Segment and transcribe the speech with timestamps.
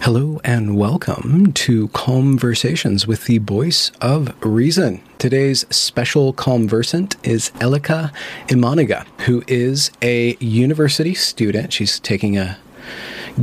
[0.00, 5.02] Hello and welcome to Conversations with the Voice of Reason.
[5.18, 8.12] Today's special conversant is Elika
[8.46, 11.72] Imaniga, who is a university student.
[11.72, 12.58] She's taking a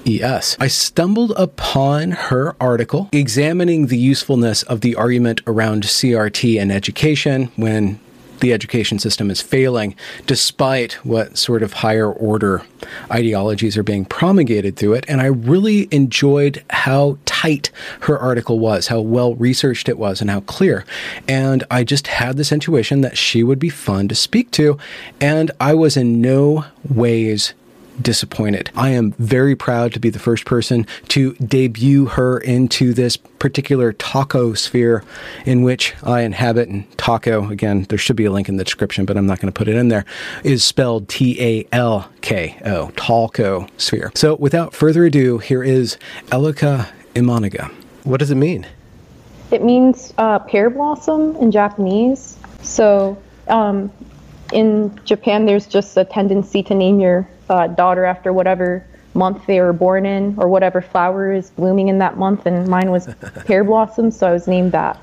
[0.06, 0.56] E S.
[0.58, 7.50] I stumbled upon her article examining the usefulness of the argument around CRT and education
[7.56, 8.00] when
[8.40, 9.94] the education system is failing,
[10.26, 12.62] despite what sort of higher order
[13.10, 15.04] ideologies are being promulgated through it.
[15.08, 20.30] And I really enjoyed how tight her article was, how well researched it was, and
[20.30, 20.84] how clear.
[21.28, 24.78] And I just had this intuition that she would be fun to speak to.
[25.20, 27.54] And I was in no ways
[28.00, 28.70] disappointed.
[28.74, 33.92] I am very proud to be the first person to debut her into this particular
[33.92, 35.04] talko sphere
[35.44, 36.68] in which I inhabit.
[36.68, 39.52] And talko, again, there should be a link in the description, but I'm not going
[39.52, 40.04] to put it in there,
[40.44, 44.12] is spelled T A L K O, talko sphere.
[44.14, 47.70] So without further ado, here is Elika Imaniga.
[48.04, 48.66] What does it mean?
[49.50, 52.36] It means uh, pear blossom in Japanese.
[52.62, 53.90] So um,
[54.52, 59.60] in Japan, there's just a tendency to name your uh, daughter after whatever month they
[59.60, 62.46] were born in or whatever flower is blooming in that month.
[62.46, 63.08] And mine was
[63.44, 64.98] pear blossom, so I was named that.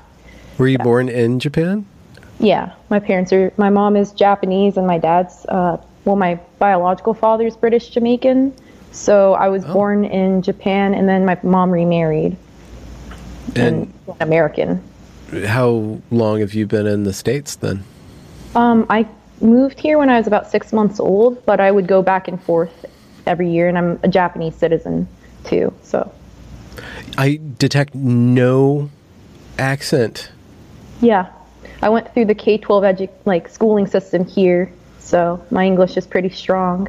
[0.56, 0.84] Were you yeah.
[0.84, 1.86] born in Japan?
[2.40, 3.52] Yeah, my parents are.
[3.56, 5.44] My mom is Japanese, and my dad's.
[5.46, 8.54] Uh, well, my biological father's British Jamaican.
[8.92, 9.72] So I was oh.
[9.72, 12.36] born in Japan, and then my mom remarried.
[13.56, 14.82] And, and American.
[15.46, 17.84] How long have you been in the states then?
[18.54, 19.06] Um, I
[19.40, 22.42] moved here when I was about six months old, but I would go back and
[22.42, 22.84] forth
[23.26, 25.08] every year, and I'm a Japanese citizen
[25.44, 25.72] too.
[25.82, 26.12] So
[27.16, 28.90] I detect no
[29.58, 30.30] accent.
[31.00, 31.30] Yeah,
[31.82, 36.30] I went through the K-12 edu- like schooling system here, so my English is pretty
[36.30, 36.88] strong.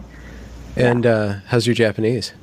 [0.75, 1.11] And yeah.
[1.11, 2.33] uh, how's your Japanese?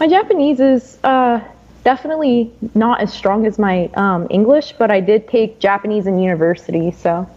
[0.00, 1.40] My Japanese is uh,
[1.84, 6.90] definitely not as strong as my um, English, but I did take Japanese in university,
[6.90, 7.28] so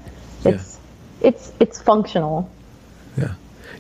[0.44, 0.77] it's
[1.22, 2.50] it's it's functional.
[3.18, 3.34] Yeah.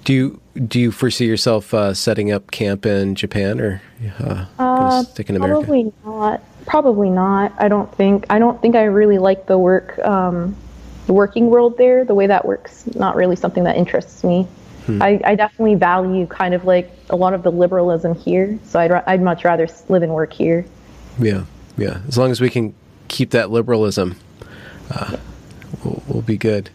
[0.03, 3.81] Do you do you foresee yourself uh, setting up camp in Japan or
[4.20, 5.59] uh, uh, stick in America?
[5.59, 6.42] Probably not.
[6.66, 7.53] Probably not.
[7.58, 8.25] I don't think.
[8.30, 10.56] I don't think I really like the work, um,
[11.06, 12.03] the working world there.
[12.03, 14.48] The way that works, not really something that interests me.
[14.86, 15.02] Hmm.
[15.02, 18.58] I, I, definitely value kind of like a lot of the liberalism here.
[18.64, 20.66] So I'd I'd much rather live and work here.
[21.19, 21.44] Yeah,
[21.78, 22.00] yeah.
[22.08, 22.74] As long as we can
[23.09, 24.16] keep that liberalism,
[24.90, 25.18] uh,
[25.84, 26.69] we'll, we'll be good.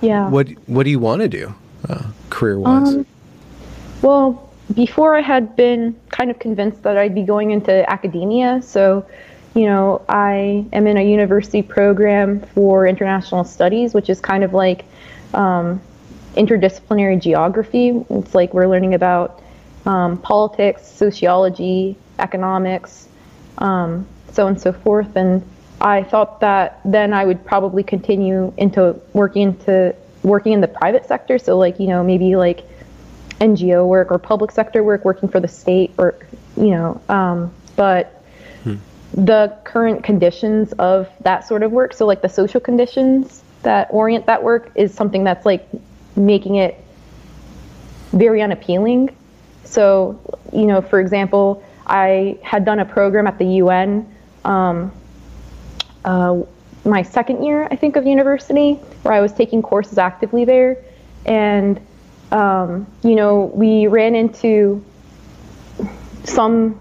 [0.00, 0.28] Yeah.
[0.28, 1.54] What What do you want to do,
[1.88, 2.94] uh, career wise?
[2.94, 3.06] Um,
[4.02, 8.60] well, before I had been kind of convinced that I'd be going into academia.
[8.62, 9.06] So,
[9.54, 14.52] you know, I am in a university program for international studies, which is kind of
[14.52, 14.84] like
[15.34, 15.80] um,
[16.36, 18.04] interdisciplinary geography.
[18.10, 19.42] It's like we're learning about
[19.86, 23.08] um, politics, sociology, economics,
[23.58, 25.14] um, so on and so forth.
[25.16, 25.42] And
[25.80, 31.06] I thought that then I would probably continue into working into working in the private
[31.06, 31.38] sector.
[31.38, 32.64] So like you know maybe like
[33.40, 36.14] NGO work or public sector work, working for the state or
[36.56, 37.00] you know.
[37.08, 38.22] Um, but
[38.62, 38.76] hmm.
[39.12, 44.26] the current conditions of that sort of work, so like the social conditions that orient
[44.26, 45.68] that work, is something that's like
[46.16, 46.82] making it
[48.12, 49.14] very unappealing.
[49.64, 50.18] So
[50.52, 54.10] you know, for example, I had done a program at the UN.
[54.44, 54.92] Um,
[56.06, 56.42] uh,
[56.84, 60.78] my second year, I think, of university, where I was taking courses actively there.
[61.26, 61.80] And,
[62.30, 64.84] um, you know, we ran into
[66.24, 66.80] some,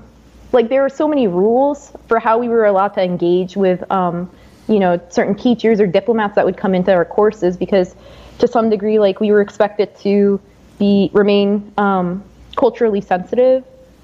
[0.52, 4.30] like, there were so many rules for how we were allowed to engage with, um,
[4.68, 7.96] you know, certain teachers or diplomats that would come into our courses because,
[8.40, 10.40] to some degree, like, we were expected to
[10.78, 12.24] be remain um,
[12.56, 13.64] culturally sensitive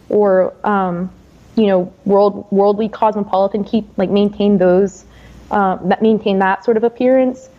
[0.10, 1.12] or, um,
[1.56, 5.06] you know, world worldly cosmopolitan, keep like maintain those
[5.52, 7.50] um, that maintain that sort of appearance,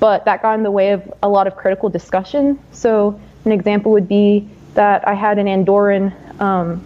[0.00, 2.58] but that got in the way of a lot of critical discussion.
[2.72, 6.82] So an example would be that I had an Andorran um,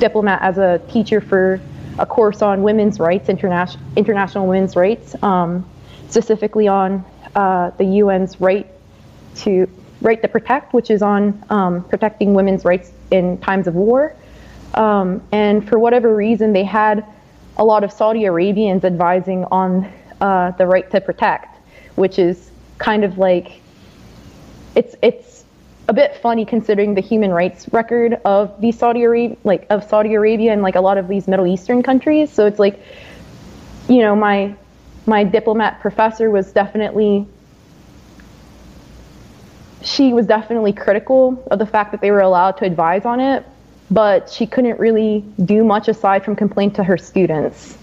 [0.00, 1.60] diplomat as a teacher for
[1.98, 5.68] a course on women's rights, international international women's rights, um,
[6.08, 8.66] specifically on uh, the UN's right
[9.36, 9.68] to
[10.02, 14.14] right to protect, which is on um, protecting women's rights in times of war.
[14.74, 17.04] Um, and for whatever reason, they had
[17.56, 21.58] a lot of Saudi Arabians advising on uh, the right to protect,
[21.96, 23.60] which is kind of like
[24.74, 25.44] it's it's
[25.88, 30.14] a bit funny considering the human rights record of the Saudi Arabia, like of Saudi
[30.14, 32.32] Arabia and like a lot of these Middle Eastern countries.
[32.32, 32.80] So it's like,
[33.88, 34.54] you know, my
[35.06, 37.26] my diplomat professor was definitely
[39.82, 43.46] she was definitely critical of the fact that they were allowed to advise on it,
[43.90, 47.78] but she couldn't really do much aside from complain to her students.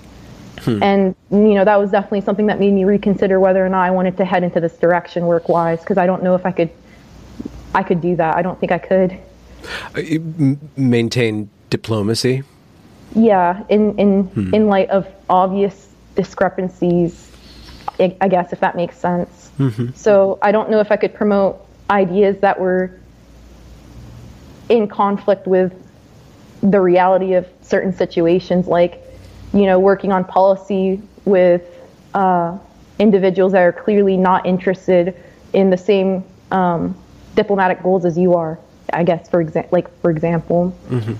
[0.59, 0.83] Hmm.
[0.83, 3.91] And you know that was definitely something that made me reconsider whether or not I
[3.91, 6.69] wanted to head into this direction work wise because I don't know if I could
[7.75, 8.35] I could do that.
[8.35, 9.17] I don't think I could.
[9.95, 12.43] Uh, maintain diplomacy.
[13.15, 14.53] Yeah, in in hmm.
[14.53, 17.31] in light of obvious discrepancies,
[17.99, 19.51] I, I guess if that makes sense.
[19.59, 19.89] Mm-hmm.
[19.95, 22.99] So I don't know if I could promote ideas that were
[24.69, 25.73] in conflict with
[26.63, 29.03] the reality of certain situations, like
[29.53, 31.63] you know working on policy with
[32.13, 32.57] uh,
[32.99, 35.15] individuals that are clearly not interested
[35.53, 36.97] in the same um,
[37.35, 38.59] diplomatic goals as you are.
[38.91, 40.75] I guess for example, like for example.
[40.89, 41.13] Mm-hmm.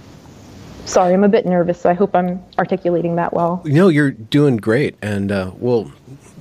[0.86, 3.62] Sorry, I'm a bit nervous, so I hope I'm articulating that well.
[3.64, 5.90] No, you're doing great, and uh, well,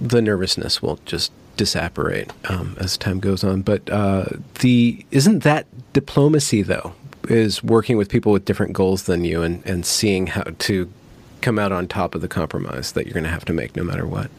[0.00, 3.62] the nervousness will just disapparate um, as time goes on.
[3.62, 4.24] But uh,
[4.60, 6.94] the isn't that diplomacy though?
[7.28, 10.92] Is working with people with different goals than you and, and seeing how to
[11.40, 13.84] come out on top of the compromise that you're going to have to make no
[13.84, 14.30] matter what.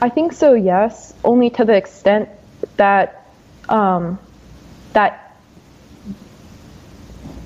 [0.00, 0.54] I think so.
[0.54, 2.28] Yes, only to the extent
[2.76, 3.28] that
[3.68, 4.18] um,
[4.92, 5.36] that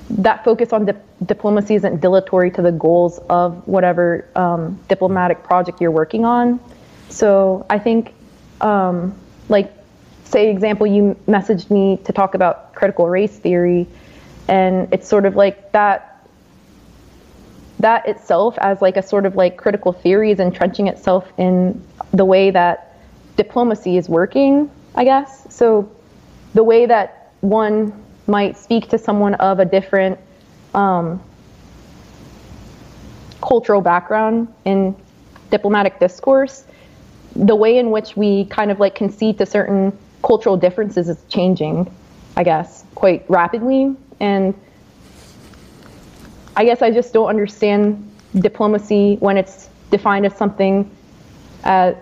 [0.09, 0.93] that focus on di-
[1.25, 6.59] diplomacy isn't dilatory to the goals of whatever um, diplomatic project you're working on.
[7.09, 8.13] So I think,
[8.59, 9.15] um,
[9.49, 9.71] like,
[10.25, 13.87] say example, you messaged me to talk about critical race theory,
[14.47, 16.07] and it's sort of like that.
[17.79, 21.83] That itself, as like a sort of like critical theory, is entrenching itself in
[22.13, 22.95] the way that
[23.37, 24.69] diplomacy is working.
[24.93, 25.91] I guess so.
[26.53, 27.93] The way that one
[28.27, 30.19] might speak to someone of a different
[30.73, 31.21] um,
[33.41, 34.95] cultural background in
[35.49, 36.65] diplomatic discourse,
[37.35, 41.93] the way in which we kind of like concede to certain cultural differences is changing,
[42.37, 43.95] I guess, quite rapidly.
[44.21, 44.53] And
[46.55, 50.89] I guess I just don't understand diplomacy when it's defined as something,
[51.63, 51.93] uh,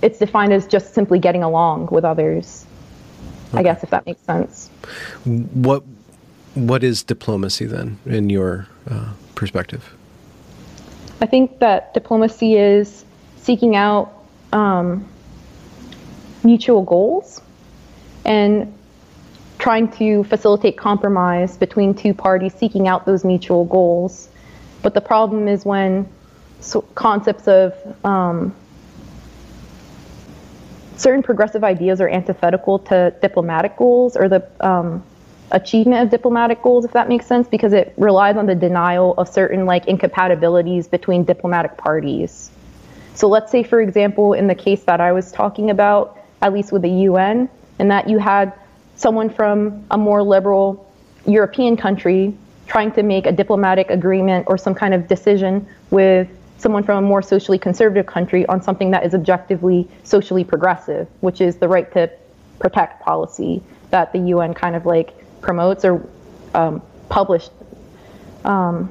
[0.00, 2.64] it's defined as just simply getting along with others.
[3.48, 3.58] Okay.
[3.58, 4.68] I guess if that makes sense.
[5.24, 5.82] What
[6.54, 9.92] what is diplomacy then, in your uh, perspective?
[11.20, 13.04] I think that diplomacy is
[13.36, 14.12] seeking out
[14.52, 15.04] um,
[16.44, 17.40] mutual goals
[18.24, 18.72] and
[19.58, 24.28] trying to facilitate compromise between two parties seeking out those mutual goals.
[24.82, 26.08] But the problem is when
[26.60, 27.74] so concepts of
[28.04, 28.54] um,
[30.96, 35.02] certain progressive ideas are antithetical to diplomatic goals or the um,
[35.50, 39.28] achievement of diplomatic goals, if that makes sense, because it relies on the denial of
[39.28, 42.50] certain like incompatibilities between diplomatic parties.
[43.14, 46.72] So let's say, for example, in the case that I was talking about, at least
[46.72, 48.52] with the UN, and that you had
[48.96, 50.90] someone from a more liberal
[51.26, 52.34] European country
[52.66, 57.06] trying to make a diplomatic agreement or some kind of decision with someone from a
[57.06, 61.92] more socially conservative country on something that is objectively socially progressive, which is the right
[61.92, 62.10] to
[62.58, 66.08] protect policy that the UN kind of like promotes or
[66.54, 67.52] um, published.
[68.44, 68.90] Um,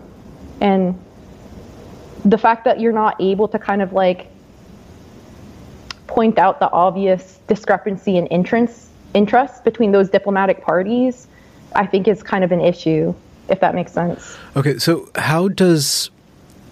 [0.61, 0.97] and
[2.23, 4.27] the fact that you're not able to kind of like
[6.07, 11.27] point out the obvious discrepancy in interests interests between those diplomatic parties,
[11.73, 13.15] I think is kind of an issue,
[13.49, 14.37] if that makes sense.
[14.55, 16.11] Okay, so how does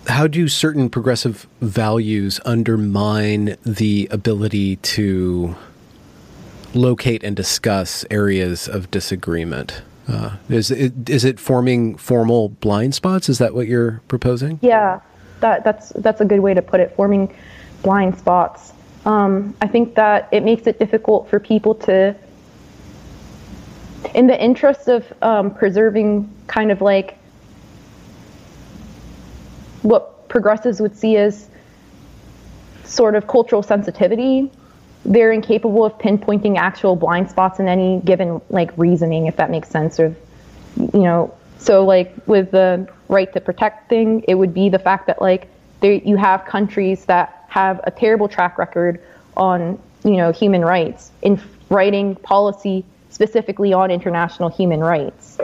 [0.08, 5.56] how do certain progressive values undermine the ability to
[6.74, 9.82] locate and discuss areas of disagreement?
[10.08, 13.30] Uh, is it is it forming formal blind spots?
[13.30, 14.60] Is that what you're proposing?
[14.62, 15.00] Yeah,
[15.40, 16.94] that that's that's a good way to put it.
[16.96, 17.34] Forming
[17.82, 18.74] blind spots.
[19.06, 22.16] Um, I think that it makes it difficult for people to,
[24.14, 27.18] in the interest of um, preserving kind of like
[29.82, 31.50] what progressives would see as
[32.84, 34.50] sort of cultural sensitivity
[35.06, 39.70] they're incapable of pinpointing actual blind spots in any given like reasoning if that makes
[39.70, 40.16] sense or
[40.78, 41.34] you know.
[41.58, 45.48] So, like with the right to protect thing, it would be the fact that like
[45.80, 49.02] there, you have countries that have a terrible track record
[49.38, 52.84] on you know human rights in writing policy
[53.14, 55.38] specifically on international human rights,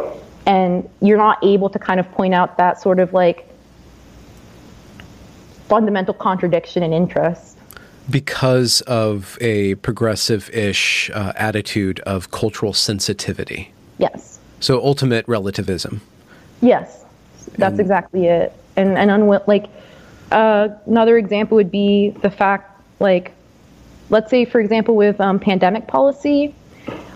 [0.45, 3.47] and you're not able to kind of point out that sort of like
[5.67, 7.57] fundamental contradiction in interest
[8.09, 13.71] because of a progressive-ish uh, attitude of cultural sensitivity.
[13.99, 14.39] Yes.
[14.59, 16.01] So ultimate relativism.
[16.61, 17.05] Yes,
[17.59, 18.51] that's and, exactly it.
[18.75, 19.67] And and unwi- like
[20.31, 23.33] uh, another example would be the fact like
[24.09, 26.55] let's say for example with um, pandemic policy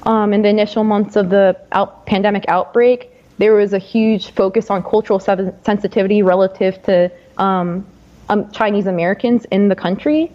[0.06, 4.70] um, in the initial months of the out- pandemic outbreak there was a huge focus
[4.70, 7.86] on cultural se- sensitivity relative to um,
[8.30, 10.32] um Chinese Americans in the country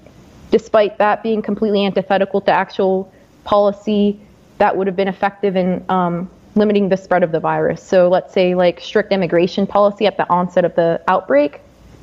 [0.51, 3.13] despite that being completely antithetical to actual
[3.45, 4.21] policy
[4.59, 7.83] that would have been effective in um, limiting the spread of the virus.
[7.83, 11.61] So let's say like strict immigration policy at the onset of the outbreak,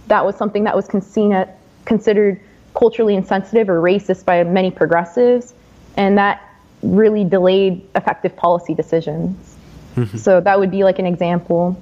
[0.08, 2.40] that was something that was considered
[2.74, 5.54] culturally insensitive or racist by many progressives,
[5.98, 6.45] and that
[6.86, 9.56] really delayed effective policy decisions.
[9.96, 10.18] Mm-hmm.
[10.18, 11.82] So that would be like an example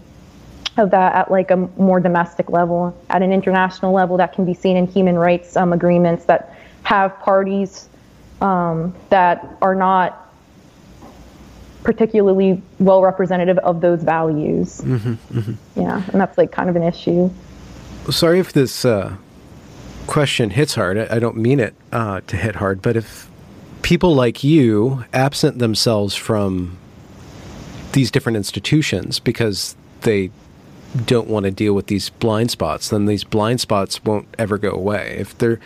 [0.77, 2.95] of that at like a more domestic level.
[3.09, 7.19] At an international level, that can be seen in human rights um, agreements that have
[7.19, 7.87] parties
[8.41, 10.19] um, that are not
[11.83, 14.81] particularly well representative of those values.
[14.81, 15.79] Mm-hmm, mm-hmm.
[15.79, 17.29] Yeah, and that's like kind of an issue.
[18.09, 19.15] Sorry if this uh,
[20.07, 20.97] question hits hard.
[20.97, 23.29] I, I don't mean it uh, to hit hard, but if
[23.83, 26.77] people like you absent themselves from
[27.91, 30.31] these different institutions because they
[31.05, 34.71] don't want to deal with these blind spots, then these blind spots won't ever go
[34.71, 35.15] away.
[35.19, 35.59] If they're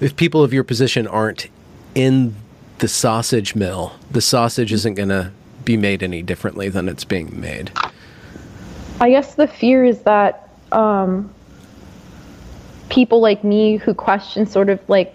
[0.00, 1.48] if people of your position aren't
[1.94, 2.34] in
[2.78, 5.32] the sausage mill, the sausage isn't going to
[5.64, 7.72] be made any differently than it's being made.
[9.00, 11.32] I guess the fear is that um,
[12.90, 15.14] people like me who question sort of like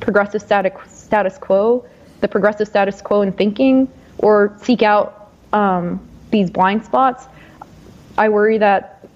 [0.00, 1.86] progressive status status quo,
[2.20, 7.26] the progressive status quo in thinking, or seek out um, these blind spots.
[8.18, 9.06] I worry that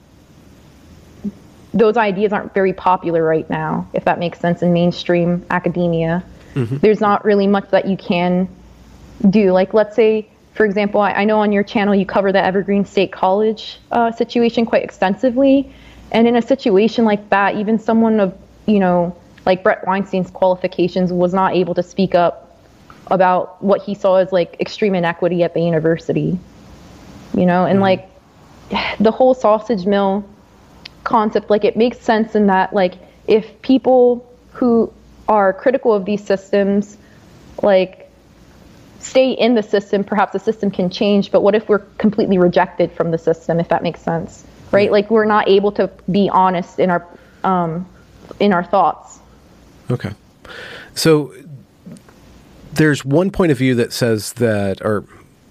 [1.73, 6.25] those ideas aren't very popular right now, if that makes sense, in mainstream academia.
[6.55, 6.79] Mm-hmm.
[6.79, 8.49] There's not really much that you can
[9.29, 9.53] do.
[9.53, 12.85] Like, let's say for example, I, I, know on your channel you cover the Evergreen
[12.85, 15.73] State College uh, situation quite extensively.
[16.13, 19.17] And in a situation like that, even someone of, you know,
[19.47, 22.57] like Bret Weinstein's qualifications was not able to speak up
[23.07, 26.39] about what he saw as like extreme inequity at the university.
[27.35, 27.83] You know, and mm-hmm.
[27.83, 30.25] like the whole sausage mill
[31.05, 32.95] concept, like it makes sense in that, like,
[33.27, 34.93] if people who
[35.29, 36.97] are critical of these systems,
[37.63, 38.11] like,
[38.99, 41.31] stay in the system, perhaps the system can change.
[41.31, 44.91] But what if we're completely rejected from the system, if that makes sense, right?
[44.91, 47.07] Like we're not able to be honest in our
[47.45, 47.87] um,
[48.39, 49.20] in our thoughts.
[49.91, 50.13] Okay,
[50.95, 51.35] so
[52.73, 55.05] there's one point of view that says that, or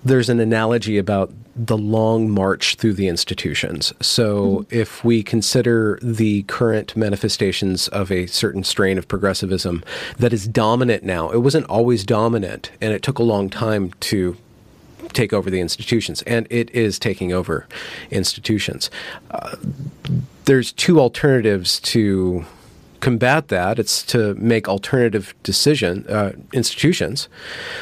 [0.03, 3.93] there's an analogy about the long march through the institutions.
[4.00, 4.75] So, mm-hmm.
[4.75, 9.84] if we consider the current manifestations of a certain strain of progressivism
[10.17, 14.38] that is dominant now, it wasn't always dominant, and it took a long time to
[15.12, 17.67] take over the institutions, and it is taking over
[18.10, 18.89] institutions.
[19.31, 19.58] Uh,
[20.46, 22.46] there's two alternatives to
[23.00, 27.27] combat that it's to make alternative decision uh, institutions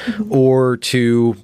[0.05, 0.31] mm-hmm.
[0.31, 1.35] or to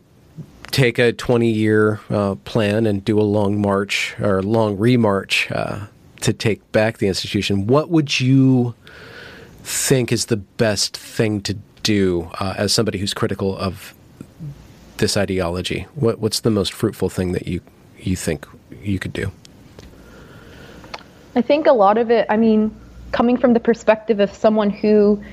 [0.73, 5.85] take a 20 year uh, plan and do a long march or long remarch uh,
[6.21, 8.73] to take back the institution, what would you
[9.63, 13.93] think is the best thing to do uh, as somebody who's critical of
[14.97, 15.85] this ideology?
[15.95, 17.61] What, what's the most fruitful thing that you,
[17.99, 18.47] you think
[18.81, 19.31] you could do?
[21.35, 22.75] I think a lot of it, I mean,
[23.13, 25.23] coming from the perspective of someone who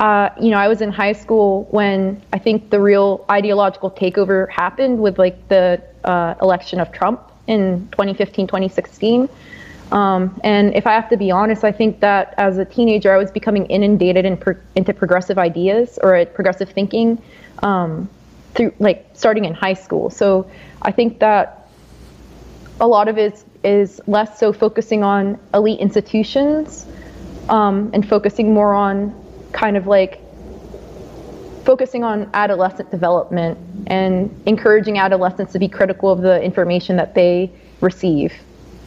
[0.00, 4.50] uh, you know, I was in high school when I think the real ideological takeover
[4.50, 9.28] happened with like the uh, election of Trump in 2015, 2016.
[9.92, 13.18] Um, and if I have to be honest, I think that as a teenager, I
[13.18, 17.22] was becoming inundated in pro- into progressive ideas or progressive thinking
[17.62, 18.08] um,
[18.54, 20.10] through like starting in high school.
[20.10, 20.50] So
[20.82, 21.68] I think that
[22.80, 26.86] a lot of it is, is less so focusing on elite institutions
[27.48, 29.14] um, and focusing more on
[29.52, 30.20] kind of like
[31.64, 37.50] focusing on adolescent development and encouraging adolescents to be critical of the information that they
[37.80, 38.34] receive,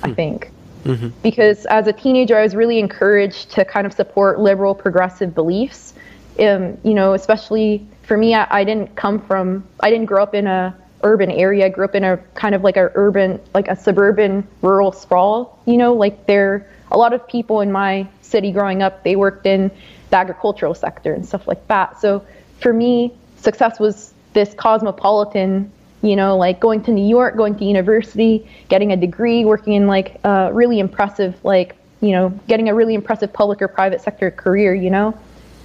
[0.04, 0.14] I hmm.
[0.14, 0.52] think.
[0.84, 1.10] Mm-hmm.
[1.22, 5.94] Because as a teenager, I was really encouraged to kind of support liberal, progressive beliefs.
[6.40, 10.36] Um, you know, especially for me, I, I, didn't come from, I didn't grow up
[10.36, 11.66] in a urban area.
[11.66, 15.60] I grew up in a kind of like a urban, like a suburban rural sprawl.
[15.66, 19.46] You know, like there, a lot of people in my city growing up, they worked
[19.46, 19.72] in
[20.10, 22.00] the agricultural sector and stuff like that.
[22.00, 22.26] So
[22.60, 27.66] for me, success was this cosmopolitan, you know, like going to New York, going to
[27.66, 32.76] university, getting a degree, working in like a really impressive, like, you know, getting a
[32.76, 35.18] really impressive public or private sector career, you know.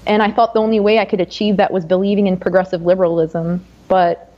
[0.07, 3.65] And I thought the only way I could achieve that was believing in progressive liberalism.
[3.89, 4.33] But,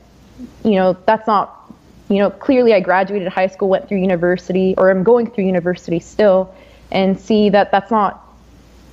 [0.63, 1.71] you know, that's not,
[2.09, 5.99] you know, clearly I graduated high school, went through university, or I'm going through university
[5.99, 6.53] still,
[6.91, 8.21] and see that that's not,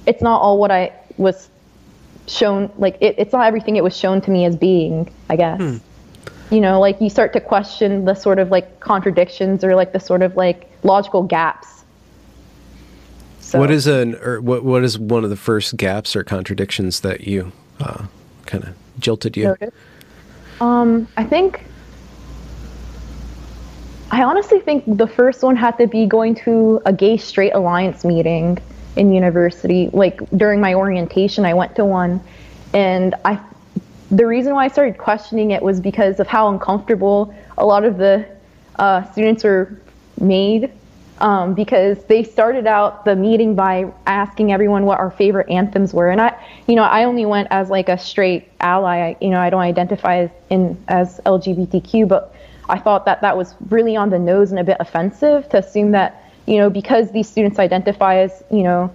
[0.07, 1.49] it's not all what I was
[2.27, 5.61] shown, like, it, it's not everything it was shown to me as being, I guess.
[5.61, 5.77] Hmm.
[6.55, 10.01] You know, like you start to question the sort of like contradictions or like the
[10.01, 11.73] sort of like logical gaps
[13.53, 17.01] so, what is an or what what is one of the first gaps or contradictions
[17.01, 18.07] that you uh,
[18.47, 19.55] kind of jilted you?
[20.59, 21.63] Um, I think
[24.13, 28.05] I honestly think the first one had to be going to a gay straight alliance
[28.05, 28.59] meeting
[28.95, 29.89] in university.
[29.91, 32.21] Like during my orientation, I went to one,
[32.75, 33.41] and I
[34.11, 37.97] the reason why I started questioning it was because of how uncomfortable a lot of
[37.97, 38.27] the
[38.77, 39.81] uh, students were
[40.21, 40.71] made
[41.23, 46.11] um, because they started out the meeting by asking everyone what our favorite anthems were.
[46.11, 48.99] And I, you know, I only went as like a straight ally.
[48.99, 52.35] I, you know, I don't identify as in as LGBTQ, but
[52.69, 55.93] I thought that that was really on the nose and a bit offensive to assume
[55.93, 58.93] that, you know, because these students identify as, you know,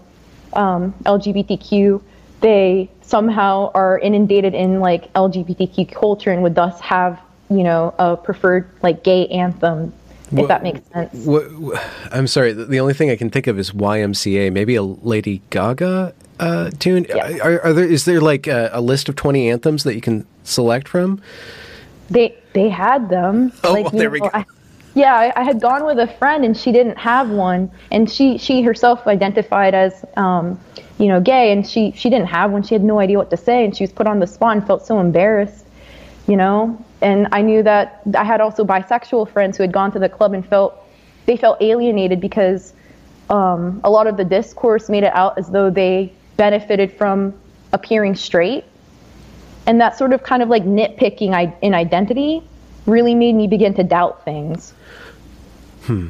[0.54, 2.02] um, LGBTQ,
[2.42, 7.20] they somehow are inundated in like LGBTQ culture and would thus have,
[7.50, 9.94] you know, a preferred like gay anthem
[10.32, 11.26] if what, that makes sense.
[11.26, 11.46] What,
[12.12, 12.52] I'm sorry.
[12.52, 14.52] The only thing I can think of is YMCA.
[14.52, 17.06] Maybe a Lady Gaga uh, tune.
[17.08, 17.40] Yes.
[17.40, 17.86] Are, are, there?
[17.86, 21.22] Is there like a, a, list of 20 anthems that you can select from?
[22.10, 23.52] They they had them.
[23.64, 24.30] Oh, like, well, there know, we go.
[24.34, 24.46] I,
[24.96, 28.38] yeah, I, I, had gone with a friend and she didn't have one, and she
[28.38, 30.60] she herself identified as um,
[30.98, 32.64] you know gay, and she she didn't have one.
[32.64, 34.66] She had no idea what to say, and she was put on the spot and
[34.66, 35.66] felt so embarrassed,
[36.27, 40.00] you know and I knew that I had also bisexual friends who had gone to
[40.00, 40.84] the club and felt
[41.25, 42.74] they felt alienated because
[43.29, 47.34] um, a lot of the discourse made it out as though they benefited from
[47.74, 48.64] appearing straight,
[49.68, 52.42] and that sort of kind of like nitpicking in identity
[52.86, 54.74] really made me begin to doubt things.
[55.84, 56.08] Hmm.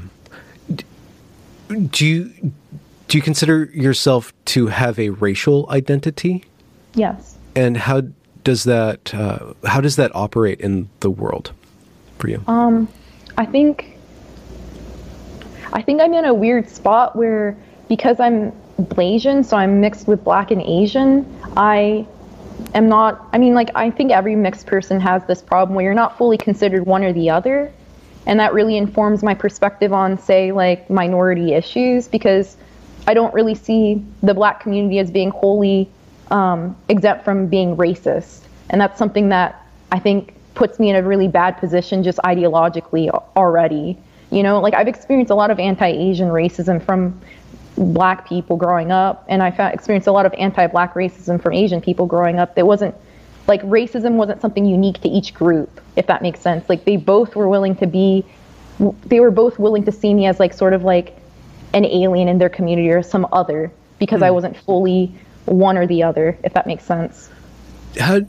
[1.68, 2.54] Do you
[3.08, 6.46] do you consider yourself to have a racial identity?
[6.94, 7.36] Yes.
[7.56, 8.04] And how
[8.44, 11.52] does that uh, how does that operate in the world
[12.20, 12.44] for you?
[12.48, 12.88] Um,
[13.38, 13.98] I think
[15.74, 17.58] I think I'm in a weird spot where
[17.90, 21.26] because I'm Blasian, so I'm mixed with black and Asian,
[21.58, 22.06] I
[22.74, 25.94] am not I mean like I think every mixed person has this problem where you're
[25.94, 27.72] not fully considered one or the other.
[28.26, 32.58] And that really informs my perspective on say like minority issues because
[33.08, 35.90] I don't really see the black community as being wholly
[36.30, 38.42] um, exempt from being racist.
[38.70, 43.10] And that's something that I think puts me in a really bad position just ideologically
[43.38, 43.98] already.
[44.30, 47.20] You know, like I've experienced a lot of anti Asian racism from
[47.78, 51.54] black people growing up, and I have experienced a lot of anti black racism from
[51.54, 52.56] Asian people growing up.
[52.56, 52.96] That wasn't
[53.48, 56.68] like racism wasn't something unique to each group, if that makes sense.
[56.68, 58.26] Like they both were willing to be,
[59.06, 61.18] they were both willing to see me as like sort of like
[61.74, 64.26] an alien in their community or some other because mm.
[64.26, 64.36] I hmm.
[64.36, 65.14] wasn't fully
[65.46, 67.30] one or the other, if that makes sense.
[68.00, 68.22] How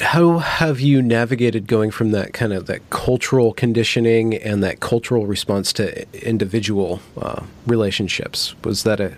[0.00, 5.26] how have you navigated going from that kind of that cultural conditioning and that cultural
[5.26, 8.54] response to individual uh, relationships?
[8.64, 9.16] Was that a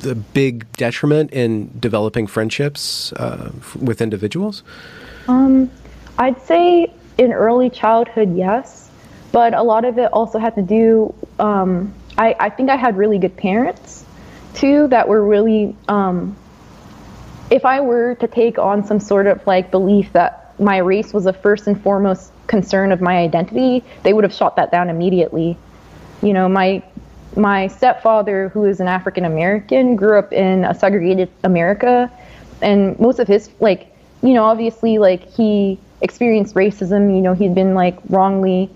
[0.00, 4.62] the big detriment in developing friendships uh, with individuals?
[5.26, 5.70] Um,
[6.18, 8.90] I'd say in early childhood, yes,
[9.32, 11.14] but a lot of it also had to do.
[11.38, 14.04] Um, I, I think I had really good parents
[14.54, 16.36] too that were really um,
[17.50, 21.26] if I were to take on some sort of like belief that my race was
[21.26, 25.56] a first and foremost concern of my identity, they would have shot that down immediately.
[26.22, 26.82] You know, my
[27.36, 32.10] my stepfather, who is an African American, grew up in a segregated America,
[32.60, 37.14] and most of his like, you know, obviously like he experienced racism.
[37.14, 38.70] You know, he'd been like wrongly,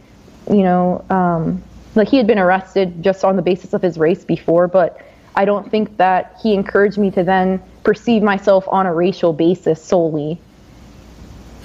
[0.49, 1.63] you know, um,
[1.95, 5.01] like he had been arrested just on the basis of his race before, but
[5.35, 9.83] I don't think that he encouraged me to then perceive myself on a racial basis
[9.83, 10.41] solely.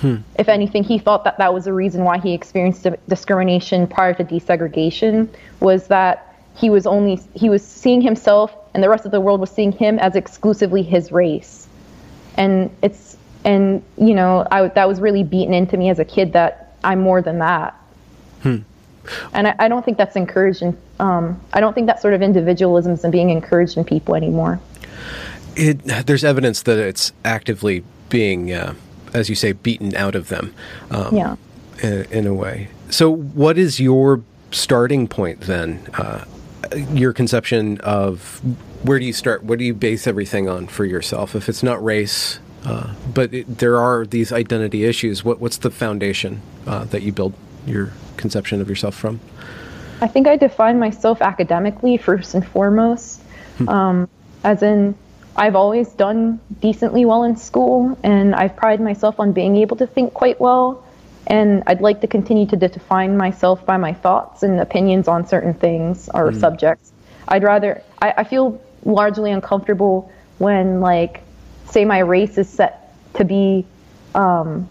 [0.02, 0.18] Hmm.
[0.38, 4.24] If anything, he thought that that was the reason why he experienced discrimination prior to
[4.24, 5.28] desegregation
[5.60, 9.40] was that he was only he was seeing himself and the rest of the world
[9.40, 11.68] was seeing him as exclusively his race.
[12.36, 16.34] And it's and you know, I that was really beaten into me as a kid
[16.34, 17.76] that I'm more than that.
[18.42, 18.58] Hmm.
[19.34, 20.62] And I, I, don't think that's encouraged.
[20.62, 24.60] In, um, I don't think that sort of individualism is being encouraged in people anymore.
[25.58, 28.76] It, there's evidence that it's actively being, uh,
[29.13, 30.54] as you say, beaten out of them.
[30.91, 31.36] Um, yeah.
[31.82, 32.70] In, in, a way.
[32.89, 35.86] So, what is your starting point then?
[35.93, 36.26] Uh,
[36.91, 38.41] your conception of
[38.84, 39.43] where do you start?
[39.43, 41.36] What do you base everything on for yourself?
[41.36, 45.24] If it's not race, uh, but it, there are these identity issues.
[45.24, 47.34] What, what's the foundation uh, that you build
[47.65, 49.20] your conception of yourself from?
[50.02, 53.22] I think I define myself academically first and foremost.
[53.58, 53.70] Hmm.
[53.70, 54.10] Um,
[54.43, 54.96] as in,
[55.38, 59.88] I've always done decently well in school, and I've prided myself on being able to
[59.88, 60.84] think quite well.
[61.28, 65.54] And I'd like to continue to define myself by my thoughts and opinions on certain
[65.54, 66.39] things or hmm.
[66.39, 66.91] subjects.
[67.28, 71.21] I'd rather, I, I feel largely uncomfortable when, like,
[71.65, 73.65] say my race is set to be
[74.15, 74.69] um,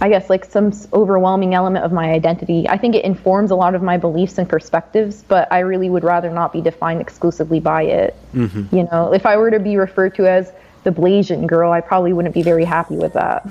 [0.00, 2.68] I guess like some overwhelming element of my identity.
[2.68, 6.04] I think it informs a lot of my beliefs and perspectives, but I really would
[6.04, 8.16] rather not be defined exclusively by it.
[8.34, 8.74] Mm-hmm.
[8.74, 10.52] You know, if I were to be referred to as
[10.82, 13.48] the Blasian girl, I probably wouldn't be very happy with that.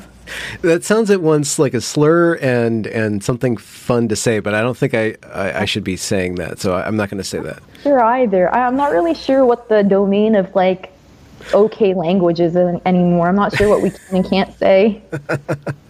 [0.62, 4.62] That sounds at once like a slur and and something fun to say, but I
[4.62, 7.40] don't think I, I, I should be saying that, so I'm not going to say
[7.40, 7.62] that.
[7.82, 8.54] Sure, either.
[8.54, 10.94] I'm not really sure what the domain of like
[11.54, 13.28] okay languages anymore.
[13.28, 15.02] I'm not sure what we can and can't say.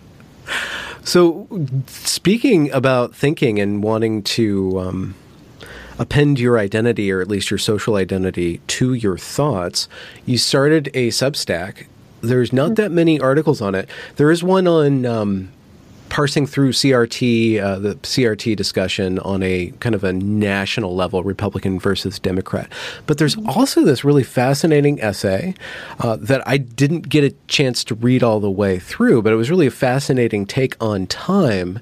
[1.04, 1.48] So,
[1.88, 5.16] speaking about thinking and wanting to um,
[6.00, 9.90] append your identity, or at least your social identity, to your thoughts,
[10.26, 11.88] you started a Substack.
[12.22, 13.90] There's not that many articles on it.
[14.16, 15.52] There is one on um,
[16.14, 21.80] parsing through CRT, uh, the CRT discussion on a kind of a national level, Republican
[21.80, 22.72] versus Democrat.
[23.08, 25.56] But there's also this really fascinating essay
[26.02, 29.38] uh, that I didn't get a chance to read all the way through, but it
[29.38, 31.80] was really a fascinating take on time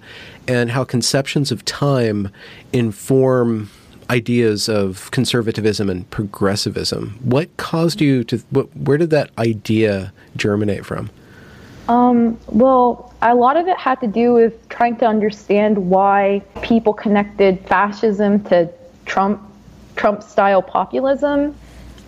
[0.48, 2.30] and how conceptions of time
[2.72, 3.70] inform
[4.10, 7.20] ideas of conservatism and progressivism.
[7.22, 8.38] What caused you to?
[8.52, 11.10] What, where did that idea germinate from?
[11.90, 16.94] Um, well, a lot of it had to do with trying to understand why people
[16.94, 18.70] connected fascism to
[19.06, 19.42] Trump
[19.96, 21.56] Trump style populism.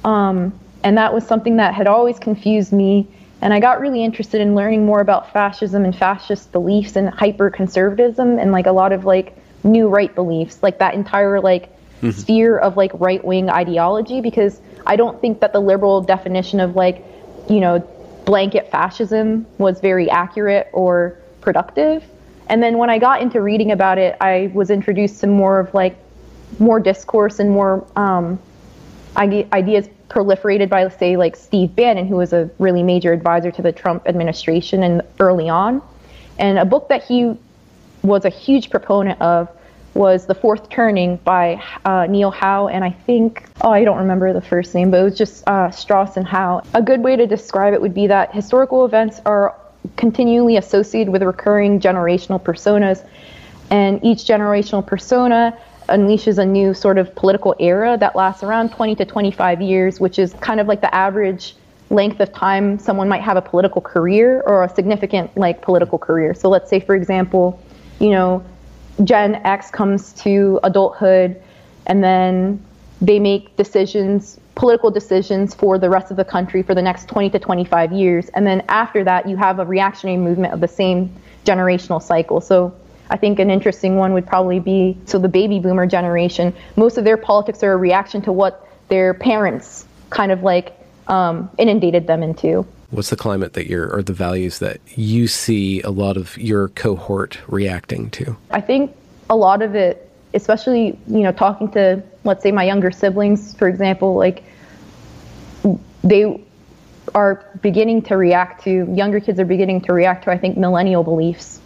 [0.03, 3.07] Um, and that was something that had always confused me.
[3.41, 7.49] And I got really interested in learning more about fascism and fascist beliefs and hyper
[7.49, 12.11] conservatism and like a lot of like new right beliefs, like that entire like mm-hmm.
[12.11, 16.75] sphere of like right wing ideology, because I don't think that the liberal definition of
[16.75, 17.03] like,
[17.49, 17.79] you know,
[18.25, 22.03] blanket fascism was very accurate or productive.
[22.47, 25.73] And then when I got into reading about it, I was introduced to more of
[25.73, 25.95] like
[26.59, 28.39] more discourse and more um,
[29.15, 33.71] ideas proliferated by, say, like Steve Bannon, who was a really major advisor to the
[33.71, 35.81] Trump administration and early on.
[36.37, 37.35] And a book that he
[38.03, 39.49] was a huge proponent of
[39.93, 44.33] was The Fourth Turning by uh, Neil Howe, and I think, oh, I don't remember
[44.33, 46.63] the first name, but it was just uh, Strauss and Howe.
[46.73, 49.55] A good way to describe it would be that historical events are
[49.95, 53.05] continually associated with recurring generational personas,
[53.69, 55.57] and each generational persona
[55.89, 60.17] unleashes a new sort of political era that lasts around 20 to 25 years, which
[60.17, 61.55] is kind of like the average
[61.89, 66.33] length of time someone might have a political career or a significant like political career.
[66.33, 67.61] So let's say, for example,
[67.99, 68.43] you know,
[69.03, 71.41] Gen X comes to adulthood
[71.87, 72.63] and then
[73.01, 77.31] they make decisions, political decisions for the rest of the country for the next 20
[77.31, 78.29] to 25 years.
[78.29, 82.39] And then after that, you have a reactionary movement of the same generational cycle.
[82.39, 82.73] So
[83.09, 87.03] I think an interesting one would probably be so the baby boomer generation, most of
[87.03, 90.73] their politics are a reaction to what their parents kind of like
[91.07, 92.65] um, inundated them into.
[92.93, 96.67] What's the climate that you're, or the values that you see a lot of your
[96.69, 98.37] cohort reacting to?
[98.51, 98.95] I think
[99.31, 103.67] a lot of it, especially, you know, talking to, let's say, my younger siblings, for
[103.67, 104.43] example, like
[106.03, 106.39] they
[107.15, 111.03] are beginning to react to, younger kids are beginning to react to, I think, millennial
[111.03, 111.59] beliefs,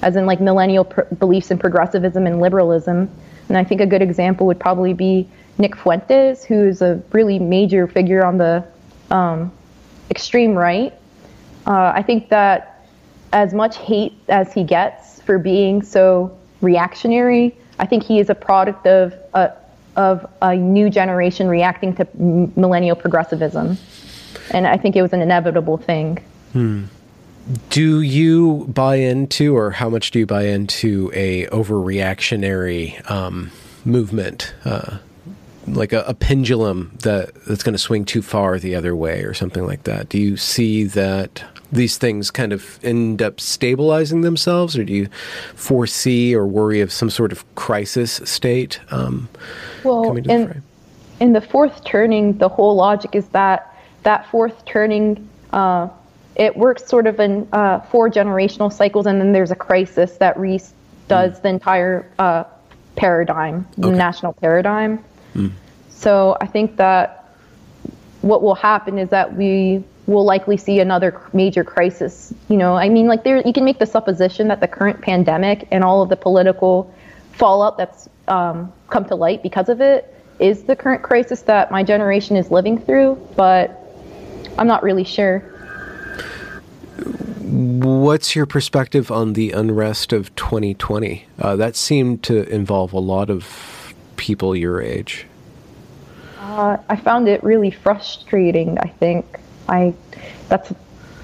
[0.00, 3.10] as in like millennial pr- beliefs in progressivism and liberalism.
[3.50, 7.86] And I think a good example would probably be Nick Fuentes, who's a really major
[7.86, 8.64] figure on the
[9.10, 9.52] um,
[10.12, 10.92] extreme right.
[11.66, 12.86] Uh, I think that
[13.32, 18.34] as much hate as he gets for being so reactionary, I think he is a
[18.34, 19.52] product of a,
[19.96, 23.78] of a new generation reacting to millennial progressivism.
[24.50, 26.18] And I think it was an inevitable thing.
[26.52, 26.84] Hmm.
[27.70, 33.50] Do you buy into, or how much do you buy into, a overreactionary um,
[33.84, 34.54] movement?
[34.64, 34.98] Uh,
[35.66, 39.34] like a, a pendulum that that's going to swing too far the other way or
[39.34, 40.08] something like that.
[40.08, 45.08] Do you see that these things kind of end up stabilizing themselves, or do you
[45.54, 49.28] foresee or worry of some sort of crisis state um,
[49.82, 50.62] well, coming to the in, frame?
[51.20, 55.28] in the fourth turning, the whole logic is that that fourth turning.
[55.52, 55.88] Uh,
[56.34, 60.36] it works sort of in uh, four generational cycles, and then there's a crisis that
[60.36, 60.72] redoes
[61.08, 61.42] mm.
[61.42, 62.44] the entire uh,
[62.96, 65.02] paradigm, the national paradigm.
[65.34, 65.52] Mm.
[65.90, 67.34] So I think that
[68.22, 72.32] what will happen is that we will likely see another major crisis.
[72.48, 75.68] You know, I mean, like there, you can make the supposition that the current pandemic
[75.70, 76.92] and all of the political
[77.32, 81.82] fallout that's um, come to light because of it is the current crisis that my
[81.82, 83.78] generation is living through, but
[84.58, 85.38] I'm not really sure.
[87.40, 91.26] What's your perspective on the unrest of 2020?
[91.38, 93.44] Uh, that seemed to involve a lot of
[94.16, 95.26] people your age.
[96.38, 98.78] Uh, I found it really frustrating.
[98.78, 99.94] I think I
[100.48, 100.72] that's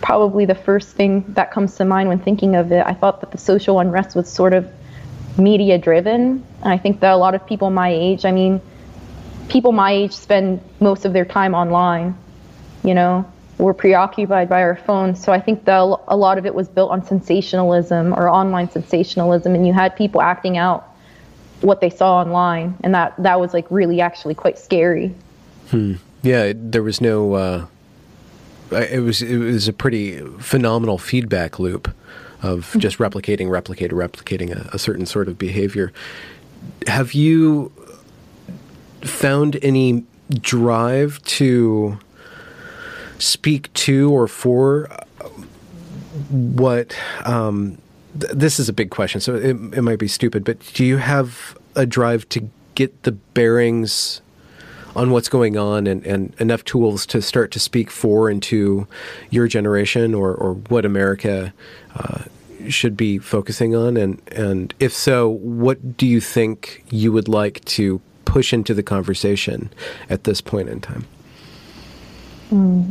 [0.01, 2.85] probably the first thing that comes to mind when thinking of it.
[2.87, 4.71] I thought that the social unrest was sort of
[5.37, 8.61] media driven, and I think that a lot of people my age, I mean,
[9.49, 12.17] people my age spend most of their time online.
[12.85, 15.23] You know, we're preoccupied by our phones.
[15.23, 19.55] So I think that a lot of it was built on sensationalism or online sensationalism,
[19.55, 20.88] and you had people acting out
[21.61, 25.15] what they saw online, and that that was like really actually quite scary.
[25.71, 25.95] Hmm.
[26.23, 27.35] Yeah, there was no.
[27.35, 27.67] Uh,
[28.71, 31.89] it was it was a pretty phenomenal feedback loop
[32.43, 32.79] of mm-hmm.
[32.79, 35.93] just replicating, replicating, replicating a, a certain sort of behavior.
[36.87, 37.73] Have you
[39.03, 40.05] found any
[40.41, 41.99] drive to
[43.19, 44.89] speak to or for
[46.31, 47.79] what um,
[48.19, 51.57] this is a big question, so it, it might be stupid, but do you have
[51.75, 54.21] a drive to get the bearings
[54.97, 58.87] on what's going on and, and enough tools to start to speak for into
[59.31, 61.53] your generation or, or what America
[61.95, 62.25] uh,
[62.69, 63.97] should be focusing on?
[63.97, 68.83] And, and if so, what do you think you would like to push into the
[68.83, 69.73] conversation
[70.11, 71.07] at this point in time?
[72.51, 72.91] Mm.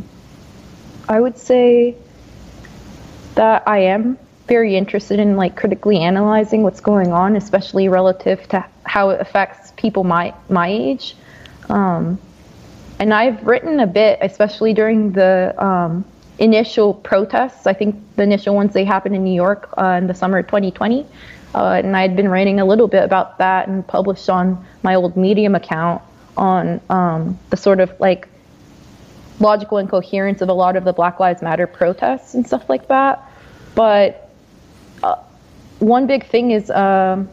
[1.08, 1.96] I would say
[3.34, 8.64] that I am very interested in like critically analyzing what's going on, especially relative to
[8.84, 11.16] how it affects people my my age.
[11.68, 12.18] Um,
[12.98, 16.04] and I've written a bit, especially during the um,
[16.38, 17.66] initial protests.
[17.66, 20.46] I think the initial ones they happened in New York uh, in the summer of
[20.46, 21.06] 2020.
[21.54, 25.16] Uh, and I'd been writing a little bit about that and published on my old
[25.16, 26.02] Medium account
[26.36, 28.28] on um, the sort of like
[29.40, 33.22] logical incoherence of a lot of the Black Lives Matter protests and stuff like that.
[33.74, 34.27] But
[35.02, 35.16] uh,
[35.78, 37.28] one big thing is um,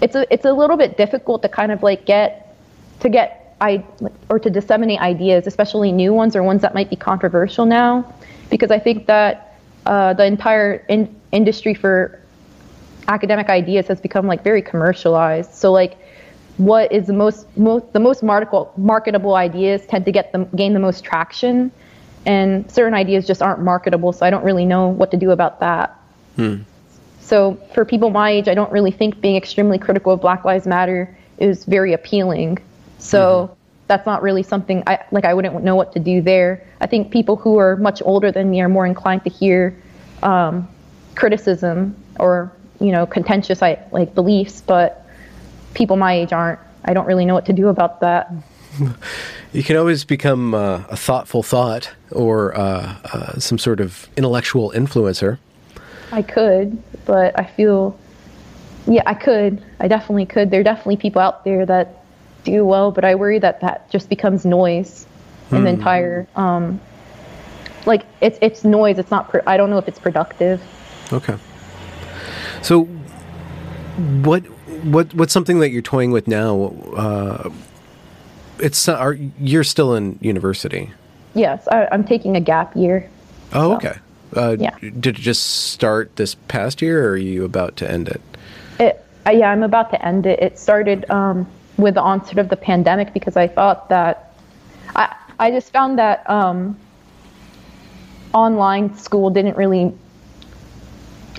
[0.00, 2.56] it's a it's a little bit difficult to kind of like get
[3.00, 3.84] to get I
[4.28, 8.12] or to disseminate ideas, especially new ones or ones that might be controversial now,
[8.50, 12.20] because I think that uh, the entire in- industry for
[13.08, 15.54] academic ideas has become like very commercialized.
[15.54, 15.96] So like
[16.56, 20.80] what is the most, most the most marketable ideas tend to get them gain the
[20.80, 21.72] most traction
[22.26, 25.60] and certain ideas just aren't marketable so i don't really know what to do about
[25.60, 25.98] that
[26.36, 26.56] hmm.
[27.24, 30.66] So for people my age, I don't really think being extremely critical of Black Lives
[30.66, 32.58] Matter is very appealing.
[32.98, 33.54] So mm-hmm.
[33.86, 35.24] that's not really something I like.
[35.24, 36.62] I wouldn't know what to do there.
[36.82, 39.74] I think people who are much older than me are more inclined to hear
[40.22, 40.68] um,
[41.14, 45.06] criticism or you know contentious like beliefs, but
[45.72, 46.60] people my age aren't.
[46.84, 48.30] I don't really know what to do about that.
[49.54, 54.72] You can always become uh, a thoughtful thought or uh, uh, some sort of intellectual
[54.72, 55.38] influencer.
[56.10, 57.98] I could, but I feel,
[58.86, 59.62] yeah, I could.
[59.80, 60.50] I definitely could.
[60.50, 62.04] There are definitely people out there that
[62.44, 65.06] do well, but I worry that that just becomes noise
[65.50, 65.78] in the hmm.
[65.78, 66.80] entire, um,
[67.86, 68.98] like it's it's noise.
[68.98, 69.28] It's not.
[69.28, 70.62] Pro- I don't know if it's productive.
[71.12, 71.36] Okay.
[72.62, 72.84] So,
[74.22, 74.42] what
[74.84, 76.74] what what's something that you're toying with now?
[76.96, 77.50] Uh,
[78.58, 80.92] it's are you're still in university?
[81.34, 83.10] Yes, I, am taking a gap year.
[83.52, 83.76] Oh, so.
[83.76, 83.98] okay.
[84.36, 84.76] Uh, yeah.
[84.80, 88.20] Did it just start this past year, or are you about to end it?
[88.78, 90.40] It, uh, yeah, I'm about to end it.
[90.40, 94.34] It started um, with the onset of the pandemic because I thought that
[94.94, 96.78] I I just found that um,
[98.32, 99.92] online school didn't really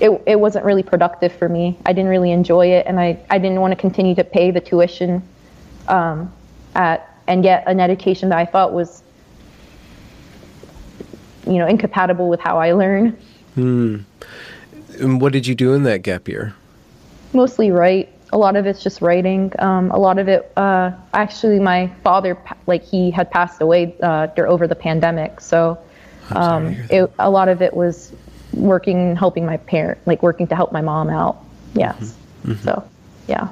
[0.00, 1.78] it, it wasn't really productive for me.
[1.86, 4.60] I didn't really enjoy it, and I, I didn't want to continue to pay the
[4.60, 5.22] tuition
[5.88, 6.32] um,
[6.74, 9.02] at and get an education that I thought was
[11.46, 13.16] you know incompatible with how I learn.
[13.54, 13.98] Hmm.
[14.98, 16.54] And what did you do in that gap year?
[17.32, 18.12] Mostly write.
[18.32, 19.52] a lot of it's just writing.
[19.58, 24.28] Um, a lot of it, uh, actually, my father, like he had passed away uh,
[24.38, 25.78] over the pandemic, so
[26.30, 28.12] um, it, a lot of it was
[28.52, 31.44] working, helping my parent, like working to help my mom out.
[31.74, 31.96] Yes.
[31.96, 32.52] Mm-hmm.
[32.52, 32.64] mm-hmm.
[32.64, 32.88] So,
[33.28, 33.48] yeah.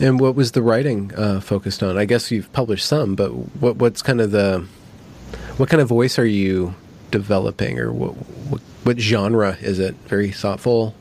[0.00, 1.98] And what was the writing uh, focused on?
[1.98, 3.28] I guess you've published some, but
[3.60, 4.66] what, what's kind of the
[5.56, 6.74] what kind of voice are you
[7.14, 8.14] developing, or what
[8.50, 9.94] what, what genre is it?
[10.08, 10.94] Very thoughtful,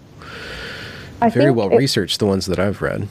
[1.19, 2.19] I very well it, researched.
[2.19, 3.07] The ones that I've read.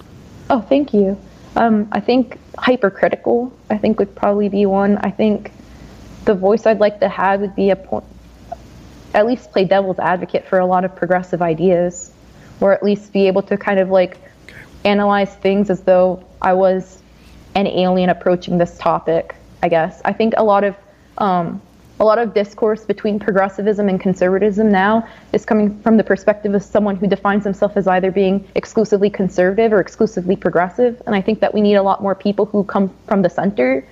[0.48, 1.18] Oh, thank you.
[1.56, 3.52] Um, I think hypercritical.
[3.70, 4.98] I think would probably be one.
[4.98, 5.50] I think
[6.24, 8.04] the voice I'd like to have would be a point,
[9.14, 12.12] at least play devil's advocate for a lot of progressive ideas,
[12.60, 14.56] or at least be able to kind of like okay.
[14.84, 17.02] analyze things as though I was
[17.54, 19.34] an alien approaching this topic.
[19.64, 20.74] I guess I think a lot of
[21.18, 21.60] um,
[22.02, 26.60] a lot of discourse between progressivism and conservatism now is coming from the perspective of
[26.60, 31.00] someone who defines himself as either being exclusively conservative or exclusively progressive.
[31.06, 33.86] And I think that we need a lot more people who come from the center,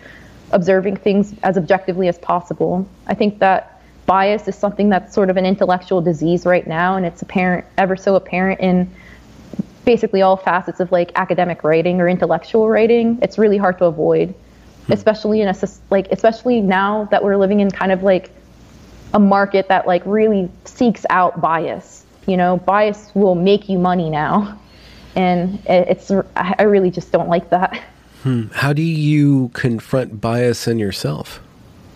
[0.51, 2.85] observing things as objectively as possible.
[3.07, 7.07] I think that bias is something that's sort of an intellectual disease right now, and
[7.07, 8.93] it's apparent, ever so apparent in
[9.85, 13.21] basically all facets of like academic writing or intellectual writing.
[13.23, 14.35] It's really hard to avoid.
[14.91, 14.95] Hmm.
[14.95, 15.55] especially in a
[15.91, 18.31] like especially now that we're living in kind of like
[19.15, 22.05] a market that like really seeks out bias.
[22.27, 24.59] You know, bias will make you money now,
[25.15, 27.83] and it's I really just don't like that.
[28.23, 28.49] Hmm.
[28.53, 31.41] How do you confront bias in yourself?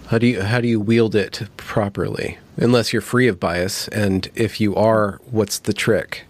[0.07, 2.39] How do you how do you wield it properly?
[2.57, 6.23] Unless you're free of bias, and if you are, what's the trick?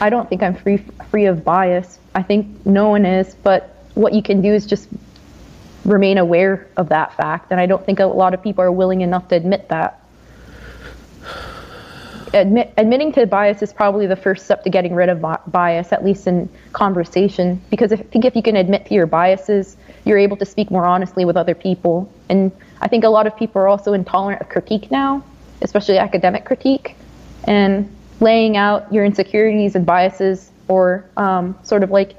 [0.00, 0.78] I don't think I'm free
[1.10, 1.98] free of bias.
[2.14, 4.88] I think no one is, but what you can do is just
[5.84, 7.50] remain aware of that fact.
[7.50, 9.96] And I don't think a lot of people are willing enough to admit that.
[12.32, 16.04] Admit, admitting to bias is probably the first step to getting rid of bias, at
[16.04, 17.60] least in conversation.
[17.70, 20.86] Because I think if you can admit to your biases, you're able to speak more
[20.86, 22.12] honestly with other people.
[22.28, 25.24] And I think a lot of people are also intolerant of critique now,
[25.62, 26.94] especially academic critique.
[27.44, 32.14] And laying out your insecurities and biases or um, sort of like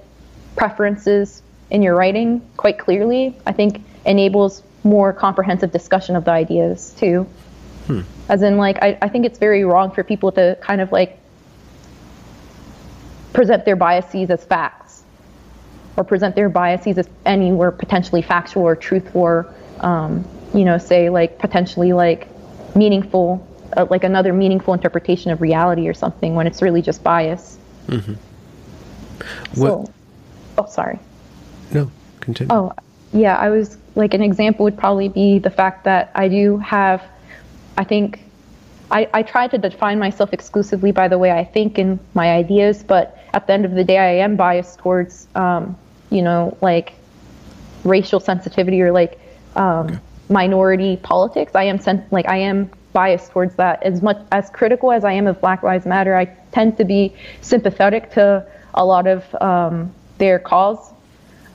[0.55, 1.41] preferences
[1.71, 7.23] in your writing quite clearly, I think enables more comprehensive discussion of the ideas too.
[7.87, 8.01] Hmm.
[8.29, 11.17] As in, like, I, I think it's very wrong for people to kind of like
[13.33, 15.03] present their biases as facts
[15.97, 21.09] or present their biases as anywhere potentially factual or truthful or, um, you know, say
[21.09, 22.27] like potentially like
[22.75, 23.45] meaningful,
[23.77, 27.57] uh, like another meaningful interpretation of reality or something when it's really just bias.
[27.87, 28.13] Mm-hmm.
[29.59, 29.93] What, so,
[30.57, 30.99] oh, sorry.
[31.73, 32.53] No, continue.
[32.53, 32.73] Oh,
[33.13, 33.37] yeah.
[33.37, 37.03] I was like an example would probably be the fact that I do have,
[37.77, 38.21] I think,
[38.89, 42.83] I, I try to define myself exclusively by the way I think and my ideas,
[42.83, 45.77] but at the end of the day, I am biased towards, um,
[46.09, 46.93] you know, like
[47.83, 49.19] racial sensitivity or like
[49.55, 49.99] um, okay.
[50.29, 51.55] minority politics.
[51.55, 53.81] I am sen- like I am biased towards that.
[53.83, 57.15] As much as critical as I am of Black Lives Matter, I tend to be
[57.41, 60.91] sympathetic to a lot of um, their cause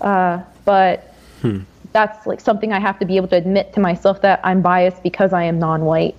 [0.00, 1.60] uh, but hmm.
[1.92, 5.02] that's like something I have to be able to admit to myself that I'm biased
[5.02, 6.14] because I am non-white.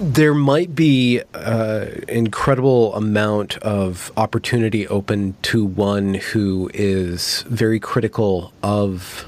[0.00, 7.80] There might be an uh, incredible amount of opportunity open to one who is very
[7.80, 9.26] critical of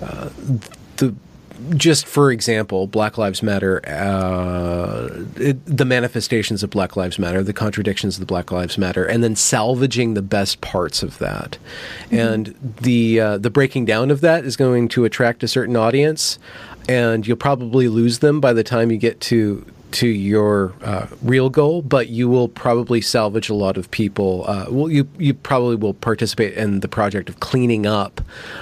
[0.00, 0.30] uh,
[0.98, 1.12] the
[1.76, 7.52] just for example, Black Lives Matter, uh, it, the manifestations of Black Lives Matter, the
[7.52, 11.58] contradictions of the Black Lives Matter, and then salvaging the best parts of that,
[12.04, 12.16] mm-hmm.
[12.16, 16.38] and the uh, the breaking down of that is going to attract a certain audience,
[16.88, 21.50] and you'll probably lose them by the time you get to to your uh, real
[21.50, 24.44] goal, but you will probably salvage a lot of people.
[24.46, 28.20] Uh, well, you you probably will participate in the project of cleaning up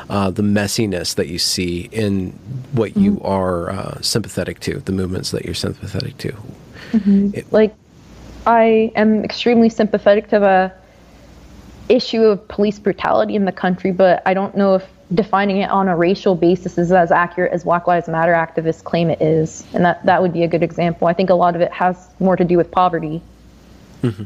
[0.09, 2.31] uh, the messiness that you see in
[2.73, 3.01] what mm-hmm.
[3.01, 6.33] you are uh, sympathetic to, the movements that you're sympathetic to.
[6.93, 7.31] Mm-hmm.
[7.35, 7.75] It, like,
[8.47, 10.73] I am extremely sympathetic to the
[11.89, 15.89] issue of police brutality in the country, but I don't know if defining it on
[15.89, 19.65] a racial basis is as accurate as Black Lives Matter activists claim it is.
[19.75, 21.09] And that, that would be a good example.
[21.09, 23.21] I think a lot of it has more to do with poverty.
[24.03, 24.23] Mm-hmm.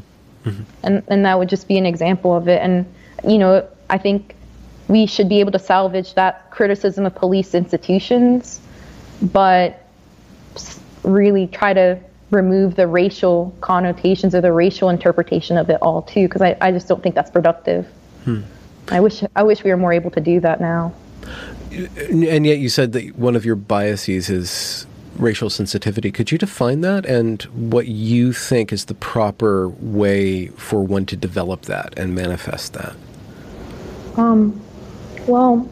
[0.49, 0.63] Mm-hmm.
[0.83, 2.61] And, and that would just be an example of it.
[2.61, 2.85] And,
[3.27, 4.35] you know, I think
[4.87, 8.59] we should be able to salvage that criticism of police institutions,
[9.21, 9.83] but
[11.03, 11.99] really try to
[12.29, 16.71] remove the racial connotations or the racial interpretation of it all, too, because I, I
[16.71, 17.87] just don't think that's productive.
[18.23, 18.41] Hmm.
[18.89, 20.93] I wish I wish we were more able to do that now.
[21.71, 26.11] And yet, you said that one of your biases is racial sensitivity.
[26.11, 31.15] Could you define that and what you think is the proper way for one to
[31.15, 32.95] develop that and manifest that?
[34.17, 34.61] Um,
[35.27, 35.69] well,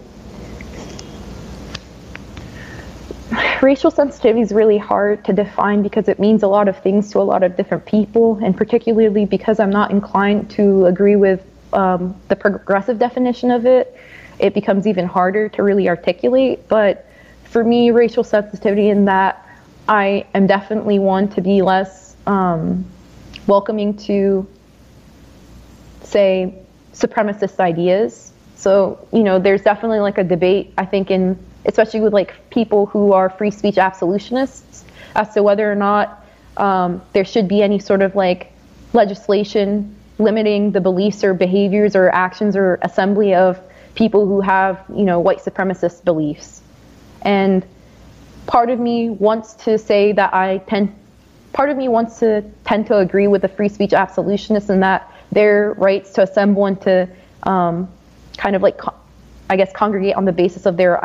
[3.62, 7.20] racial sensitivity is really hard to define because it means a lot of things to
[7.20, 12.16] a lot of different people, and particularly because I'm not inclined to agree with um,
[12.28, 13.98] the progressive definition of it,
[14.40, 16.68] it becomes even harder to really articulate.
[16.68, 17.08] But
[17.46, 19.48] for me, racial sensitivity in that
[19.88, 22.86] I am definitely one to be less um,
[23.48, 24.48] welcoming to,
[26.04, 26.56] say,
[26.94, 28.32] supremacist ideas.
[28.56, 32.86] So, you know, there's definitely like a debate, I think, in especially with like people
[32.88, 34.84] who are free speech absolutionists
[35.16, 36.26] as to whether or not
[36.58, 38.52] um, there should be any sort of like
[38.94, 43.60] legislation limiting the beliefs or behaviors or actions or assembly of
[43.96, 46.62] people who have, you know, white supremacist beliefs.
[47.22, 47.66] And
[48.46, 50.94] part of me wants to say that I tend,
[51.54, 55.12] part of me wants to tend to agree with the free speech absolutionists and that
[55.32, 57.10] their rights to assemble and to
[57.44, 57.90] um,
[58.38, 58.80] kind of like,
[59.50, 61.04] I guess, congregate on the basis of their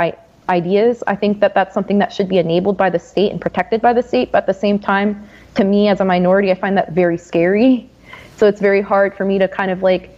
[0.48, 1.02] ideas.
[1.06, 3.92] I think that that's something that should be enabled by the state and protected by
[3.92, 4.32] the state.
[4.32, 7.90] But at the same time, to me as a minority, I find that very scary.
[8.38, 10.16] So it's very hard for me to kind of like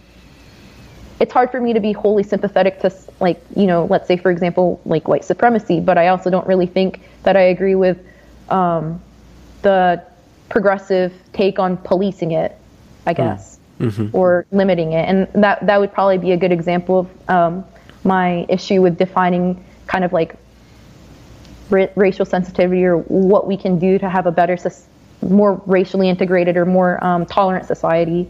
[1.19, 4.31] it's hard for me to be wholly sympathetic to like you know let's say for
[4.31, 7.97] example like white supremacy but i also don't really think that i agree with
[8.49, 8.99] um,
[9.61, 10.03] the
[10.49, 12.57] progressive take on policing it
[13.05, 13.17] i hmm.
[13.17, 14.15] guess mm-hmm.
[14.15, 17.63] or limiting it and that that would probably be a good example of um,
[18.03, 20.35] my issue with defining kind of like
[21.71, 24.57] r- racial sensitivity or what we can do to have a better
[25.21, 28.27] more racially integrated or more um, tolerant society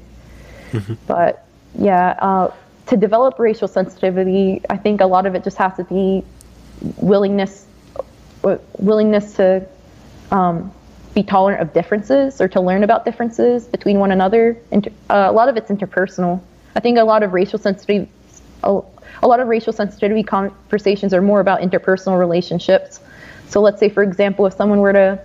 [0.72, 0.94] mm-hmm.
[1.08, 1.46] but
[1.78, 2.52] yeah uh,
[2.92, 6.26] to develop racial sensitivity, I think a lot of it just has to be
[6.98, 7.66] willingness
[8.80, 9.66] willingness to
[10.32, 10.72] um,
[11.14, 14.58] be tolerant of differences or to learn about differences between one another.
[14.72, 16.42] And uh, a lot of it's interpersonal.
[16.76, 18.12] I think a lot of racial sensitivity
[18.64, 18.82] a,
[19.24, 23.00] a lot of racial sensitivity conversations are more about interpersonal relationships.
[23.48, 25.24] So let's say, for example, if someone were to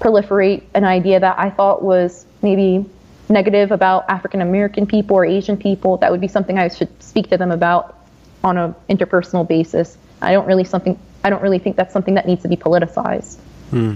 [0.00, 2.84] proliferate an idea that I thought was maybe
[3.28, 7.28] negative about African American people or Asian people, that would be something I should speak
[7.30, 7.96] to them about
[8.42, 9.96] on an interpersonal basis.
[10.20, 13.36] I don't really something I don't really think that's something that needs to be politicized.
[13.70, 13.94] Hmm.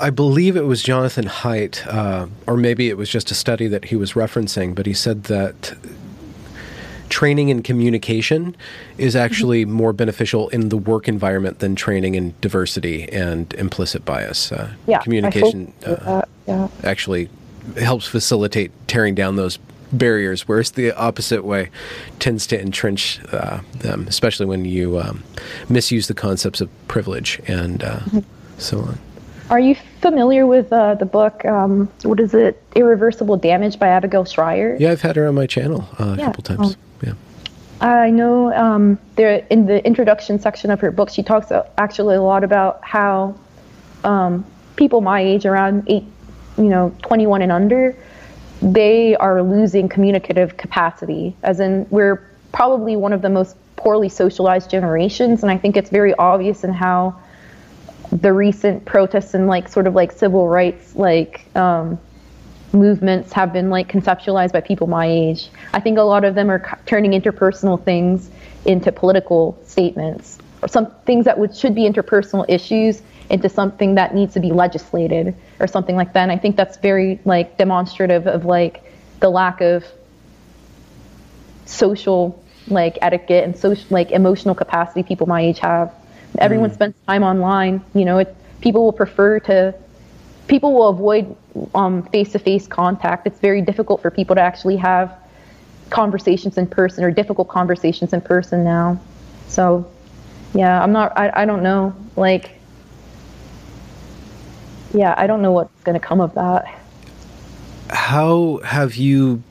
[0.00, 3.86] I believe it was Jonathan Haidt, uh, or maybe it was just a study that
[3.86, 5.76] he was referencing, but he said that
[7.08, 8.56] training in communication
[8.96, 9.72] is actually mm-hmm.
[9.72, 14.52] more beneficial in the work environment than training in diversity and implicit bias.
[14.52, 16.68] Uh, yeah, communication uh, yeah.
[16.84, 17.28] actually
[17.76, 19.58] helps facilitate tearing down those
[19.92, 21.70] barriers, whereas the opposite way
[22.18, 25.22] tends to entrench uh, them, especially when you um,
[25.68, 28.18] misuse the concepts of privilege and uh, mm-hmm.
[28.58, 28.98] so on.
[29.50, 31.44] Are you familiar with uh, the book?
[31.46, 32.62] Um, what is it?
[32.76, 34.76] Irreversible Damage by Abigail Shrier.
[34.78, 36.60] Yeah, I've had her on my channel uh, a yeah, couple times.
[36.60, 36.87] Um, yeah.
[37.80, 42.22] I know um, there in the introduction section of her book, she talks actually a
[42.22, 43.36] lot about how
[44.04, 44.44] um,
[44.76, 46.04] people my age, around eight,
[46.58, 47.96] you know 21 and under
[48.60, 54.68] they are losing communicative capacity as in we're probably one of the most poorly socialized
[54.68, 57.14] generations and i think it's very obvious in how
[58.10, 61.98] the recent protests and like sort of like civil rights like um,
[62.72, 66.50] movements have been like conceptualized by people my age i think a lot of them
[66.50, 68.30] are turning interpersonal things
[68.66, 74.14] into political statements or some things that would should be interpersonal issues into something that
[74.14, 76.22] needs to be legislated or something like that.
[76.22, 78.82] And I think that's very like demonstrative of like
[79.20, 79.84] the lack of
[81.66, 85.92] social like etiquette and social like emotional capacity people my age have.
[86.38, 86.74] Everyone mm.
[86.74, 87.82] spends time online.
[87.94, 89.74] You know, it, people will prefer to
[90.48, 91.36] people will avoid
[91.74, 93.26] um, face-to-face contact.
[93.26, 95.14] It's very difficult for people to actually have
[95.90, 99.00] conversations in person or difficult conversations in person now.
[99.46, 99.88] So,
[100.54, 101.16] yeah, I'm not.
[101.16, 101.94] I, I don't know.
[102.16, 102.52] Like,
[104.92, 106.66] yeah, I don't know what's going to come of that.
[107.90, 109.42] How have you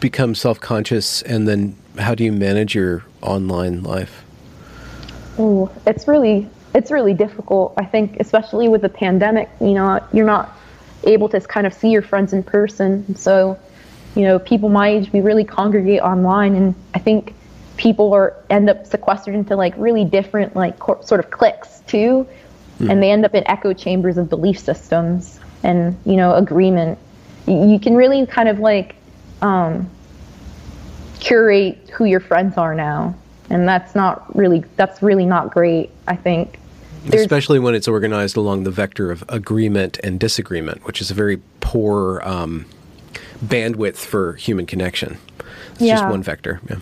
[0.00, 4.24] become self conscious and then how do you manage your online life?
[5.38, 7.74] Oh, it's really it's really difficult.
[7.76, 10.56] I think especially with the pandemic, you know, you're not
[11.04, 13.14] able to kind of see your friends in person.
[13.16, 13.58] So,
[14.14, 17.34] you know, people my age we really congregate online and I think
[17.76, 22.26] people are end up sequestered into like really different like sort of cliques too
[22.78, 22.90] mm.
[22.90, 26.98] and they end up in echo chambers of belief systems and you know agreement.
[27.46, 28.94] You can really kind of like
[29.40, 29.90] um,
[31.18, 33.14] curate who your friends are now,
[33.50, 35.90] and that's not really that's really not great.
[36.06, 36.58] I think
[37.10, 41.40] Especially when it's organized along the vector of agreement and disagreement, which is a very
[41.60, 42.66] poor um,
[43.44, 45.18] bandwidth for human connection.
[45.72, 45.96] It's Yeah.
[45.96, 46.60] just one vector.
[46.68, 46.76] Yeah.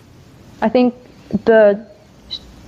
[0.61, 0.95] I think
[1.45, 1.87] the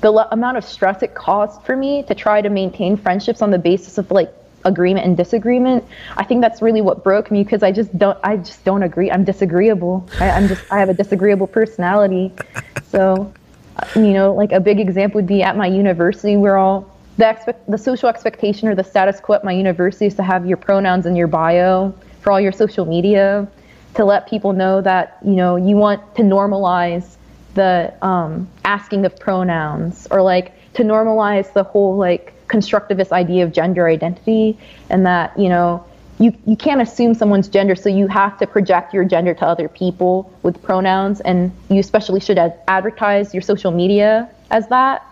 [0.01, 3.59] the amount of stress it caused for me to try to maintain friendships on the
[3.59, 4.33] basis of like
[4.65, 5.85] agreement and disagreement.
[6.17, 9.11] I think that's really what broke me because I just don't I just don't agree.
[9.11, 10.09] I'm disagreeable.
[10.21, 12.33] I, I'm just I have a disagreeable personality.
[12.89, 13.33] So,
[13.95, 16.37] you know, like a big example would be at my university.
[16.37, 20.23] We're all the the social expectation or the status quo at my university is to
[20.23, 23.47] have your pronouns in your bio for all your social media
[23.95, 27.17] to let people know that you know you want to normalize
[27.55, 33.53] the um, asking of pronouns or like to normalize the whole like constructivist idea of
[33.53, 34.59] gender identity
[34.89, 35.85] and that you know
[36.19, 39.69] you, you can't assume someone's gender so you have to project your gender to other
[39.69, 45.05] people with pronouns and you especially should ad- advertise your social media as that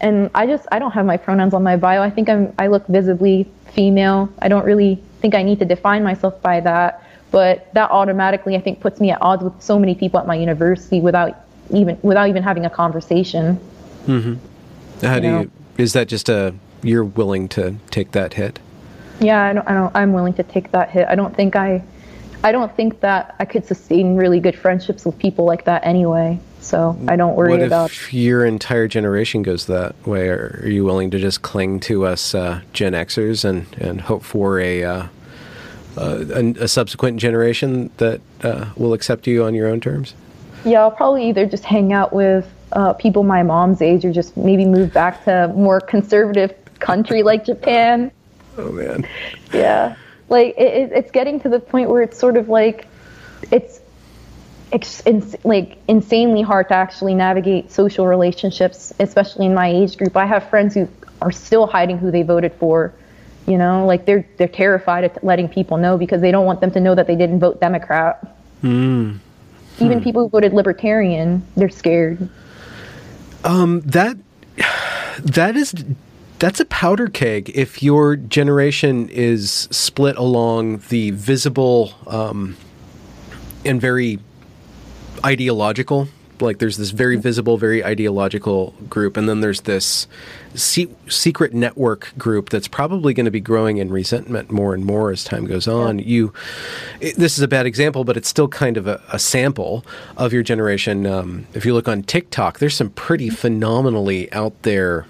[0.00, 2.66] and i just i don't have my pronouns on my bio i think i'm i
[2.66, 7.72] look visibly female i don't really think i need to define myself by that but
[7.74, 11.00] that automatically i think puts me at odds with so many people at my university
[11.00, 11.36] without
[11.70, 13.58] even without even having a conversation
[14.06, 14.34] mm-hmm.
[15.00, 15.40] How do know.
[15.42, 15.50] you?
[15.76, 18.58] Is that just a you're willing to take that hit?
[19.20, 21.82] yeah I don't, I don't i'm willing to take that hit i don't think i
[22.44, 26.38] i don't think that i could sustain really good friendships with people like that anyway
[26.60, 30.28] so i don't worry about what about if your entire generation goes that way?
[30.28, 34.60] Are you willing to just cling to us uh, Gen Xers and, and hope for
[34.60, 35.06] a, uh,
[35.96, 40.14] uh, a a subsequent generation that uh, will accept you on your own terms?
[40.64, 44.36] Yeah, I'll probably either just hang out with uh, people my mom's age or just
[44.36, 48.10] maybe move back to more conservative country like Japan.
[48.60, 49.06] Oh man.
[49.52, 49.94] Yeah.
[50.28, 52.88] Like, it, it's getting to the point where it's sort of like,
[53.52, 53.78] it's,
[54.72, 60.16] ex- ins- like insanely hard to actually navigate social relationships, especially in my age group.
[60.16, 60.88] I have friends who
[61.20, 62.94] are still hiding who they voted for.
[63.46, 66.70] You know, like they're they're terrified of letting people know because they don't want them
[66.72, 68.36] to know that they didn't vote Democrat.
[68.60, 69.16] Hmm.
[69.80, 70.04] Even hmm.
[70.04, 72.28] people who voted Libertarian, they're scared.
[73.44, 74.18] Um, that
[75.22, 75.74] that is
[76.38, 82.56] that's a powder keg if your generation is split along the visible um,
[83.64, 84.18] and very
[85.24, 86.08] ideological
[86.42, 90.06] like there's this very visible very ideological group and then there's this
[90.54, 95.10] se- secret network group that's probably going to be growing in resentment more and more
[95.10, 95.98] as time goes on.
[95.98, 96.32] You
[97.00, 99.84] it, this is a bad example but it's still kind of a, a sample
[100.16, 101.06] of your generation.
[101.06, 105.06] Um, if you look on tiktok there's some pretty phenomenally out there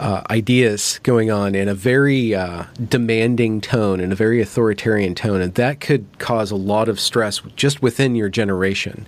[0.00, 5.40] uh, ideas going on in a very uh, demanding tone, in a very authoritarian tone,
[5.40, 9.06] and that could cause a lot of stress just within your generation.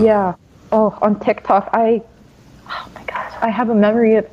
[0.00, 0.34] yeah.
[0.72, 2.02] Oh, on TikTok, I,
[2.68, 4.28] oh my gosh, I have a memory of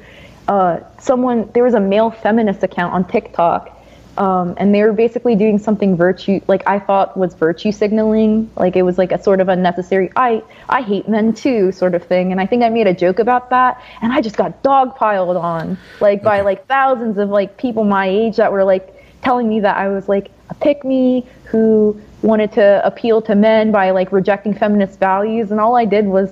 [0.47, 1.49] uh, someone.
[1.53, 3.80] There was a male feminist account on TikTok,
[4.17, 8.51] um, and they were basically doing something virtue, like I thought was virtue signaling.
[8.55, 10.11] Like it was like a sort of unnecessary.
[10.15, 12.31] I I hate men too, sort of thing.
[12.31, 15.77] And I think I made a joke about that, and I just got dogpiled on,
[15.99, 19.77] like by like thousands of like people my age that were like telling me that
[19.77, 24.53] I was like a pick me who wanted to appeal to men by like rejecting
[24.53, 26.31] feminist values and all I did was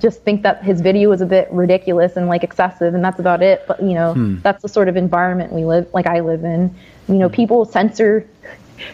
[0.00, 3.42] just think that his video was a bit ridiculous and like excessive and that's about
[3.42, 6.74] it but you know that's the sort of environment we live like I live in
[7.08, 7.34] you know mm-hmm.
[7.34, 8.26] people censor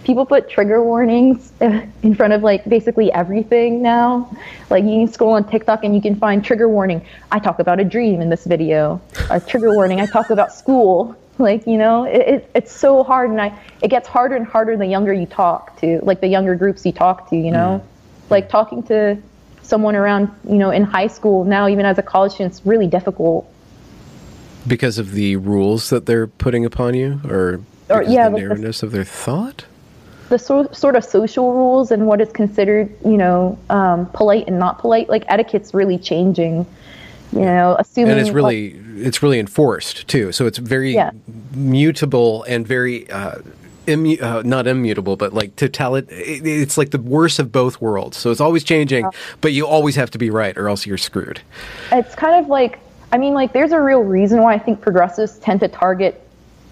[0.05, 4.31] people put trigger warnings in front of like basically everything now.
[4.71, 7.05] Like you can scroll on TikTok and you can find trigger warning.
[7.31, 9.01] I talk about a dream in this video.
[9.31, 10.01] A trigger warning.
[10.01, 11.17] I talk about school.
[11.39, 14.77] Like you know it, it, it's so hard and I it gets harder and harder
[14.77, 17.83] the younger you talk to like the younger groups you talk to you know?
[17.83, 18.27] Mm-hmm.
[18.29, 19.17] Like talking to
[19.63, 22.87] someone around you know in high school now even as a college student it's really
[22.87, 23.51] difficult.
[24.69, 27.63] Because of the rules that they're putting upon you, or
[27.93, 29.65] Or- because yeah, the like the- narrowness of their thought?
[30.29, 34.59] the so, sort of social rules and what is considered, you know, um, polite and
[34.59, 35.11] not polite.
[35.11, 36.65] Like etiquette's really changing.
[37.33, 40.33] You know, assuming And it's like- really it's really enforced too.
[40.33, 41.11] So it's very Yeah.
[41.55, 43.37] mutable and very uh,
[43.87, 46.11] immu- uh, not immutable, but like totalit.
[46.11, 48.17] it- It's like the worst of both worlds.
[48.17, 49.07] So it's always changing,
[49.41, 51.41] but you always have to be right, or else you're screwed.
[51.91, 52.79] it's kind of like
[53.13, 56.23] I mean, like there's a real reason why I think progressives tend to target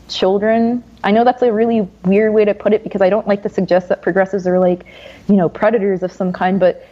[0.09, 0.83] children.
[1.03, 3.49] I know that's a really weird way to put it because I don't like to
[3.49, 4.85] suggest that progressives are like,
[5.29, 6.87] you know, predators of some kind, but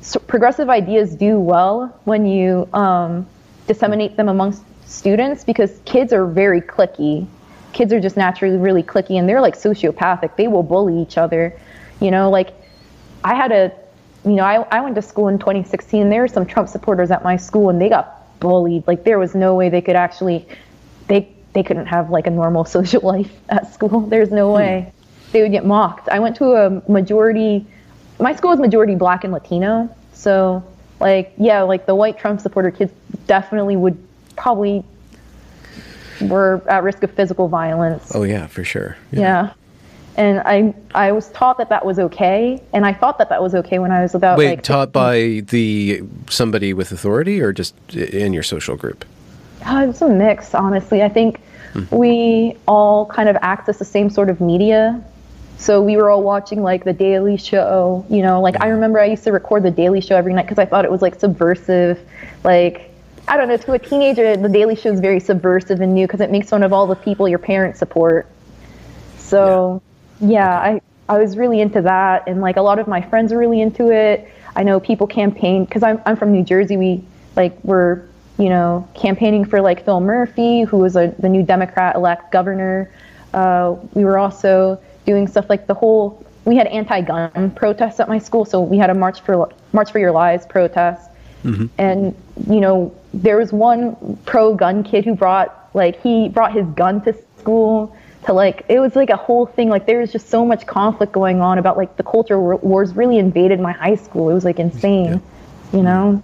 [0.00, 3.26] so progressive ideas do well when you um,
[3.66, 7.26] disseminate them amongst students because kids are very cliquey.
[7.72, 10.36] Kids are just naturally really cliquey and they're like sociopathic.
[10.36, 11.58] They will bully each other.
[12.00, 12.52] You know, like
[13.24, 13.72] I had a,
[14.24, 16.08] you know, I, I went to school in 2016.
[16.08, 18.86] There were some Trump supporters at my school and they got bullied.
[18.86, 20.46] Like there was no way they could actually
[21.52, 24.00] they couldn't have like a normal social life at school.
[24.00, 25.30] There's no way hmm.
[25.32, 26.08] they would get mocked.
[26.08, 27.66] I went to a majority.
[28.18, 30.62] My school is majority black and Latino, so
[31.00, 32.92] like yeah, like the white Trump supporter kids
[33.26, 33.98] definitely would
[34.36, 34.84] probably
[36.20, 38.12] were at risk of physical violence.
[38.14, 38.96] Oh yeah, for sure.
[39.10, 39.20] Yeah.
[39.20, 39.52] yeah.
[40.16, 43.54] And I I was taught that that was okay, and I thought that that was
[43.54, 47.74] okay when I was about Wait, like taught by the somebody with authority or just
[47.94, 49.04] in your social group?
[49.64, 51.02] Uh, it's a mix, honestly.
[51.02, 51.40] I think
[51.72, 51.94] mm-hmm.
[51.94, 55.02] we all kind of access the same sort of media.
[55.58, 58.74] So we were all watching like the Daily Show, you know, like I mm-hmm.
[58.74, 61.02] remember I used to record the Daily Show every night because I thought it was
[61.02, 62.00] like subversive,
[62.44, 62.90] like
[63.28, 66.20] I don't know, to a teenager, The Daily Show is very subversive and new because
[66.20, 68.26] it makes fun of all the people your parents support.
[69.18, 69.80] So,
[70.20, 70.80] yeah, yeah I,
[71.14, 72.26] I was really into that.
[72.26, 74.28] And like a lot of my friends are really into it.
[74.56, 76.76] I know people campaign because I'm, I'm from New Jersey.
[76.76, 77.04] We
[77.36, 78.02] like, we're,
[78.40, 82.90] you know, campaigning for like Phil Murphy, who was a, the new Democrat elect governor.
[83.34, 88.18] Uh, we were also doing stuff like the whole, we had anti-gun protests at my
[88.18, 88.46] school.
[88.46, 91.10] So we had a March for, March for Your Lives protest.
[91.44, 91.66] Mm-hmm.
[91.76, 92.16] And,
[92.48, 97.02] you know, there was one pro gun kid who brought like he brought his gun
[97.02, 100.44] to school to like it was like a whole thing like there was just so
[100.44, 104.34] much conflict going on about like the culture wars really invaded my high school it
[104.34, 105.22] was like insane
[105.72, 105.76] yeah.
[105.76, 106.22] you know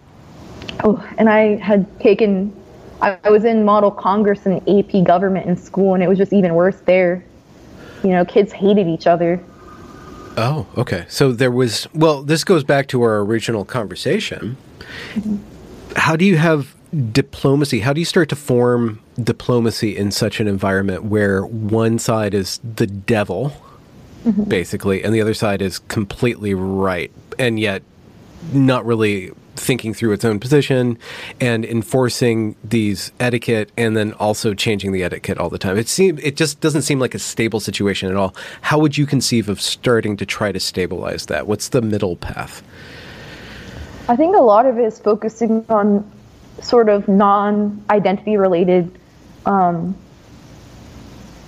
[0.85, 2.53] oh and i had taken
[3.01, 6.33] I, I was in model congress and ap government in school and it was just
[6.33, 7.25] even worse there.
[8.03, 9.43] You know kids hated each other.
[10.37, 11.07] Oh okay.
[11.09, 14.57] So there was well this goes back to our original conversation.
[15.15, 15.37] Mm-hmm.
[15.97, 16.75] how do you have
[17.13, 17.81] diplomacy?
[17.81, 22.61] How do you start to form diplomacy in such an environment where one side is
[22.63, 23.53] the devil
[24.25, 24.45] mm-hmm.
[24.45, 27.83] basically and the other side is completely right and yet
[28.53, 30.99] not really thinking through its own position
[31.41, 35.77] and enforcing these etiquette and then also changing the etiquette all the time.
[35.77, 38.35] It seems it just doesn't seem like a stable situation at all.
[38.63, 41.47] How would you conceive of starting to try to stabilize that?
[41.47, 42.63] What's the middle path?
[44.09, 46.09] I think a lot of it is focusing on
[46.61, 48.99] sort of non-identity related
[49.47, 49.97] um,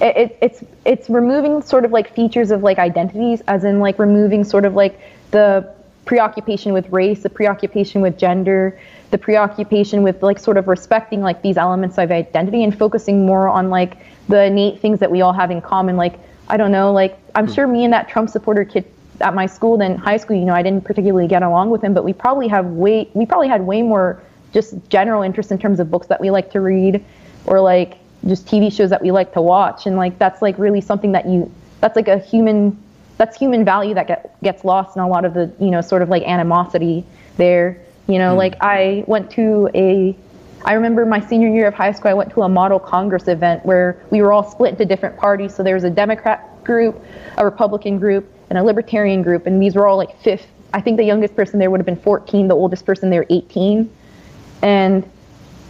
[0.01, 3.99] it, it, it's it's removing sort of like features of like identities as in like
[3.99, 5.01] removing sort of like
[5.33, 5.75] the
[6.09, 8.81] preoccupation with race the preoccupation with gender
[9.11, 13.47] the preoccupation with like sort of respecting like these elements of identity and focusing more
[13.47, 13.99] on like
[14.29, 16.15] the innate things that we all have in common like
[16.49, 17.53] i don't know like i'm hmm.
[17.53, 18.87] sure me and that trump supporter kid
[19.21, 21.93] at my school then high school you know i didn't particularly get along with him
[21.93, 24.19] but we probably have way we probably had way more
[24.55, 27.05] just general interest in terms of books that we like to read
[27.45, 29.87] or like just TV shows that we like to watch.
[29.87, 32.77] And like that's like really something that you that's like a human
[33.19, 36.03] that's human value that get, gets lost in a lot of the you know sort
[36.03, 37.05] of like animosity
[37.37, 37.83] there.
[38.07, 38.39] You know, mm.
[38.39, 40.17] like I went to a
[40.65, 43.65] I remember my senior year of high school, I went to a model Congress event
[43.65, 45.55] where we were all split into different parties.
[45.55, 47.05] So there was a Democrat group,
[47.37, 50.47] a Republican group, and a Libertarian group, and these were all like fifth.
[50.73, 53.91] I think the youngest person there would have been 14, the oldest person there 18
[54.63, 55.09] and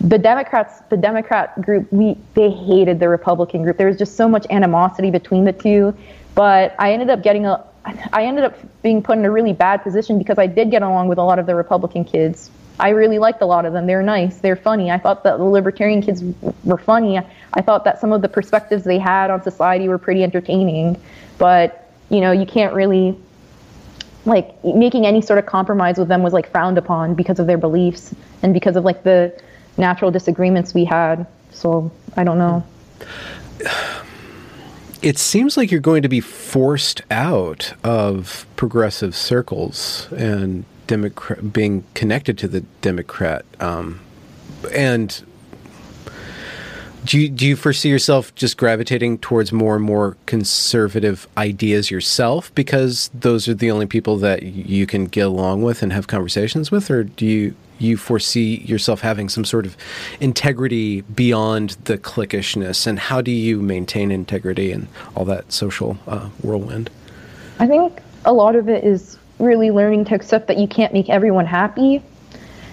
[0.00, 3.76] the Democrats, the Democrat group, we they hated the Republican group.
[3.76, 5.96] There was just so much animosity between the two.
[6.38, 7.64] But I ended up getting a,
[8.12, 11.08] I ended up being put in a really bad position because I did get along
[11.08, 12.48] with a lot of the Republican kids.
[12.78, 13.88] I really liked a lot of them.
[13.88, 14.38] They're nice.
[14.38, 14.88] They're funny.
[14.88, 16.22] I thought that the Libertarian kids
[16.62, 17.18] were funny.
[17.18, 21.02] I thought that some of the perspectives they had on society were pretty entertaining.
[21.38, 23.18] But you know, you can't really
[24.24, 27.58] like making any sort of compromise with them was like frowned upon because of their
[27.58, 28.14] beliefs
[28.44, 29.36] and because of like the
[29.76, 31.26] natural disagreements we had.
[31.50, 32.64] So I don't know.
[35.00, 41.84] It seems like you're going to be forced out of progressive circles and Democrat being
[41.94, 44.00] connected to the Democrat um,
[44.72, 45.22] and
[47.04, 52.54] do you, do you foresee yourself just gravitating towards more and more conservative ideas yourself
[52.54, 56.70] because those are the only people that you can get along with and have conversations
[56.70, 59.76] with, or do you you foresee yourself having some sort of
[60.20, 62.86] integrity beyond the cliquishness?
[62.86, 66.90] And how do you maintain integrity and all that social uh, whirlwind?
[67.58, 71.08] I think a lot of it is really learning to accept that you can't make
[71.08, 72.02] everyone happy,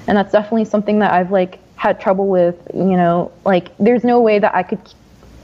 [0.07, 4.21] and that's definitely something that I've like had trouble with, you know, like there's no
[4.21, 4.79] way that I could,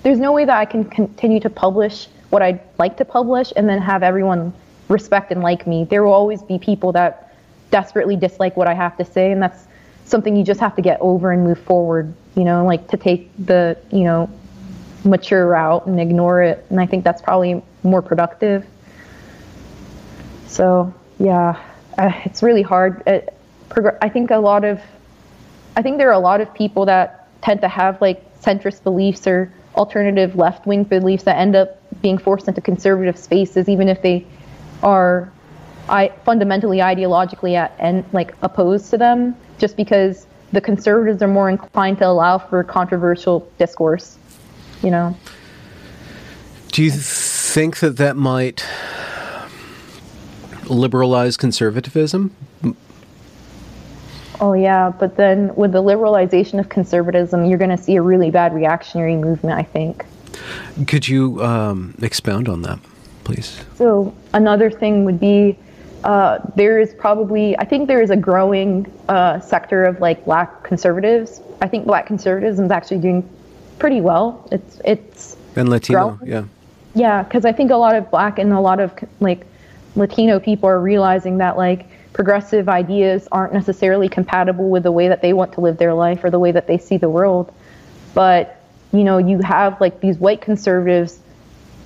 [0.03, 3.68] there's no way that I can continue to publish what I'd like to publish and
[3.68, 4.53] then have everyone
[4.88, 5.84] respect and like me.
[5.86, 7.30] There will always be people that
[7.72, 9.65] desperately dislike what I have to say, and that's
[10.05, 13.32] something you just have to get over and move forward, you know, like to take
[13.43, 14.30] the, you know,
[15.03, 16.65] mature route and ignore it.
[16.69, 18.65] And I think that's probably more productive.
[20.47, 21.59] So, yeah,
[21.97, 23.03] uh, it's really hard.
[23.07, 23.34] It,
[24.01, 24.82] I think a lot of
[25.76, 29.26] I think there are a lot of people that tend to have like centrist beliefs
[29.26, 34.01] or alternative left wing beliefs that end up being forced into conservative spaces, even if
[34.01, 34.26] they
[34.84, 35.32] are
[35.89, 41.49] I, fundamentally ideologically at, and like opposed to them, just because the conservatives are more
[41.49, 44.17] inclined to allow for controversial discourse.
[44.84, 45.17] You know.
[46.71, 48.65] Do you think that that might
[50.69, 52.36] liberalize conservatism?
[54.39, 58.32] Oh yeah, but then with the liberalization of conservatism, you're going to see a really
[58.32, 59.59] bad reactionary movement.
[59.59, 60.05] I think.
[60.88, 62.79] Could you um, expound on that,
[63.23, 63.63] please?
[63.75, 65.59] So another thing would be
[66.04, 70.64] uh, there is probably I think there is a growing uh, sector of like black
[70.64, 71.41] conservatives.
[71.62, 73.30] I think black conservatism is actually doing
[73.80, 74.47] pretty well.
[74.52, 76.32] It's it's and Latino, growing.
[76.32, 76.43] yeah,
[76.95, 79.45] yeah, because I think a lot of black and a lot of like
[79.95, 85.22] Latino people are realizing that like progressive ideas aren't necessarily compatible with the way that
[85.22, 87.54] they want to live their life or the way that they see the world.
[88.14, 91.20] But, you know, you have like these white conservatives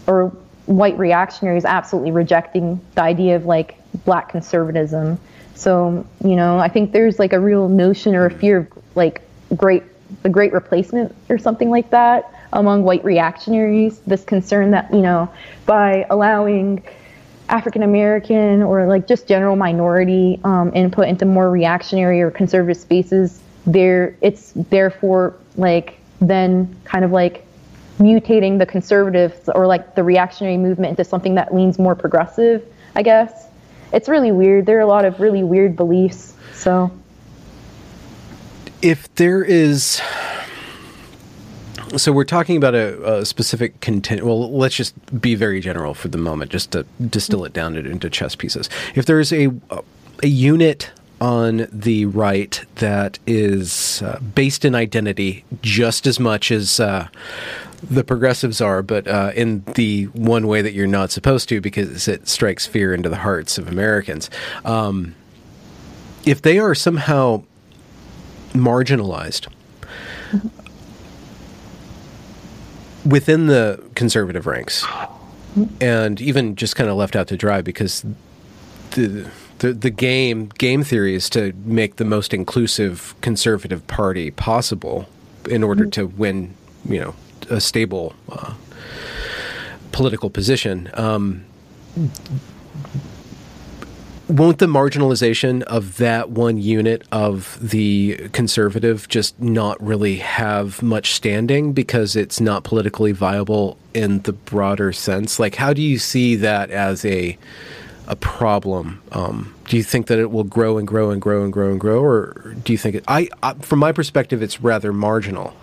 [0.07, 0.35] or
[0.65, 5.19] white reactionaries absolutely rejecting the idea of like black conservatism.
[5.55, 9.21] So, you know, I think there's like a real notion or a fear of like
[9.55, 9.83] great
[10.23, 15.29] the great replacement or something like that among white reactionaries, this concern that, you know,
[15.65, 16.83] by allowing
[17.49, 23.41] African American or like just general minority um, input into more reactionary or conservative spaces,
[23.65, 27.44] there it's therefore like then kind of like
[27.99, 32.63] mutating the conservatives or like the reactionary movement into something that leans more progressive.
[32.95, 33.47] I guess
[33.93, 34.65] it's really weird.
[34.65, 36.33] There are a lot of really weird beliefs.
[36.53, 36.91] So,
[38.81, 40.01] if there is
[41.97, 44.23] so we're talking about a, a specific content.
[44.23, 48.09] Well, let's just be very general for the moment, just to distill it down into
[48.09, 48.69] chess pieces.
[48.95, 49.51] If there's a
[50.23, 50.91] a unit
[51.21, 57.07] on the right that is uh, based in identity just as much as uh,
[57.89, 62.07] the progressives are, but uh, in the one way that you're not supposed to because
[62.07, 64.29] it strikes fear into the hearts of Americans.
[64.63, 65.15] Um,
[66.25, 67.43] if they are somehow
[68.53, 69.47] marginalized,
[70.31, 70.47] mm-hmm
[73.05, 74.85] within the conservative ranks,
[75.79, 78.05] and even just kind of left out to dry because
[78.91, 79.29] the
[79.59, 85.07] the, the game game theory is to make the most inclusive conservative party possible
[85.49, 86.53] in order to win,
[86.89, 87.15] you know,
[87.49, 88.53] a stable uh,
[89.91, 90.89] political position.
[90.93, 91.45] Um,
[94.27, 101.13] won't the marginalization of that one unit of the conservative just not really have much
[101.13, 105.39] standing because it's not politically viable in the broader sense?
[105.39, 107.37] Like, how do you see that as a
[108.07, 109.01] a problem?
[109.11, 111.79] Um, do you think that it will grow and grow and grow and grow and
[111.79, 113.03] grow, or do you think it?
[113.07, 115.55] I, I from my perspective, it's rather marginal.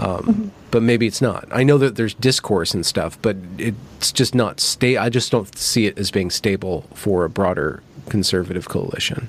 [0.00, 0.48] Um, mm-hmm.
[0.70, 1.46] But maybe it's not.
[1.50, 4.96] I know that there's discourse and stuff, but it's just not stay.
[4.96, 9.28] I just don't see it as being stable for a broader conservative coalition.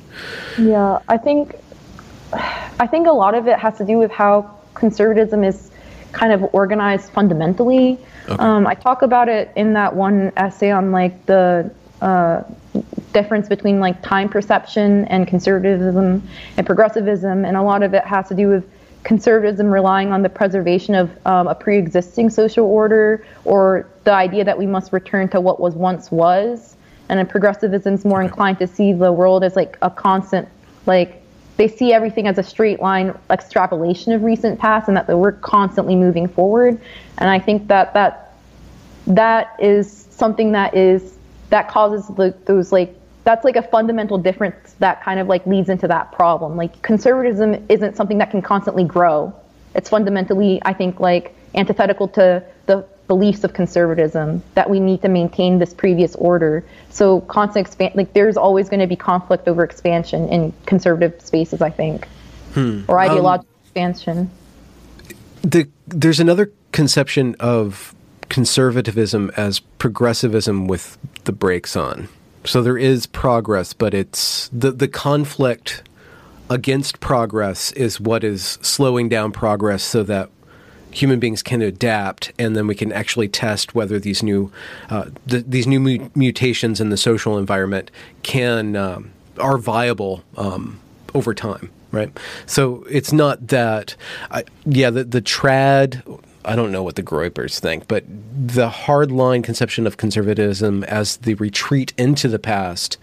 [0.58, 1.56] Yeah, I think
[2.34, 5.72] I think a lot of it has to do with how conservatism is
[6.14, 8.00] kind of organized fundamentally.
[8.30, 8.42] Okay.
[8.44, 11.70] Um, I talk about it in that one essay on like the
[12.02, 12.44] uh,
[13.14, 18.28] difference between like time perception and conservatism and progressivism, and a lot of it has
[18.30, 18.70] to do with
[19.04, 24.58] conservatism relying on the preservation of um, a pre-existing social order or the idea that
[24.58, 26.76] we must return to what was once was.
[27.10, 30.48] And then progressivism is more inclined to see the world as like a constant
[30.86, 31.22] like
[31.58, 35.96] they see everything as a straight line extrapolation of recent past and that we're constantly
[35.96, 36.80] moving forward.
[37.18, 38.34] And i think that that
[39.08, 41.18] that is something that is
[41.50, 45.70] that causes the, those like that's like a fundamental difference that kind of like leads
[45.70, 49.34] into that problem like conservatism isn't something that can constantly grow
[49.76, 55.10] it's fundamentally i think like antithetical to the beliefs of conservatism that we need to
[55.10, 56.64] maintain this previous order.
[56.92, 61.62] So constant expand like there's always going to be conflict over expansion in conservative spaces,
[61.62, 62.08] I think,
[62.54, 62.84] hmm.
[62.88, 64.32] or um, ideological um, expansion.
[65.42, 67.94] The, there's another conception of
[68.30, 72.08] conservatism as progressivism with the brakes on.
[72.44, 75.84] So there is progress, but it's the the conflict
[76.50, 80.30] against progress is what is slowing down progress so that
[80.92, 84.52] human beings can adapt, and then we can actually test whether these new
[84.90, 87.92] uh, th- these new mu- mutations in the social environment
[88.24, 90.80] can um, are viable um,
[91.14, 91.70] over time.
[91.92, 92.18] Right.
[92.46, 93.96] So it's not that.
[94.30, 96.02] I, yeah, the the trad.
[96.44, 101.36] I don't know what the Groypers think, but the hardline conception of conservatism as the
[101.36, 102.98] retreat into the past.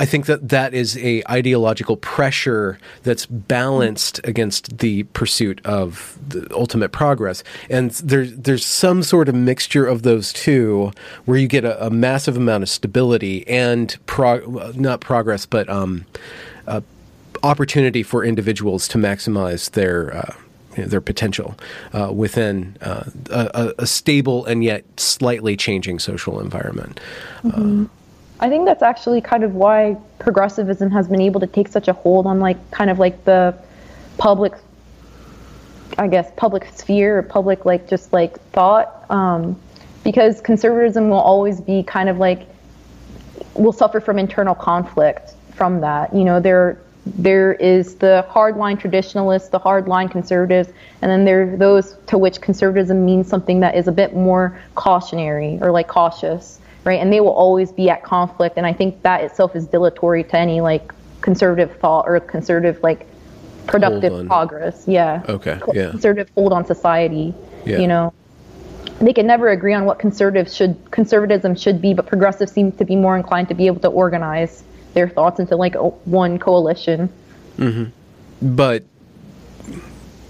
[0.00, 6.48] I think that that is a ideological pressure that's balanced against the pursuit of the
[6.54, 10.92] ultimate progress, and there's there's some sort of mixture of those two,
[11.26, 14.38] where you get a, a massive amount of stability and pro,
[14.74, 16.06] not progress, but um,
[16.66, 16.80] uh,
[17.42, 20.16] opportunity for individuals to maximize their.
[20.16, 20.34] Uh,
[20.86, 21.54] their potential
[21.92, 27.00] uh, within uh, a, a, stable and yet slightly changing social environment.
[27.42, 27.86] Mm-hmm.
[28.40, 31.92] I think that's actually kind of why progressivism has been able to take such a
[31.92, 33.54] hold on like kind of like the
[34.16, 34.54] public
[35.98, 39.60] I guess public sphere public like just like thought um,
[40.04, 42.46] because conservatism will always be kind of like
[43.54, 46.78] will suffer from internal conflict from that you know there
[47.18, 50.70] there is the hardline traditionalists, the hardline conservatives,
[51.02, 54.58] and then there are those to which conservatism means something that is a bit more
[54.74, 57.00] cautionary or like cautious right?
[57.00, 58.56] And they will always be at conflict.
[58.56, 63.06] And I think that itself is dilatory to any like conservative thought or conservative like
[63.66, 64.84] productive progress.
[64.86, 65.22] Yeah.
[65.28, 65.58] Okay.
[65.72, 65.90] Yeah.
[65.90, 67.34] Conservative hold on society.
[67.64, 67.78] Yeah.
[67.78, 68.14] You know,
[69.00, 72.84] they can never agree on what conservative should conservatism should be, but progressives seem to
[72.84, 77.08] be more inclined to be able to organize their thoughts into like a, one coalition.
[77.56, 78.56] Mm-hmm.
[78.56, 78.84] But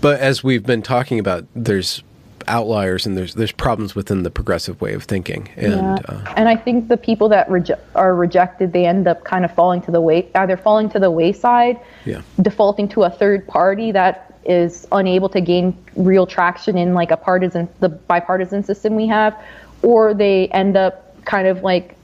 [0.01, 2.03] but as we've been talking about, there's
[2.49, 5.99] outliers and there's there's problems within the progressive way of thinking and yeah.
[6.09, 9.55] uh, and I think the people that reje- are rejected they end up kind of
[9.55, 12.23] falling to the way either falling to the wayside yeah.
[12.41, 17.17] defaulting to a third party that is unable to gain real traction in like a
[17.17, 19.39] partisan the bipartisan system we have
[19.83, 21.95] or they end up kind of like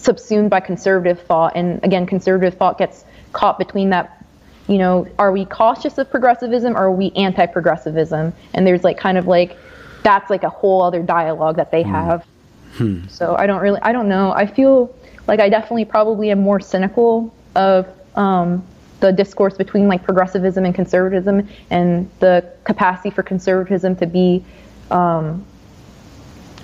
[0.00, 4.24] subsumed by conservative thought and again conservative thought gets caught between that
[4.66, 9.18] you know are we cautious of progressivism or are we anti-progressivism and there's like kind
[9.18, 9.56] of like
[10.02, 11.90] that's like a whole other dialogue that they hmm.
[11.90, 12.26] have.
[12.74, 13.06] Hmm.
[13.08, 14.32] So I don't really, I don't know.
[14.32, 14.94] I feel
[15.26, 18.64] like I definitely probably am more cynical of um,
[19.00, 24.44] the discourse between like progressivism and conservatism and the capacity for conservatism to be
[24.90, 25.44] um,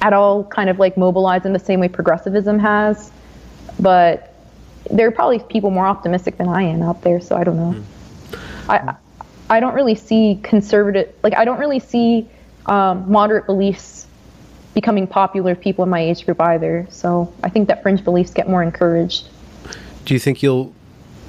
[0.03, 3.11] at all kind of like mobilized in the same way progressivism has.
[3.79, 4.33] But
[4.91, 7.72] there are probably people more optimistic than I am out there, so I don't know.
[7.72, 8.70] Hmm.
[8.70, 8.95] I
[9.49, 12.29] I don't really see conservative like I don't really see
[12.66, 14.07] um, moderate beliefs
[14.74, 16.87] becoming popular with people in my age group either.
[16.91, 19.29] So I think that fringe beliefs get more encouraged.
[20.05, 20.74] Do you think you'll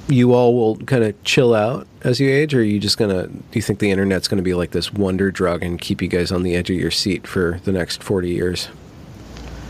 [0.08, 3.26] you all will kind of chill out as you age, or are you just gonna?
[3.26, 6.32] Do you think the internet's gonna be like this wonder drug and keep you guys
[6.32, 8.68] on the edge of your seat for the next forty years?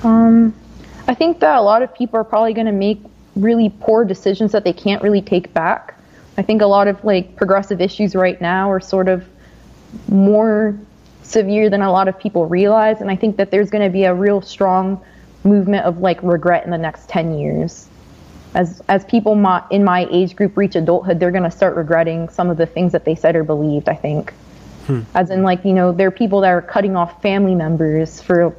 [0.03, 0.55] Um,
[1.09, 3.00] I think that a lot of people are probably gonna make
[3.34, 5.94] really poor decisions that they can't really take back.
[6.36, 9.26] I think a lot of like progressive issues right now are sort of
[10.09, 10.78] more
[11.22, 13.00] severe than a lot of people realize.
[13.00, 15.02] And I think that there's going to be a real strong
[15.44, 17.88] movement of like regret in the next 10 years.
[18.54, 22.28] As, as people my, in my age group reach adulthood, they're going to start regretting
[22.28, 24.32] some of the things that they said or believed, I think.
[24.86, 25.02] Hmm.
[25.14, 28.56] As in, like, you know, there are people that are cutting off family members for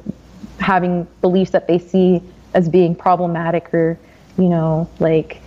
[0.60, 2.22] having beliefs that they see
[2.54, 3.98] as being problematic or,
[4.36, 5.40] you know, like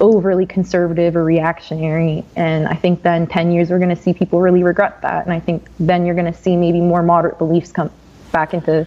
[0.00, 2.24] overly conservative or reactionary.
[2.36, 5.24] And I think then 10 years, we're going to see people really regret that.
[5.24, 7.90] And I think then you're going to see maybe more moderate beliefs come
[8.32, 8.86] back into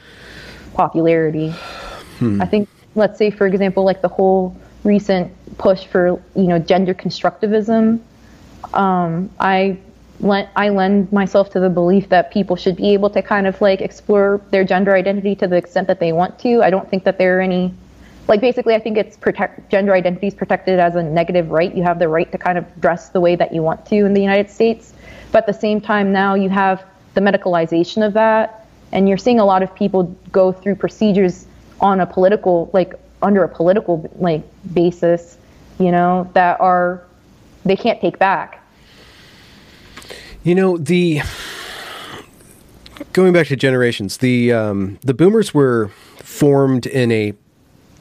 [0.73, 1.49] popularity.
[2.19, 2.41] Hmm.
[2.41, 6.93] I think, let's say, for example, like the whole recent push for, you know, gender
[6.93, 7.99] constructivism.
[8.73, 9.77] Um, I
[10.23, 13.81] I lend myself to the belief that people should be able to kind of like
[13.81, 16.61] explore their gender identity to the extent that they want to.
[16.61, 17.73] I don't think that there are any
[18.27, 21.75] like basically, I think it's protect gender identity is protected as a negative right.
[21.75, 24.13] You have the right to kind of dress the way that you want to in
[24.13, 24.93] the United States,
[25.31, 29.39] but at the same time, now you have the medicalization of that, and you're seeing
[29.39, 31.45] a lot of people go through procedures
[31.81, 34.43] on a political, like under a political like
[34.73, 35.37] basis,
[35.79, 37.03] you know, that are
[37.65, 38.60] they can't take back.
[40.43, 41.21] You know the
[43.13, 47.33] going back to generations, the um, the boomers were formed in a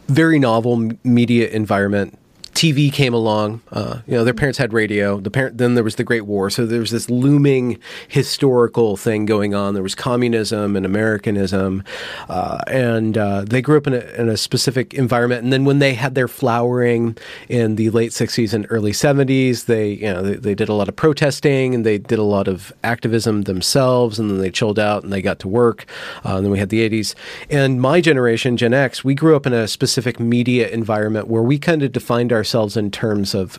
[0.09, 2.18] very novel media environment
[2.61, 3.62] TV came along.
[3.72, 5.18] Uh, you know, their parents had radio.
[5.18, 6.50] The parent, then there was the Great War.
[6.50, 9.72] So there was this looming historical thing going on.
[9.72, 11.82] There was communism and Americanism,
[12.28, 15.42] uh, and uh, they grew up in a, in a, specific environment.
[15.42, 17.16] And then when they had their flowering
[17.48, 20.90] in the late '60s and early '70s, they you know they, they did a lot
[20.90, 24.18] of protesting and they did a lot of activism themselves.
[24.18, 25.86] And then they chilled out and they got to work.
[26.26, 27.14] Uh, and then we had the '80s.
[27.48, 31.58] And my generation, Gen X, we grew up in a specific media environment where we
[31.58, 33.57] kind of defined our ourselves in terms of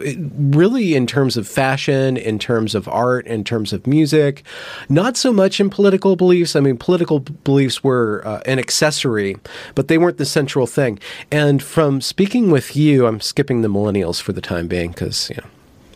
[0.53, 4.43] really in terms of fashion, in terms of art, in terms of music,
[4.89, 6.57] not so much in political beliefs.
[6.57, 9.37] I mean, political beliefs were uh, an accessory,
[9.75, 10.99] but they weren't the central thing.
[11.31, 15.37] And from speaking with you, I'm skipping the millennials for the time being because, you
[15.37, 15.49] know,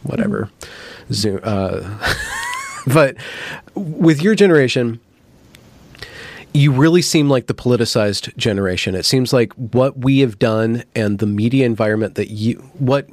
[0.04, 0.50] whatever.
[0.62, 1.14] Mm-hmm.
[1.14, 1.40] Zoom.
[1.44, 2.14] Uh,
[2.94, 3.18] but
[3.76, 5.02] with your generation,
[6.56, 8.96] you really seem like the politicized generation.
[8.96, 13.10] It seems like what we have done and the media environment that you what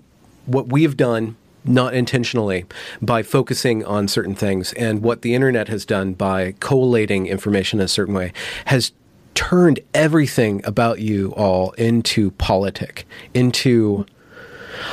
[0.46, 2.64] what we have done not intentionally
[3.00, 7.84] by focusing on certain things and what the internet has done by collating information in
[7.84, 8.32] a certain way
[8.66, 8.92] has
[9.34, 14.06] turned everything about you all into politic into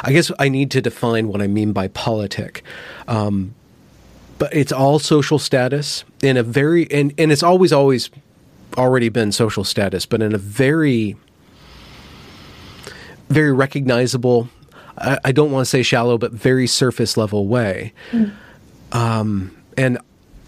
[0.01, 2.63] I guess I need to define what I mean by politic.
[3.07, 3.55] Um,
[4.37, 8.09] but it's all social status in a very and, and it's always always
[8.80, 11.17] already been social status, but in a very,
[13.27, 14.49] very recognizable,
[14.97, 17.93] I, I don't want to say shallow, but very surface level way.
[18.11, 18.34] Mm.
[18.91, 19.97] Um, and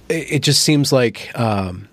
[0.10, 1.88] it, it, just seems like um,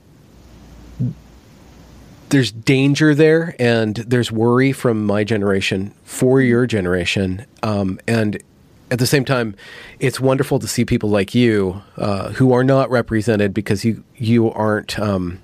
[2.30, 7.44] there's danger there and there's worry from my generation for your generation.
[7.62, 8.42] Um, and
[8.90, 9.54] at the same time,
[10.00, 14.50] it's wonderful to see people like you uh, who are not represented because you you
[14.50, 15.40] aren't um,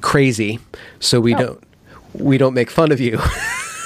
[0.00, 0.58] crazy,
[1.00, 1.62] so we don't
[2.14, 3.20] we don't make fun of you.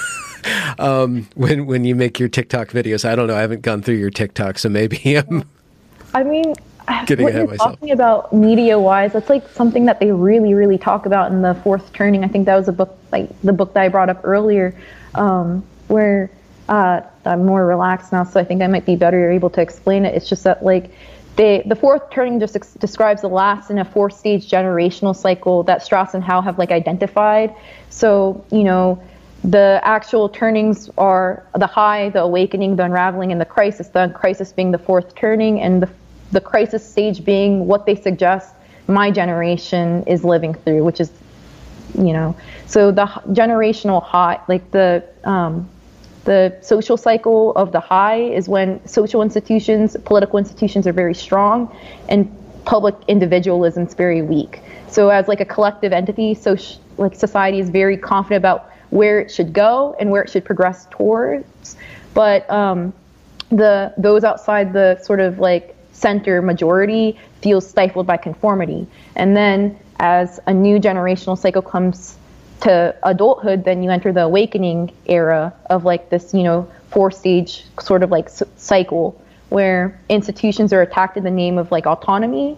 [0.79, 3.35] um, when when you make your TikTok videos, I don't know.
[3.35, 5.43] I haven't gone through your TikTok, so maybe I'm.
[6.13, 6.53] I mean,
[7.05, 7.71] getting what ahead you're myself.
[7.73, 11.55] talking about media wise, that's like something that they really, really talk about in the
[11.55, 12.23] fourth turning.
[12.23, 14.75] I think that was a book, like the book that I brought up earlier,
[15.15, 16.29] um, where
[16.69, 20.05] uh, I'm more relaxed now, so I think I might be better able to explain
[20.05, 20.15] it.
[20.15, 20.91] It's just that like
[21.35, 25.63] they, the fourth turning just ex- describes the last in a four stage generational cycle
[25.63, 27.55] that Strauss and Howe have like identified.
[27.89, 29.01] So, you know,
[29.43, 33.87] the actual turnings are the high, the awakening, the unraveling, and the crisis.
[33.87, 35.89] The crisis being the fourth turning, and the,
[36.31, 38.53] the crisis stage being what they suggest
[38.87, 41.11] my generation is living through, which is,
[41.97, 42.35] you know,
[42.67, 45.67] so the generational high, like the um,
[46.23, 51.75] the social cycle of the high is when social institutions, political institutions are very strong
[52.09, 52.29] and
[52.65, 54.61] public individualism is very weak.
[54.87, 56.55] So as like a collective entity, so
[56.97, 60.85] like society is very confident about where it should go and where it should progress
[60.91, 61.75] towards.
[62.13, 62.93] But um,
[63.49, 68.87] the those outside the sort of like center majority feels stifled by conformity.
[69.15, 72.17] And then as a new generational cycle comes
[72.61, 77.65] to adulthood, then you enter the awakening era of like this, you know, four stage
[77.79, 82.57] sort of like cycle where institutions are attacked in the name of like autonomy.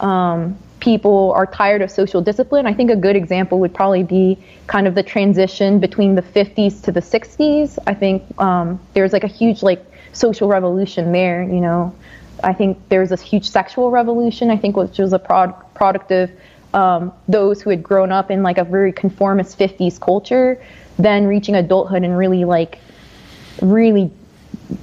[0.00, 2.66] Um, people are tired of social discipline.
[2.66, 6.82] I think a good example would probably be kind of the transition between the 50s
[6.82, 7.78] to the 60s.
[7.86, 11.42] I think um, there's like a huge like social revolution there.
[11.42, 11.94] You know,
[12.42, 14.50] I think there's a huge sexual revolution.
[14.50, 16.30] I think which was a prod- product of
[16.74, 20.62] um, those who had grown up in like a very conformist 50s culture,
[20.98, 22.78] then reaching adulthood and really like
[23.60, 24.10] really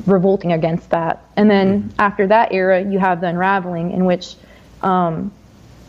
[0.05, 1.23] revolting against that.
[1.35, 2.01] And then mm-hmm.
[2.01, 4.35] after that era, you have the unraveling in which
[4.81, 5.31] um,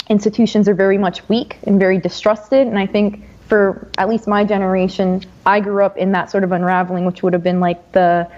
[0.09, 2.67] institutions are very much weak and very distrusted.
[2.67, 6.53] And I think for at least my generation, I grew up in that sort of
[6.53, 8.31] unraveling, which would have been like the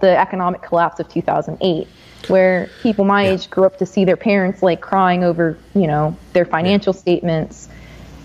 [0.00, 1.88] the economic collapse of 2008
[2.28, 3.32] where people my yeah.
[3.32, 7.00] age grew up to see their parents like crying over, you know, their financial yeah.
[7.00, 7.68] statements.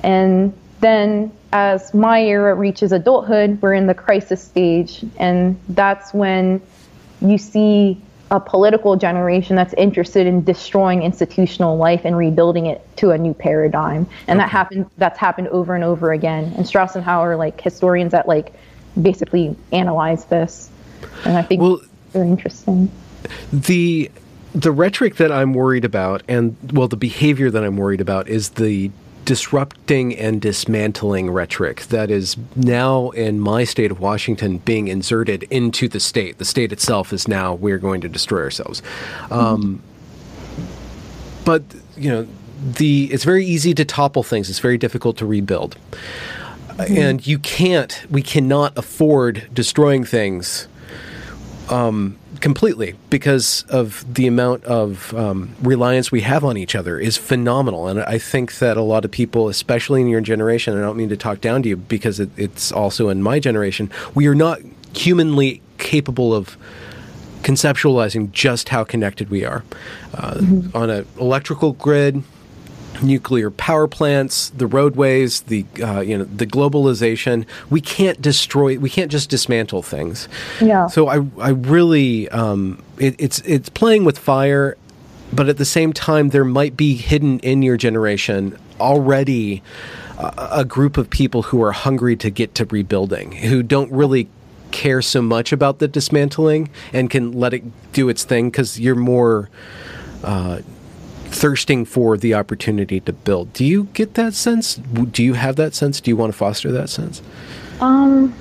[0.04, 5.04] And then as my era reaches adulthood, we're in the crisis stage.
[5.18, 6.62] And that's when
[7.22, 13.12] you see a political generation that's interested in destroying institutional life and rebuilding it to
[13.12, 14.08] a new paradigm.
[14.28, 14.46] And okay.
[14.46, 16.54] that happened that's happened over and over again.
[16.56, 18.54] And Strauss and Howe are like historians that like
[19.00, 20.70] basically analyze this.
[21.26, 21.82] And I think well,
[22.14, 22.90] very interesting.
[23.52, 24.12] The
[24.54, 28.50] the rhetoric that I'm worried about, and well, the behavior that I'm worried about is
[28.52, 28.92] the
[29.24, 35.88] disrupting and dismantling rhetoric that is now in my state of Washington being inserted into
[35.88, 36.38] the state.
[36.38, 38.82] The state itself is now we're going to destroy ourselves.
[39.30, 39.82] Um,
[41.46, 41.64] but
[41.96, 42.28] you know,
[42.62, 44.50] the it's very easy to topple things.
[44.50, 46.98] It's very difficult to rebuild, mm-hmm.
[46.98, 48.06] and you can't.
[48.10, 50.68] We cannot afford destroying things.
[51.70, 57.16] Um, completely because of the amount of um, reliance we have on each other is
[57.16, 57.88] phenomenal.
[57.88, 61.10] And I think that a lot of people, especially in your generation, I don't mean
[61.10, 64.60] to talk down to you because it, it's also in my generation, we are not
[64.94, 66.58] humanly capable of
[67.44, 69.64] conceptualizing just how connected we are
[70.16, 70.76] uh, mm-hmm.
[70.76, 72.24] on an electrical grid
[73.02, 77.46] nuclear power plants, the roadways, the uh, you know the globalization.
[77.70, 78.78] We can't destroy.
[78.78, 80.28] We can't just dismantle things.
[80.60, 80.88] Yeah.
[80.88, 84.78] So I I really um, it, it's it's playing with fire,
[85.34, 89.62] but at the same time there might be hidden in your generation already
[90.18, 94.28] a, a group of people who are hungry to get to rebuilding, who don't really
[94.72, 98.96] care so much about the dismantling and can let it do its thing because you're
[98.96, 99.50] more.
[100.24, 100.62] Uh,
[101.32, 103.54] thirsting for the opportunity to build.
[103.54, 104.76] Do you get that sense?
[104.76, 106.02] Do you have that sense?
[106.02, 107.22] Do you want to foster that sense?
[107.80, 108.34] Um,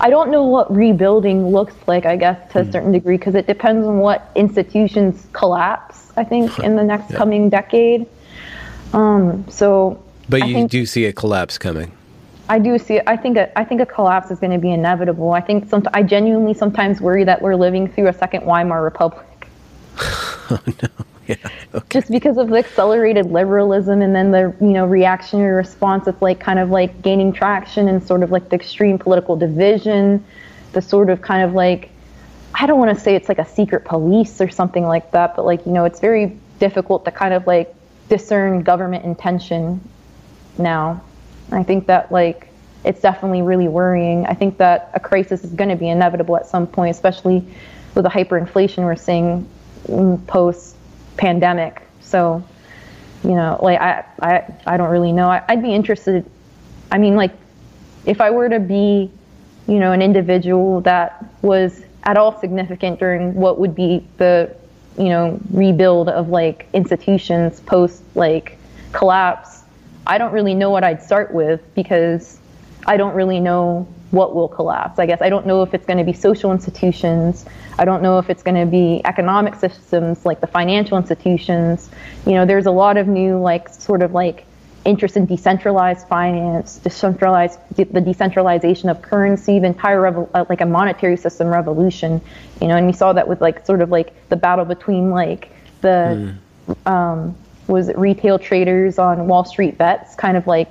[0.00, 2.72] I don't know what rebuilding looks like, I guess, to a hmm.
[2.72, 7.18] certain degree, because it depends on what institutions collapse, I think, in the next yeah.
[7.18, 8.06] coming decade.
[8.92, 10.02] Um, so.
[10.28, 11.92] But you do see a collapse coming.
[12.48, 13.00] I do see.
[13.06, 15.32] I think a, I think a collapse is going to be inevitable.
[15.32, 15.86] I think some.
[15.92, 19.26] I genuinely sometimes worry that we're living through a second Weimar Republic.
[19.98, 20.88] oh no.
[21.42, 21.86] Yeah, okay.
[21.90, 26.40] Just because of the accelerated liberalism and then the you know reactionary response it's like
[26.40, 30.24] kind of like gaining traction and sort of like the extreme political division,
[30.72, 31.90] the sort of kind of like
[32.54, 35.44] I don't want to say it's like a secret police or something like that, but
[35.44, 37.72] like you know it's very difficult to kind of like
[38.08, 39.80] discern government intention
[40.58, 41.00] now.
[41.52, 42.48] I think that like
[42.84, 44.26] it's definitely really worrying.
[44.26, 47.46] I think that a crisis is going to be inevitable at some point, especially
[47.94, 49.48] with the hyperinflation we're seeing
[50.26, 50.76] post
[51.20, 51.82] pandemic.
[52.00, 52.42] So,
[53.22, 55.28] you know, like I, I, I don't really know.
[55.28, 56.28] I, I'd be interested.
[56.90, 57.32] I mean, like,
[58.06, 59.10] if I were to be,
[59.68, 64.56] you know, an individual that was at all significant during what would be the,
[64.96, 68.56] you know, rebuild of like institutions post like
[68.92, 69.62] collapse,
[70.06, 72.40] I don't really know what I'd start with because
[72.86, 74.98] I don't really know what will collapse.
[74.98, 77.44] I guess I don't know if it's going to be social institutions.
[77.78, 81.90] I don't know if it's going to be economic systems like the financial institutions.
[82.26, 84.46] You know, there's a lot of new like sort of like
[84.84, 90.66] interest in decentralized finance, decentralized the decentralization of currency, the entire revo- uh, like a
[90.66, 92.20] monetary system revolution.
[92.60, 95.50] You know, and we saw that with like sort of like the battle between like
[95.82, 96.34] the
[96.66, 96.90] mm.
[96.90, 97.36] um,
[97.68, 100.68] was it retail traders on WallStreetBets, kind of like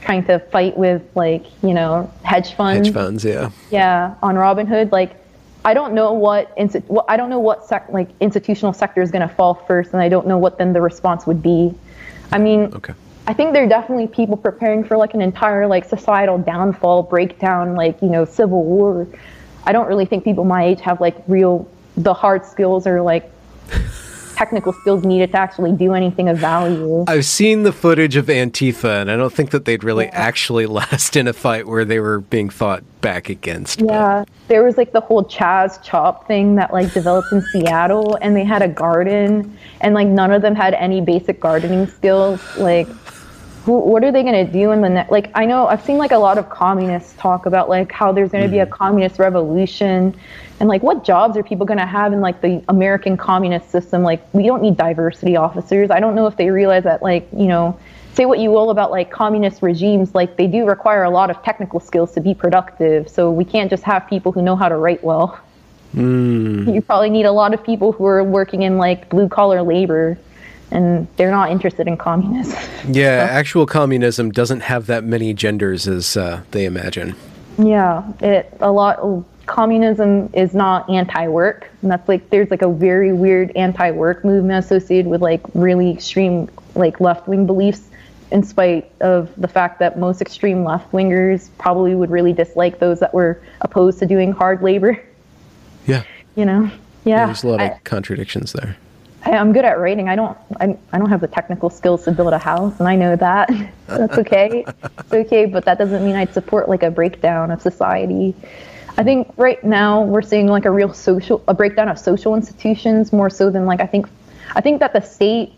[0.00, 2.88] trying to fight with like you know hedge funds.
[2.88, 3.50] Hedge funds, yeah.
[3.70, 5.16] Yeah, on Robinhood, like
[5.64, 6.56] I don't know what,
[6.86, 10.00] what I don't know what sec- like institutional sector is going to fall first, and
[10.00, 11.74] I don't know what then the response would be.
[12.30, 12.94] I mean, okay.
[13.26, 17.74] I think there are definitely people preparing for like an entire like societal downfall, breakdown,
[17.74, 19.08] like you know civil war.
[19.64, 23.28] I don't really think people my age have like real the hard skills or like
[24.36, 27.04] technical skills needed to actually do anything of value.
[27.08, 30.12] I've seen the footage of Antifa, and I don't think that they'd really yeah.
[30.14, 33.80] actually last in a fight where they were being fought back against.
[33.80, 34.28] Yeah, but.
[34.48, 38.44] there was like the whole Chaz Chop thing that like developed in Seattle, and they
[38.44, 42.40] had a garden, and like none of them had any basic gardening skills.
[42.58, 42.88] Like,
[43.66, 45.10] what are they gonna do in the next?
[45.10, 48.30] Like, I know I've seen like a lot of communists talk about like how there's
[48.30, 48.52] gonna mm-hmm.
[48.52, 48.74] be a mm-hmm.
[48.74, 50.14] communist revolution
[50.60, 54.02] and like what jobs are people going to have in like the american communist system
[54.02, 57.46] like we don't need diversity officers i don't know if they realize that like you
[57.46, 57.78] know
[58.14, 61.42] say what you will about like communist regimes like they do require a lot of
[61.42, 64.76] technical skills to be productive so we can't just have people who know how to
[64.76, 65.38] write well
[65.94, 66.74] mm.
[66.74, 70.18] you probably need a lot of people who are working in like blue collar labor
[70.70, 72.58] and they're not interested in communism.
[72.88, 73.32] Yeah so.
[73.32, 77.14] actual communism doesn't have that many genders as uh, they imagine.
[77.58, 83.12] Yeah it a lot communism is not anti-work and that's like there's like a very
[83.12, 87.88] weird anti-work movement associated with like really extreme like left-wing beliefs
[88.32, 93.14] in spite of the fact that most extreme left-wingers probably would really dislike those that
[93.14, 95.00] were opposed to doing hard labor.
[95.86, 96.02] Yeah.
[96.34, 96.62] You know?
[97.04, 97.26] Yeah, yeah.
[97.26, 98.76] there's a lot of I, contradictions there
[99.26, 100.08] I, am good at writing.
[100.08, 100.38] I don't.
[100.60, 103.50] I, I don't have the technical skills to build a house, and I know that.
[103.86, 104.64] That's okay.
[104.66, 108.34] it's okay, but that doesn't mean I'd support like a breakdown of society.
[108.96, 113.12] I think right now we're seeing like a real social a breakdown of social institutions
[113.12, 114.08] more so than like I think
[114.54, 115.52] I think that the state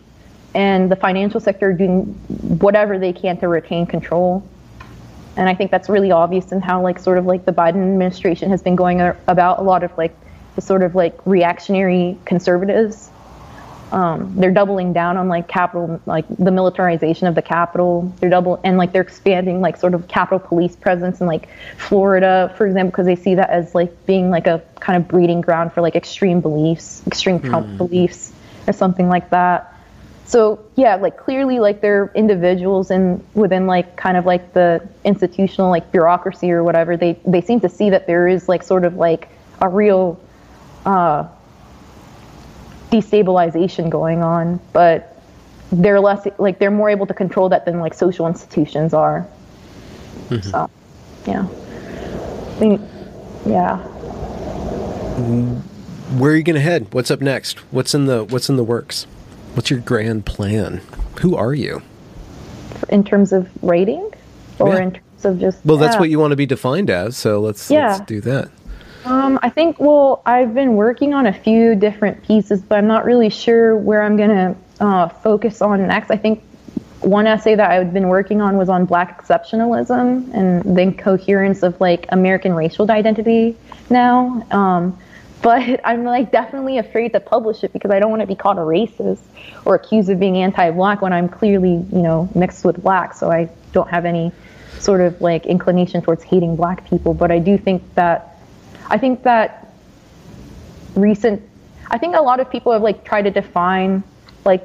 [0.55, 2.05] and the financial sector are doing
[2.61, 4.49] whatever they can to retain control.
[5.37, 8.51] And I think that's really obvious in how like sort of like the Biden administration
[8.51, 10.17] has been going about a lot of like
[10.57, 13.11] the sort of like reactionary conservatives
[13.93, 18.13] um, they're doubling down on like capital, like the militarization of the Capitol.
[18.21, 21.49] They're double and like they're expanding like sort of Capitol police presence in like
[21.79, 25.41] Florida, for example, because they see that as like being like a kind of breeding
[25.41, 27.79] ground for like extreme beliefs, extreme Trump mm.
[27.79, 28.33] beliefs,
[28.67, 29.75] or something like that.
[30.27, 35.71] So yeah, like clearly, like they're individuals and within like kind of like the institutional
[35.71, 36.99] like bureaucracy or whatever.
[36.99, 39.29] They they seem to see that there is like sort of like
[39.63, 40.21] a real
[40.85, 41.27] uh,
[42.91, 44.61] destabilization going on.
[44.73, 45.15] But
[45.71, 49.27] they're less like they're more able to control that than like social institutions are.
[50.29, 50.51] Mm-hmm.
[50.51, 50.71] So,
[51.27, 51.47] yeah.
[51.47, 52.81] I think,
[53.47, 53.77] yeah.
[56.17, 56.93] Where are you going to head?
[56.93, 57.59] What's up next?
[57.73, 59.07] What's in the What's in the works?
[59.55, 60.81] What's your grand plan?
[61.21, 61.83] Who are you?
[62.89, 64.11] In terms of writing,
[64.59, 64.83] or yeah.
[64.83, 67.17] in terms of just well, that's what you want to be defined as.
[67.17, 67.89] So let's yeah.
[67.89, 68.51] let's do that.
[69.05, 73.05] Um, I think well, I've been working on a few different pieces, but I'm not
[73.05, 76.11] really sure where I'm gonna uh, focus on next.
[76.11, 76.43] I think
[77.01, 81.81] one essay that I've been working on was on Black exceptionalism and the incoherence of
[81.81, 83.57] like American racial identity
[83.89, 84.45] now.
[84.51, 84.99] Um,
[85.43, 88.59] but I'm like definitely afraid to publish it because I don't want to be called
[88.59, 89.21] a racist
[89.65, 93.15] or accused of being anti-black when I'm clearly, you know, mixed with black.
[93.15, 94.33] So I don't have any
[94.79, 97.15] sort of like inclination towards hating black people.
[97.15, 98.38] But I do think that
[98.89, 99.73] I think that
[100.95, 101.43] recent
[101.91, 104.03] I think a lot of people have like tried to define
[104.45, 104.63] like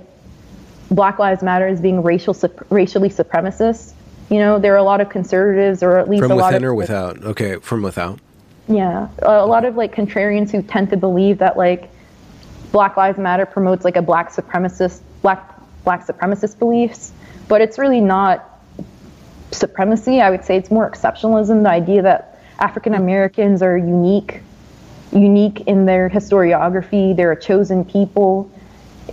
[0.91, 2.36] Black Lives Matter as being racial
[2.70, 3.94] racially supremacist.
[4.30, 6.56] You know, there are a lot of conservatives, or at least from a within lot
[6.56, 7.24] of or without.
[7.24, 8.20] Okay, from without.
[8.68, 11.90] Yeah, a lot of like contrarians who tend to believe that like
[12.72, 15.50] Black Lives Matter promotes like a black supremacist black
[15.84, 17.12] black supremacist beliefs,
[17.48, 18.50] but it's really not
[19.52, 20.22] supremacy.
[20.22, 21.64] I would say it's more exceptionalism.
[21.64, 22.32] The idea that
[22.64, 24.40] African Americans are unique,
[25.11, 27.14] unique in their historiography.
[27.14, 28.49] They're a chosen people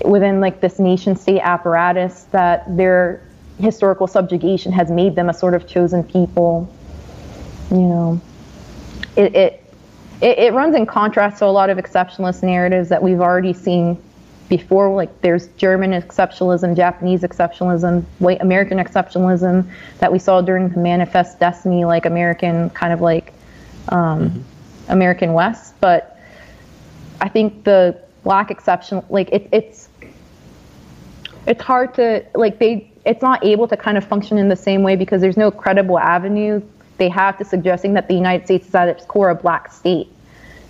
[0.05, 2.23] within like this nation state apparatus.
[2.31, 3.21] That their
[3.59, 6.73] historical subjugation has made them a sort of chosen people.
[7.73, 8.21] You know
[9.17, 9.75] it, it
[10.21, 14.01] it, it runs in contrast to a lot of exceptionalist narratives that we've already seen
[14.49, 14.95] before.
[14.95, 19.69] Like there's German exceptionalism, Japanese exceptionalism, white American exceptionalism
[19.99, 23.33] that we saw during the Manifest Destiny, like American kind of like
[23.91, 24.41] um, mm-hmm.
[24.91, 25.75] American West.
[25.81, 26.19] But
[27.21, 29.89] I think the black exception, like it, it's
[31.47, 34.83] it's hard to like they it's not able to kind of function in the same
[34.83, 36.61] way because there's no credible avenue
[37.01, 40.09] they have to suggesting that the United States is at its core a black state.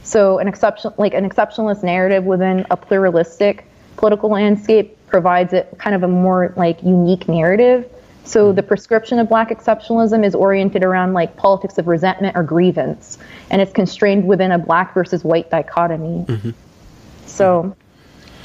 [0.05, 3.66] So an exception, like an exceptionalist narrative within a pluralistic
[3.97, 7.86] political landscape provides it kind of a more like unique narrative.
[8.24, 8.56] So mm-hmm.
[8.56, 13.18] the prescription of black exceptionalism is oriented around like politics of resentment or grievance,
[13.51, 16.24] and it's constrained within a black versus white dichotomy.
[16.26, 16.51] Mm-hmm.
[17.26, 17.76] So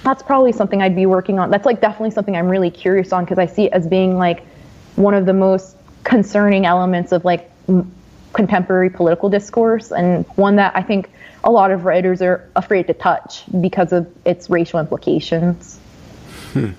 [0.03, 1.49] that's probably something I'd be working on.
[1.49, 4.45] That's like definitely something I'm really curious on because I see it as being like
[4.95, 7.51] one of the most concerning elements of like
[8.33, 11.09] contemporary political discourse and one that I think
[11.43, 15.79] a lot of writers are afraid to touch because of its racial implications.
[16.53, 16.71] Hmm.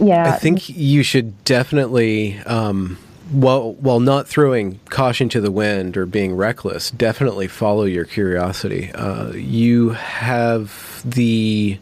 [0.00, 0.32] Yeah.
[0.32, 2.98] I think you should definitely, um,
[3.30, 8.92] while, while not throwing caution to the wind or being reckless, definitely follow your curiosity.
[8.92, 11.78] Uh, you have the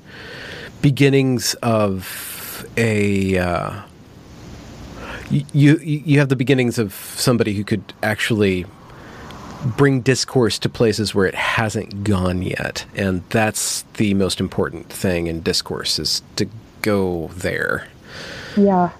[0.82, 3.38] beginnings of a.
[3.38, 3.82] Uh,
[5.30, 8.66] you you have the beginnings of somebody who could actually
[9.64, 15.26] bring discourse to places where it hasn't gone yet and that's the most important thing
[15.26, 16.48] in discourse is to
[16.82, 17.86] go there
[18.56, 18.90] yeah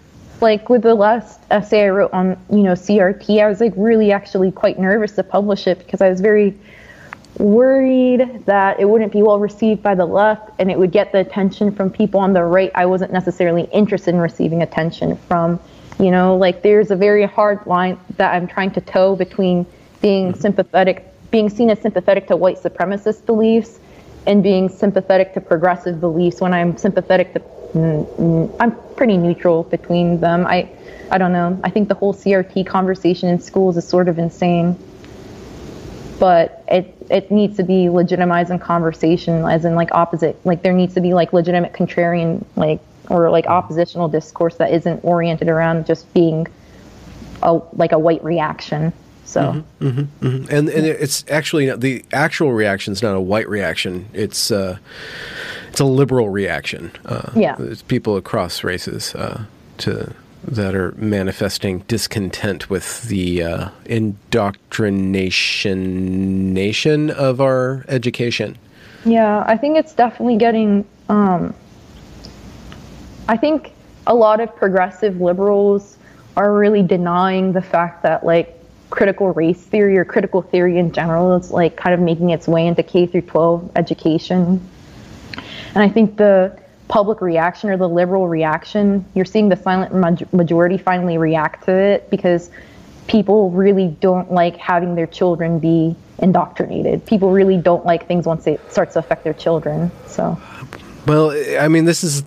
[0.41, 4.13] like with the last essay i wrote on you know crt i was like really
[4.13, 6.57] actually quite nervous to publish it because i was very
[7.39, 11.19] worried that it wouldn't be well received by the left and it would get the
[11.19, 15.59] attention from people on the right i wasn't necessarily interested in receiving attention from
[16.01, 19.67] you know, like there's a very hard line that I'm trying to toe between
[20.01, 20.41] being mm-hmm.
[20.41, 23.79] sympathetic, being seen as sympathetic to white supremacist beliefs
[24.27, 27.41] and being sympathetic to progressive beliefs when I'm sympathetic to
[27.75, 30.47] I'm pretty neutral between them.
[30.47, 30.71] I
[31.11, 31.59] I don't know.
[31.65, 34.79] I think the whole CRT conversation in schools is sort of insane.
[36.19, 40.73] But it it needs to be legitimized in conversation as in like opposite like there
[40.73, 45.87] needs to be like legitimate contrarian like or like oppositional discourse that isn't oriented around
[45.87, 46.47] just being
[47.43, 48.93] a like a white reaction.
[49.25, 50.55] So, mm-hmm, mm-hmm, mm-hmm.
[50.55, 54.09] and and it's actually the actual reaction is not a white reaction.
[54.13, 54.79] It's uh,
[55.71, 56.93] it's a liberal reaction.
[57.05, 59.45] Uh, yeah, it's people across races uh,
[59.79, 60.15] to
[60.45, 68.59] that are manifesting discontent with the uh, indoctrination nation of our education.
[69.05, 71.55] Yeah, I think it's definitely getting um,
[73.29, 73.73] I think
[74.07, 75.97] a lot of progressive liberals
[76.37, 78.57] are really denying the fact that like
[78.91, 82.67] critical race theory or critical theory in general is like kind of making its way
[82.67, 84.61] into K through 12 education.
[85.75, 89.95] And I think the public reaction or the liberal reaction, you're seeing the silent
[90.33, 92.51] majority finally react to it because
[93.07, 97.07] people really don't like having their children be indoctrinated.
[97.07, 99.91] People really don't like things once it starts to affect their children.
[100.07, 100.41] So,
[101.07, 102.25] well, I mean, this is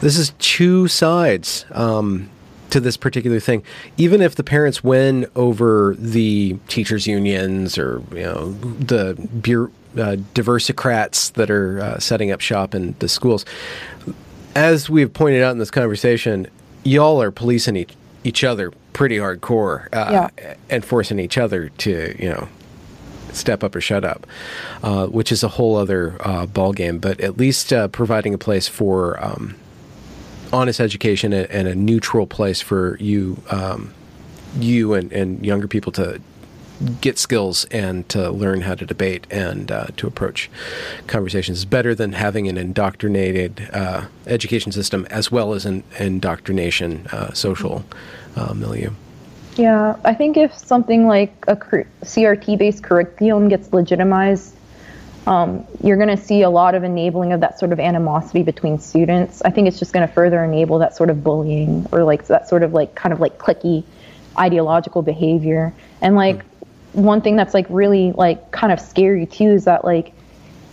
[0.00, 2.28] This is two sides um,
[2.68, 3.62] to this particular thing.
[3.96, 10.16] Even if the parents win over the teachers' unions or you know the bureau, uh,
[10.34, 13.44] diversicrats that are uh, setting up shop in the schools,
[14.54, 16.46] as we've pointed out in this conversation,
[16.84, 20.54] y'all are policing each, each other pretty hardcore uh, yeah.
[20.70, 22.48] and forcing each other to you know
[23.32, 24.26] step up or shut up,
[24.82, 26.98] uh, which is a whole other uh, ball game.
[26.98, 29.56] But at least uh, providing a place for um,
[30.52, 33.92] honest education and, and a neutral place for you, um,
[34.58, 36.20] you and, and younger people to
[37.00, 40.50] get skills and to learn how to debate and uh, to approach
[41.06, 47.06] conversations is better than having an indoctrinated uh, education system as well as an indoctrination
[47.08, 47.84] uh, social
[48.36, 48.90] uh, milieu.
[49.56, 54.54] Yeah, I think if something like a CRT based curriculum gets legitimized
[55.26, 58.78] um, you're going to see a lot of enabling of that sort of animosity between
[58.78, 59.40] students.
[59.42, 62.48] I think it's just going to further enable that sort of bullying or like that
[62.48, 63.84] sort of like kind of like cliquey
[64.38, 65.72] ideological behavior.
[66.02, 66.44] And like
[66.94, 70.12] one thing that's like really like kind of scary too is that like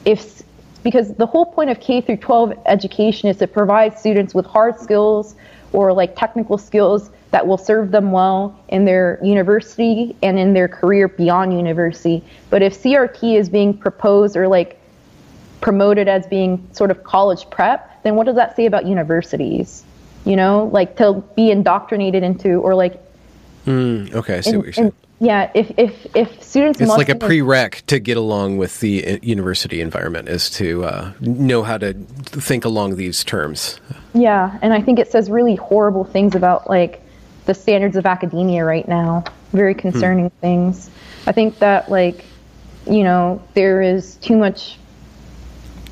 [0.05, 0.41] if
[0.83, 4.79] because the whole point of K through 12 education is to provide students with hard
[4.79, 5.35] skills
[5.73, 10.67] or like technical skills that will serve them well in their university and in their
[10.67, 12.23] career beyond university.
[12.49, 14.79] But if CRT is being proposed or like
[15.61, 19.85] promoted as being sort of college prep, then what does that say about universities?
[20.25, 23.01] You know, like to be indoctrinated into or like.
[23.65, 24.93] Mm, okay, I see in, what you're saying.
[25.21, 29.19] Yeah, if if if students, it's like a prereq to get along with the uh,
[29.21, 33.79] university environment is to uh, know how to think along these terms.
[34.15, 37.03] Yeah, and I think it says really horrible things about like
[37.45, 39.23] the standards of academia right now.
[39.53, 40.39] Very concerning hmm.
[40.39, 40.89] things.
[41.27, 42.25] I think that like,
[42.89, 44.79] you know, there is too much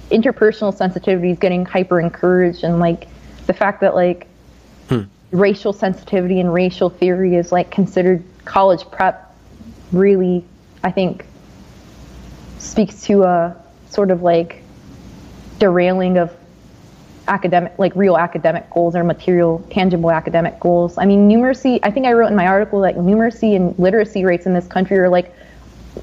[0.10, 3.08] interpersonal sensitivities getting hyper encouraged and like
[3.46, 4.26] the fact that like
[4.88, 5.04] hmm.
[5.30, 9.32] racial sensitivity and racial theory is like considered college prep
[9.92, 10.44] really
[10.84, 11.26] I think
[12.58, 13.56] speaks to a
[13.90, 14.64] sort of like
[15.60, 16.36] derailing of
[17.28, 20.98] academic, like real academic goals or material, tangible academic goals.
[20.98, 24.46] I mean, numeracy, I think I wrote in my article like numeracy and literacy rates
[24.48, 25.34] in this country are like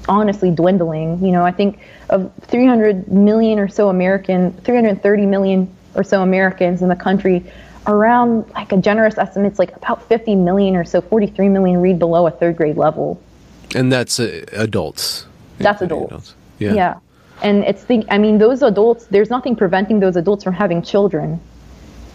[0.07, 1.23] honestly dwindling.
[1.23, 1.79] You know, I think
[2.09, 7.51] of 300 million or so American, 330 million or so Americans in the country,
[7.87, 11.99] around like a generous estimate, it's like about 50 million or so, 43 million read
[11.99, 13.21] below a third grade level.
[13.75, 15.25] And that's uh, adults.
[15.57, 16.11] That's adults.
[16.11, 16.35] adults.
[16.59, 16.73] Yeah.
[16.73, 16.99] Yeah
[17.41, 21.39] and it's think i mean those adults there's nothing preventing those adults from having children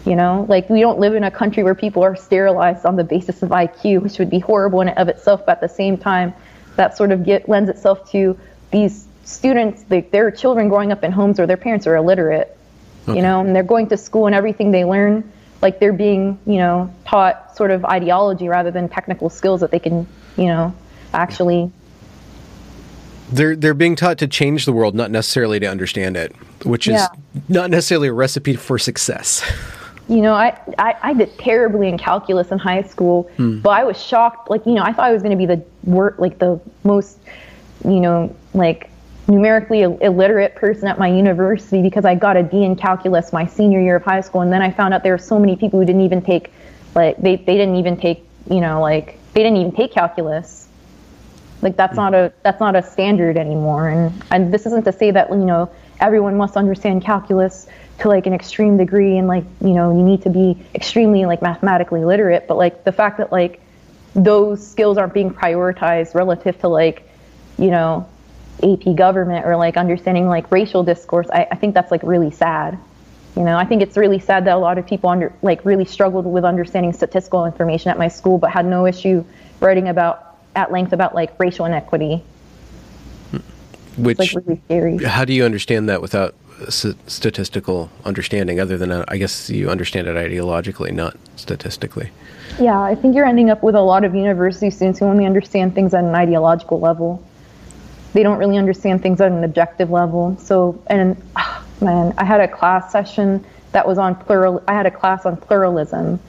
[0.05, 3.03] you know like we don't live in a country where people are sterilized on the
[3.03, 5.97] basis of iq which would be horrible in and of itself but at the same
[5.97, 6.33] time
[6.75, 8.37] that sort of get lends itself to
[8.71, 12.57] these students they, their children growing up in homes where their parents are illiterate
[13.07, 13.15] okay.
[13.15, 15.29] you know and they're going to school and everything they learn
[15.63, 19.79] like they're being you know taught sort of ideology rather than technical skills that they
[19.79, 20.05] can
[20.37, 20.75] you know
[21.13, 21.71] actually
[23.31, 26.35] they're they're being taught to change the world, not necessarily to understand it,
[26.65, 27.07] which is yeah.
[27.49, 29.43] not necessarily a recipe for success.
[30.09, 33.59] You know, I, I, I did terribly in calculus in high school, hmm.
[33.61, 34.49] but I was shocked.
[34.49, 37.17] Like, you know, I thought I was going to be the wor- like the most,
[37.85, 38.89] you know, like
[39.27, 43.79] numerically illiterate person at my university because I got a D in calculus my senior
[43.79, 45.85] year of high school, and then I found out there were so many people who
[45.85, 46.51] didn't even take,
[46.95, 50.63] like, they they didn't even take, you know, like they didn't even take calculus
[51.63, 53.87] like that's not a that's not a standard anymore.
[53.87, 57.67] And and this isn't to say that you know everyone must understand calculus
[57.99, 61.41] to like an extreme degree and like you know you need to be extremely like
[61.41, 62.47] mathematically literate.
[62.47, 63.61] But like the fact that like
[64.13, 67.09] those skills aren't being prioritized relative to like
[67.57, 68.07] you know
[68.63, 72.77] AP government or like understanding like racial discourse, I, I think that's like really sad.
[73.35, 75.85] You know, I think it's really sad that a lot of people under like really
[75.85, 79.23] struggled with understanding statistical information at my school, but had no issue
[79.59, 82.23] writing about at length about like racial inequity.
[83.97, 84.97] Which like really scary.
[85.03, 86.35] How do you understand that without
[86.69, 88.59] statistical understanding?
[88.59, 92.09] Other than uh, I guess you understand it ideologically, not statistically.
[92.59, 95.75] Yeah, I think you're ending up with a lot of university students who only understand
[95.75, 97.23] things at an ideological level.
[98.13, 100.37] They don't really understand things at an objective level.
[100.37, 104.63] So, and oh, man, I had a class session that was on plural.
[104.67, 106.19] I had a class on pluralism,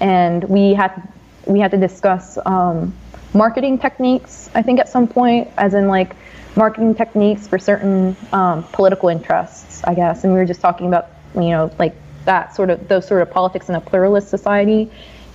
[0.00, 1.08] and we had
[1.46, 2.94] we had to discuss um,
[3.34, 6.14] marketing techniques, I think, at some point, as in like
[6.56, 10.24] marketing techniques for certain um, political interests, I guess.
[10.24, 11.94] And we were just talking about, you know, like
[12.24, 14.90] that sort of, those sort of politics in a pluralist society.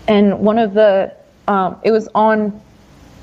[0.07, 1.13] And one of the,
[1.47, 2.61] um, it was on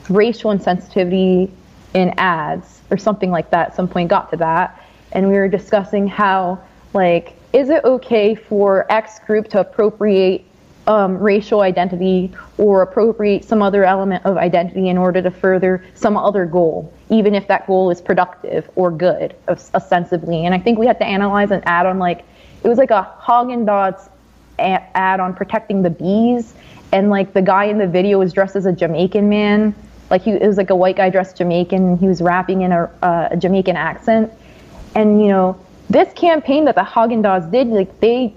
[0.09, 1.51] racial insensitivity
[1.94, 3.69] in ads or something like that.
[3.69, 4.81] At some point got to that.
[5.12, 6.61] And we were discussing how,
[6.93, 10.44] like, is it okay for X group to appropriate
[10.86, 16.16] um, racial identity or appropriate some other element of identity in order to further some
[16.16, 20.44] other goal, even if that goal is productive or good, ostensibly.
[20.44, 22.24] And I think we had to analyze an ad on like,
[22.62, 24.11] it was like a Haagen Dazs
[24.59, 26.55] ad on protecting the bees,
[26.93, 29.74] and like the guy in the video was dressed as a Jamaican man.
[30.10, 32.72] Like he it was like a white guy dressed Jamaican, and he was rapping in
[32.72, 34.31] a, uh, a Jamaican accent.
[34.94, 35.59] And you know,
[35.90, 38.35] this campaign that the Haagen Dazs did, like they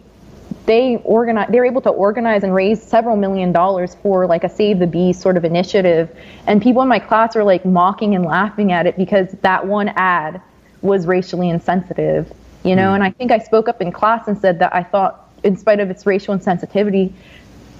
[0.68, 4.80] they organize they're able to organize and raise several million dollars for like a save
[4.80, 6.16] the bees sort of initiative
[6.46, 9.88] and people in my class are like mocking and laughing at it because that one
[9.96, 10.42] ad
[10.82, 12.32] was racially insensitive
[12.64, 12.96] you know mm.
[12.96, 15.80] and i think i spoke up in class and said that i thought in spite
[15.80, 17.12] of its racial insensitivity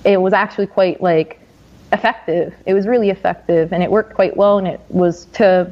[0.06, 1.42] it was actually quite like
[1.94, 5.72] effective it was really effective and it worked quite well and it was to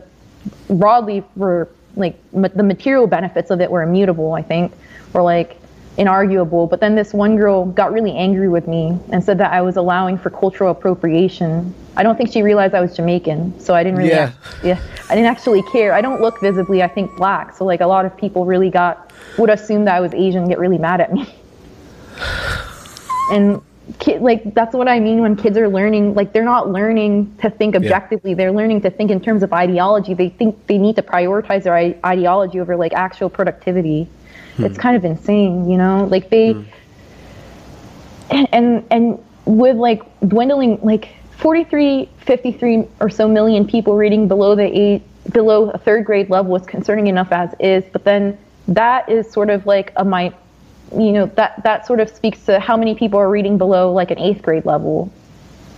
[0.69, 4.71] broadly for like ma- the material benefits of it were immutable i think
[5.13, 5.57] were like
[5.97, 6.69] inarguable.
[6.69, 9.77] But then this one girl got really angry with me and said that I was
[9.77, 11.73] allowing for cultural appropriation.
[11.95, 14.33] I don't think she realized I was Jamaican, so I didn't really, yeah,
[14.63, 15.93] yeah I didn't actually care.
[15.93, 17.55] I don't look visibly, I think, black.
[17.55, 20.59] So like a lot of people really got would assume that I was Asian, get
[20.59, 21.33] really mad at me.
[23.31, 23.61] and
[23.99, 26.15] kid, like that's what I mean when kids are learning.
[26.15, 28.37] Like they're not learning to think objectively; yeah.
[28.37, 30.13] they're learning to think in terms of ideology.
[30.13, 31.75] They think they need to prioritize their
[32.05, 34.07] ideology over like actual productivity.
[34.57, 34.65] Hmm.
[34.65, 36.05] It's kind of insane, you know?
[36.05, 36.63] Like they hmm.
[38.51, 44.63] and and with like dwindling like 43 53 or so million people reading below the
[44.63, 48.37] eight below a third grade level is concerning enough as is, but then
[48.67, 50.33] that is sort of like a my
[50.91, 54.11] you know that that sort of speaks to how many people are reading below like
[54.11, 55.11] an eighth grade level.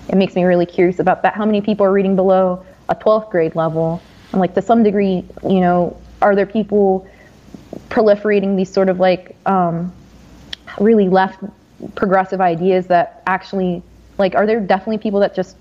[0.09, 1.33] It makes me really curious about that.
[1.33, 4.01] How many people are reading below a 12th grade level?
[4.31, 7.07] And like to some degree you know are there people
[7.89, 9.93] proliferating these sort of like um,
[10.79, 11.43] really left
[11.95, 13.83] progressive ideas that actually
[14.17, 15.55] like are there definitely people that just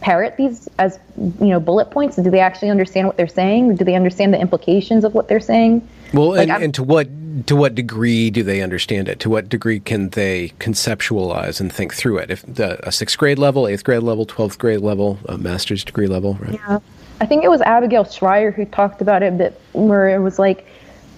[0.00, 2.16] parrot these as you know bullet points?
[2.16, 3.76] Do they actually understand what they're saying?
[3.76, 5.86] Do they understand the implications of what they're saying?
[6.12, 7.08] Well like, and, and, to what
[7.46, 9.20] to what degree do they understand it?
[9.20, 12.30] To what degree can they conceptualize and think through it?
[12.30, 16.06] If the, a sixth grade level eighth grade level 12th grade level a master's degree
[16.06, 16.54] level right?
[16.54, 16.80] Yeah.
[17.20, 20.66] I think it was abigail Shrier who talked about it but where it was like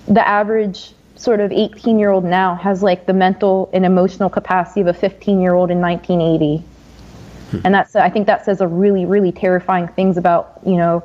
[0.08, 0.92] the average
[1.22, 4.94] sort of 18 year old now has like the mental and emotional capacity of a
[4.94, 6.71] 15 year old in 1980 hmm.
[7.64, 11.02] And that's i think that says a really really terrifying things about you know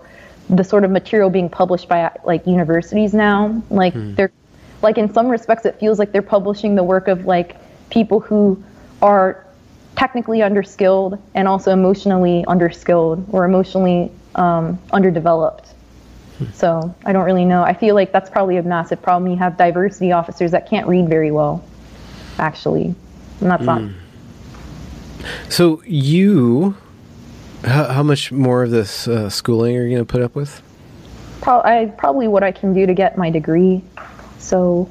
[0.49, 4.14] the sort of material being published by like universities now like hmm.
[4.15, 4.32] they're
[4.82, 7.57] like in some respects it feels like they're publishing the work of like
[7.90, 8.61] people who
[9.02, 9.45] are
[9.95, 15.74] technically underskilled and also emotionally underskilled or emotionally um, underdeveloped
[16.53, 17.64] so I don't really know.
[17.64, 19.32] I feel like that's probably a massive problem.
[19.32, 21.64] You have diversity officers that can't read very well,
[22.38, 22.95] actually,
[23.41, 23.65] and that's mm.
[23.65, 23.91] not.
[25.49, 26.75] So you,
[27.63, 30.61] how, how much more of this uh, schooling are you going to put up with?
[31.41, 33.83] Pro- I, probably what I can do to get my degree.
[34.39, 34.89] So,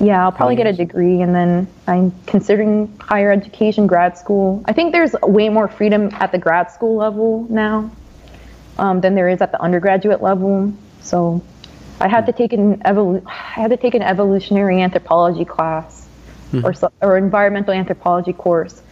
[0.00, 4.62] yeah, I'll probably get a degree, and then I'm considering higher education, grad school.
[4.66, 7.90] I think there's way more freedom at the grad school level now
[8.78, 10.72] um, than there is at the undergraduate level.
[11.00, 11.42] So
[12.00, 13.32] I had to take an evolu- I
[13.62, 16.08] had to take an evolutionary anthropology class
[16.52, 16.64] mm-hmm.
[16.64, 18.82] or or environmental anthropology course,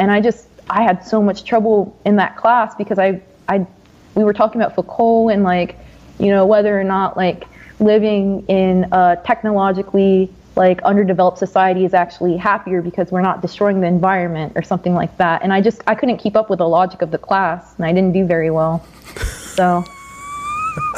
[0.00, 3.66] and I just I had so much trouble in that class because I I
[4.14, 5.76] we were talking about Foucault and like
[6.18, 7.44] you know whether or not like
[7.78, 13.86] living in a technologically like underdeveloped society is actually happier because we're not destroying the
[13.86, 15.42] environment or something like that.
[15.42, 17.92] And I just I couldn't keep up with the logic of the class and I
[17.92, 18.84] didn't do very well.
[19.54, 19.84] So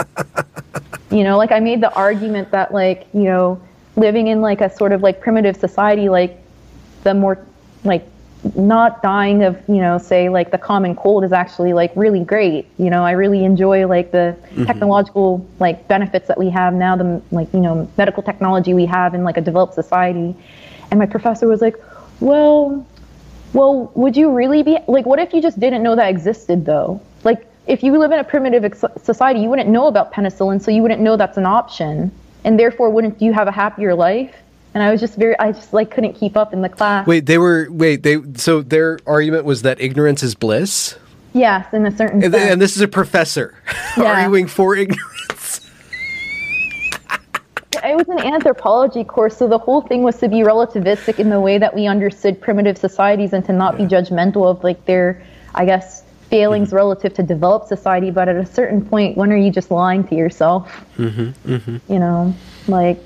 [1.10, 3.60] you know, like I made the argument that like, you know,
[3.96, 6.38] living in like a sort of like primitive society like
[7.02, 7.44] the more
[7.84, 8.06] like
[8.56, 12.66] not dying of you know say like the common cold is actually like really great.
[12.76, 14.64] You know i really enjoy like the mm-hmm.
[14.64, 19.14] technological like benefits that we have now the like you know medical technology we have
[19.14, 20.34] in like a developed society.
[20.90, 21.76] And my professor was like
[22.20, 22.86] well
[23.52, 27.00] well would you really be like what if you just didn't know that existed though?
[27.22, 30.72] Like if you live in a primitive ex- society you wouldn't know about penicillin so
[30.72, 32.10] you wouldn't know that's an option.
[32.44, 34.34] And therefore wouldn't you have a happier life
[34.74, 37.06] and I was just very, I just like couldn't keep up in the class.
[37.06, 40.96] Wait, they were wait they so their argument was that ignorance is bliss.
[41.34, 43.54] Yes, in a certain and, and this is a professor
[43.96, 44.04] yeah.
[44.04, 45.70] arguing for ignorance.
[47.84, 51.40] it was an anthropology course, so the whole thing was to be relativistic in the
[51.40, 53.86] way that we understood primitive societies and to not yeah.
[53.86, 55.22] be judgmental of like their,
[55.54, 56.76] I guess, failings mm-hmm.
[56.76, 58.10] relative to developed society.
[58.10, 60.84] But at a certain point, when are you just lying to yourself?
[60.96, 61.92] Mm-hmm, mm-hmm.
[61.92, 62.34] You know,
[62.68, 62.98] like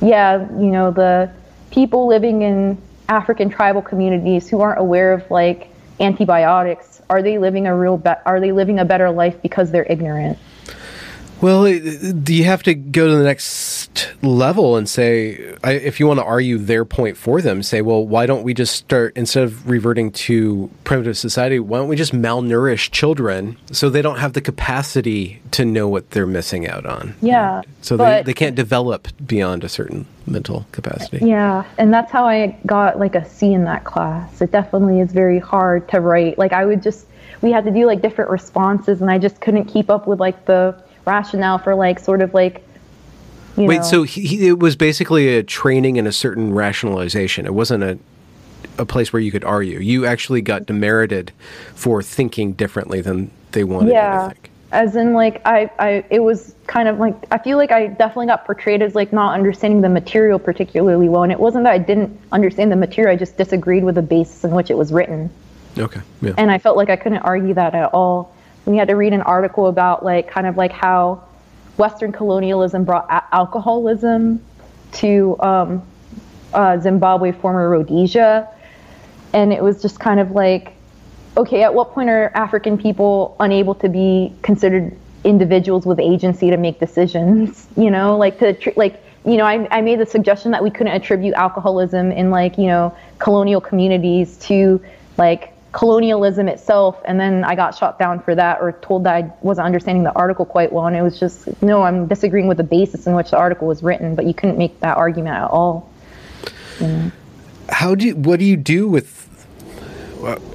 [0.00, 1.30] yeah, you know, the
[1.70, 5.68] people living in African tribal communities who aren't aware of like
[6.00, 9.86] antibiotics, are they living a real be- are they living a better life because they're
[9.88, 10.38] ignorant?
[11.40, 16.18] Well, do you have to go to the next level and say, if you want
[16.18, 19.68] to argue their point for them, say, well, why don't we just start, instead of
[19.68, 24.40] reverting to primitive society, why don't we just malnourish children so they don't have the
[24.40, 27.14] capacity to know what they're missing out on?
[27.22, 27.62] Yeah.
[27.82, 31.24] So they, they can't develop beyond a certain mental capacity.
[31.24, 31.64] Yeah.
[31.78, 34.42] And that's how I got like a C in that class.
[34.42, 36.36] It definitely is very hard to write.
[36.36, 37.06] Like, I would just,
[37.42, 40.46] we had to do like different responses, and I just couldn't keep up with like
[40.46, 42.64] the, rationale for like sort of like
[43.56, 43.82] Wait, know.
[43.82, 47.44] so he, it was basically a training in a certain rationalization.
[47.44, 47.98] It wasn't a
[48.78, 49.80] a place where you could argue.
[49.80, 51.32] You actually got demerited
[51.74, 54.22] for thinking differently than they wanted yeah.
[54.22, 54.50] you to think.
[54.70, 58.26] As in, like, I, I, it was kind of like, I feel like I definitely
[58.26, 61.22] got portrayed as like not understanding the material particularly well.
[61.22, 64.44] And it wasn't that I didn't understand the material, I just disagreed with the basis
[64.44, 65.30] in which it was written.
[65.78, 66.00] Okay.
[66.20, 66.34] Yeah.
[66.36, 68.34] And I felt like I couldn't argue that at all
[68.68, 71.24] we had to read an article about like kind of like how
[71.76, 74.44] Western colonialism brought a- alcoholism
[74.92, 75.82] to um,
[76.52, 78.48] uh, Zimbabwe, former Rhodesia,
[79.32, 80.72] and it was just kind of like,
[81.36, 86.56] okay, at what point are African people unable to be considered individuals with agency to
[86.56, 87.66] make decisions?
[87.76, 90.70] You know, like to tr- like you know, I, I made the suggestion that we
[90.70, 94.82] couldn't attribute alcoholism in like you know colonial communities to
[95.16, 99.32] like colonialism itself and then I got shot down for that or told that I
[99.42, 102.64] wasn't understanding the article quite well and it was just no I'm disagreeing with the
[102.64, 105.88] basis in which the article was written but you couldn't make that argument at all.
[106.80, 107.12] You know?
[107.68, 109.24] how do you, what do you do with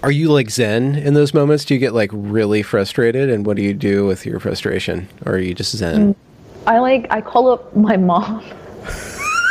[0.04, 1.64] are you like zen in those moments?
[1.64, 5.08] Do you get like really frustrated and what do you do with your frustration?
[5.26, 6.14] Or are you just zen?
[6.14, 6.16] Mm,
[6.68, 8.44] I like I call up my mom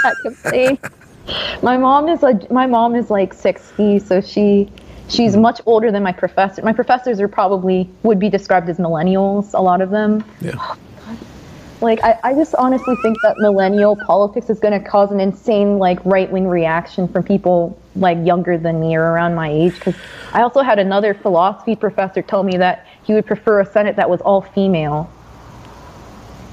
[1.63, 4.71] my mom is like my mom is like 60 so she
[5.13, 5.43] She's hmm.
[5.43, 6.63] much older than my professor.
[6.63, 9.53] My professors are probably would be described as millennials.
[9.55, 10.25] A lot of them.
[10.41, 10.55] Yeah.
[10.57, 10.77] Oh,
[11.81, 15.79] like I, I just honestly think that millennial politics is going to cause an insane
[15.79, 19.75] like right wing reaction from people like younger than me or around my age.
[19.75, 19.97] Because
[20.33, 24.09] I also had another philosophy professor tell me that he would prefer a Senate that
[24.09, 25.11] was all female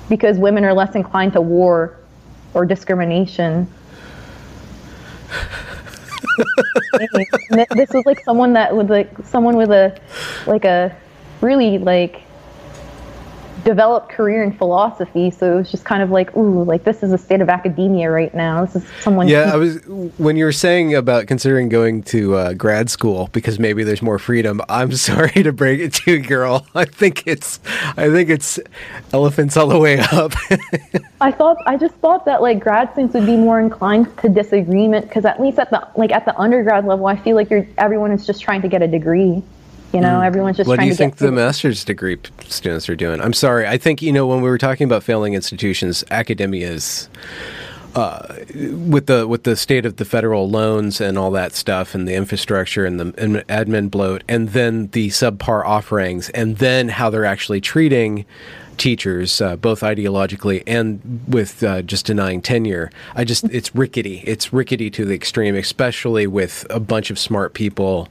[0.09, 1.95] because women are less inclined to war
[2.53, 3.71] or discrimination
[7.75, 9.99] this was like someone that with like someone with a
[10.47, 10.95] like a
[11.41, 12.21] really like
[13.63, 17.11] developed career in philosophy, so it was just kind of like, ooh, like this is
[17.11, 18.65] a state of academia right now.
[18.65, 19.27] This is someone.
[19.27, 19.85] Yeah, I was
[20.17, 24.19] when you were saying about considering going to uh, grad school because maybe there's more
[24.19, 24.61] freedom.
[24.69, 26.65] I'm sorry to break it to you, girl.
[26.75, 27.59] I think it's,
[27.97, 28.59] I think it's
[29.13, 30.33] elephants all the way up.
[31.21, 35.07] I thought, I just thought that like grad students would be more inclined to disagreement
[35.07, 38.11] because at least at the like at the undergrad level, I feel like you're everyone
[38.11, 39.43] is just trying to get a degree.
[39.93, 40.25] You know, mm.
[40.25, 42.17] everyone's just what trying do you think the master's degree
[42.47, 43.21] students are doing?
[43.21, 43.67] I'm sorry.
[43.67, 47.09] I think you know when we were talking about failing institutions, academia is.
[47.95, 52.07] Uh, with the with the state of the federal loans and all that stuff, and
[52.07, 57.09] the infrastructure and the and admin bloat, and then the subpar offerings, and then how
[57.09, 58.25] they're actually treating
[58.79, 62.89] teachers, uh, both ideologically and with uh, just denying tenure.
[63.13, 64.23] I just it's rickety.
[64.25, 68.07] It's rickety to the extreme, especially with a bunch of smart people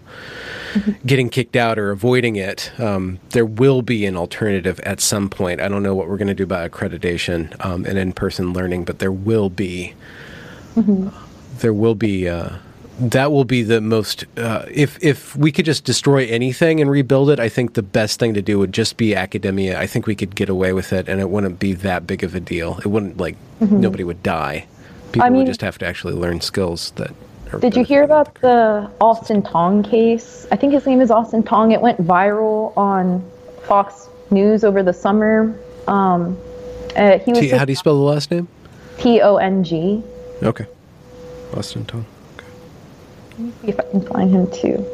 [1.05, 2.71] getting kicked out or avoiding it.
[2.79, 5.61] Um, there will be an alternative at some point.
[5.61, 9.01] I don't know what we're going to do about accreditation um, and in-person learning, but
[9.01, 9.95] there will be.
[10.77, 11.09] Mm-hmm.
[11.59, 12.29] There will be.
[12.29, 12.59] Uh,
[12.99, 17.31] that will be the most uh, if if we could just destroy anything and rebuild
[17.31, 19.81] it i think the best thing to do would just be academia.
[19.81, 22.35] I think we could get away with it and it wouldn't be that big of
[22.35, 22.79] a deal.
[22.79, 23.81] It wouldn't like mm-hmm.
[23.81, 24.67] nobody would die.
[25.13, 27.13] People I mean, would just have to actually learn skills that
[27.61, 30.47] did you hear about the austin tong case?
[30.53, 31.73] I think his name is austin tong.
[31.73, 33.25] It went viral on
[33.63, 35.59] fox news over the summer.
[35.87, 36.37] Um,
[36.95, 38.49] uh, he was T- how do you spell the last name?
[38.99, 40.03] T-o-n-g
[40.43, 40.67] okay.
[41.57, 42.05] Austin tong
[43.39, 44.85] let me see if I can find him too.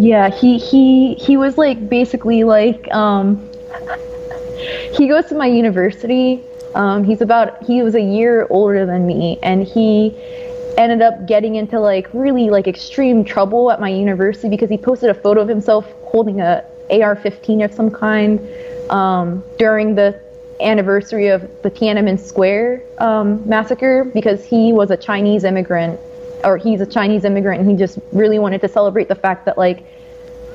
[0.00, 3.36] Yeah, he he he was like basically like um
[4.96, 6.42] he goes to my university.
[6.74, 10.16] Um, he's about he was a year older than me, and he
[10.78, 15.10] ended up getting into like really like extreme trouble at my university because he posted
[15.10, 18.40] a photo of himself holding a AR-15 of some kind
[18.90, 20.18] um, during the
[20.60, 25.98] anniversary of the Tiananmen Square um, massacre because he was a Chinese immigrant,
[26.44, 29.58] or he's a Chinese immigrant, and he just really wanted to celebrate the fact that
[29.58, 29.84] like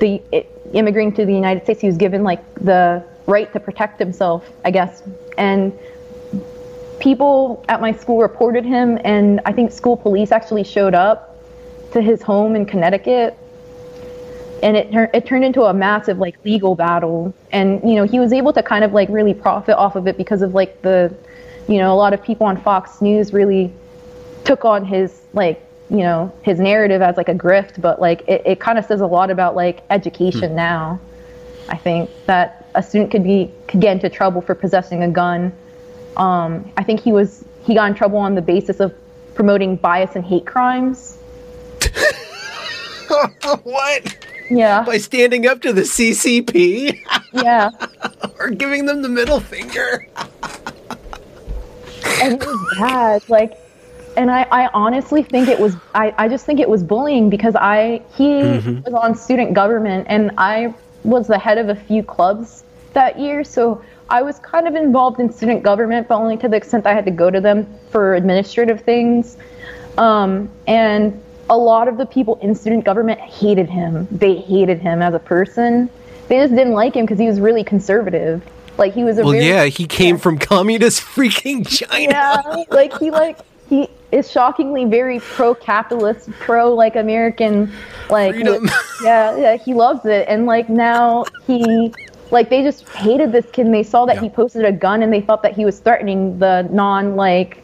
[0.00, 3.98] the it, immigrating to the United States, he was given like the right to protect
[3.98, 5.02] himself, I guess,
[5.36, 5.76] and
[6.98, 11.38] people at my school reported him, and I think school police actually showed up
[11.92, 13.36] to his home in Connecticut.
[14.62, 18.18] And it, tur- it turned into a massive like legal battle, and you know he
[18.18, 21.14] was able to kind of like really profit off of it because of like the,
[21.68, 23.72] you know, a lot of people on Fox News really
[24.44, 28.42] took on his like you know his narrative as like a grift, but like it,
[28.46, 30.56] it kind of says a lot about like education hmm.
[30.56, 31.00] now.
[31.68, 35.52] I think that a student could be could get into trouble for possessing a gun
[36.16, 38.94] um, I think he was he got in trouble on the basis of
[39.34, 41.18] promoting bias and hate crimes.
[43.62, 44.25] what?
[44.50, 44.82] Yeah.
[44.82, 47.00] By standing up to the CCP?
[47.32, 47.70] yeah.
[48.38, 50.06] or giving them the middle finger.
[52.22, 53.28] and it was bad.
[53.28, 53.58] Like,
[54.16, 57.54] and I, I honestly think it was, I, I just think it was bullying because
[57.54, 58.80] I, he mm-hmm.
[58.82, 60.74] was on student government and I
[61.04, 62.64] was the head of a few clubs
[62.94, 63.44] that year.
[63.44, 66.94] So I was kind of involved in student government, but only to the extent I
[66.94, 69.36] had to go to them for administrative things.
[69.98, 74.08] Um, and a lot of the people in student government hated him.
[74.10, 75.88] They hated him as a person.
[76.28, 78.42] They just didn't like him because he was really conservative.
[78.78, 80.22] Like he was a well, very, yeah, he came yeah.
[80.22, 82.02] from communist freaking China.
[82.02, 87.72] Yeah, like he like he is shockingly very pro-capitalist, pro like American,
[88.10, 88.68] like Freedom.
[89.02, 91.92] yeah, yeah, he loves it, and like now he
[92.30, 94.22] like they just hated this kid and they saw that yeah.
[94.22, 97.62] he posted a gun and they thought that he was threatening the non like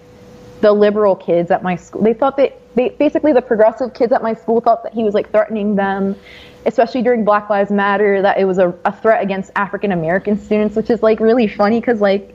[0.60, 4.22] the liberal kids at my school they thought that they basically the progressive kids at
[4.22, 6.16] my school thought that he was like threatening them
[6.64, 10.76] especially during black lives matter that it was a, a threat against african american students
[10.76, 12.34] which is like really funny because like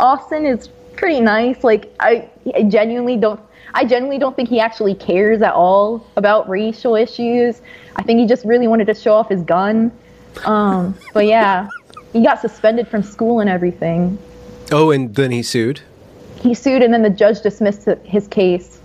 [0.00, 3.40] austin is pretty nice like I, I genuinely don't
[3.74, 7.60] I genuinely don't think he actually cares at all about racial issues.
[7.96, 9.92] I think he just really wanted to show off his gun.
[10.44, 11.68] Um, but yeah,
[12.12, 14.18] he got suspended from school and everything.
[14.72, 15.80] Oh, and then he sued?
[16.40, 18.77] He sued, and then the judge dismissed his case.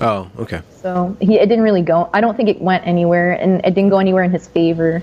[0.00, 0.62] Oh, okay.
[0.82, 2.08] So he it didn't really go.
[2.12, 5.02] I don't think it went anywhere, and it didn't go anywhere in his favor.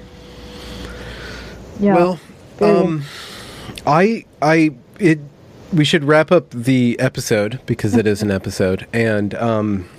[1.79, 1.95] Yeah.
[1.95, 2.19] Well,
[2.61, 3.03] um,
[3.85, 5.19] I I it
[5.73, 9.89] we should wrap up the episode because it is an episode, and um,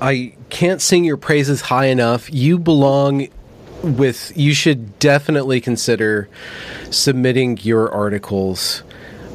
[0.00, 2.32] I can't sing your praises high enough.
[2.32, 3.28] You belong
[3.82, 6.28] with you should definitely consider
[6.90, 8.84] submitting your articles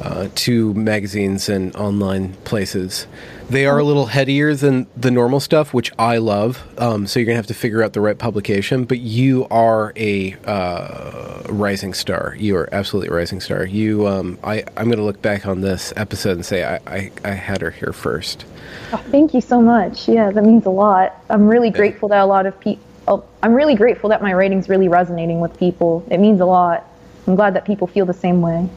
[0.02, 3.08] uh, to magazines and online places.
[3.50, 6.68] They are a little headier than the normal stuff, which I love.
[6.78, 8.84] Um, so you're gonna have to figure out the right publication.
[8.84, 12.36] But you are a uh, rising star.
[12.38, 13.66] You are absolutely a rising star.
[13.66, 17.32] You, um, I, I'm gonna look back on this episode and say I, I, I
[17.32, 18.44] had her here first.
[18.92, 20.10] Oh, thank you so much.
[20.10, 21.16] Yeah, that means a lot.
[21.30, 24.68] I'm really grateful that a lot of people Oh, I'm really grateful that my writing's
[24.68, 26.06] really resonating with people.
[26.12, 26.86] It means a lot.
[27.26, 28.70] I'm glad that people feel the same way.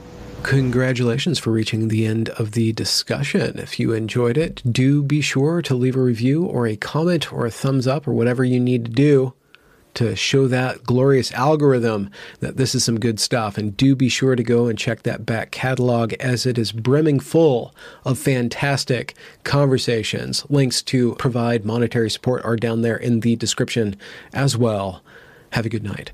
[0.43, 3.59] Congratulations for reaching the end of the discussion.
[3.59, 7.47] If you enjoyed it, do be sure to leave a review or a comment or
[7.47, 9.35] a thumbs up or whatever you need to do
[9.95, 12.11] to show that glorious algorithm
[12.41, 13.59] that this is some good stuff.
[13.59, 17.21] And do be sure to go and check that back catalog as it is brimming
[17.21, 19.15] full of fantastic
[19.45, 20.45] conversations.
[20.49, 23.97] Links to provide monetary support are down there in the description
[24.33, 25.03] as well.
[25.53, 26.13] Have a good night.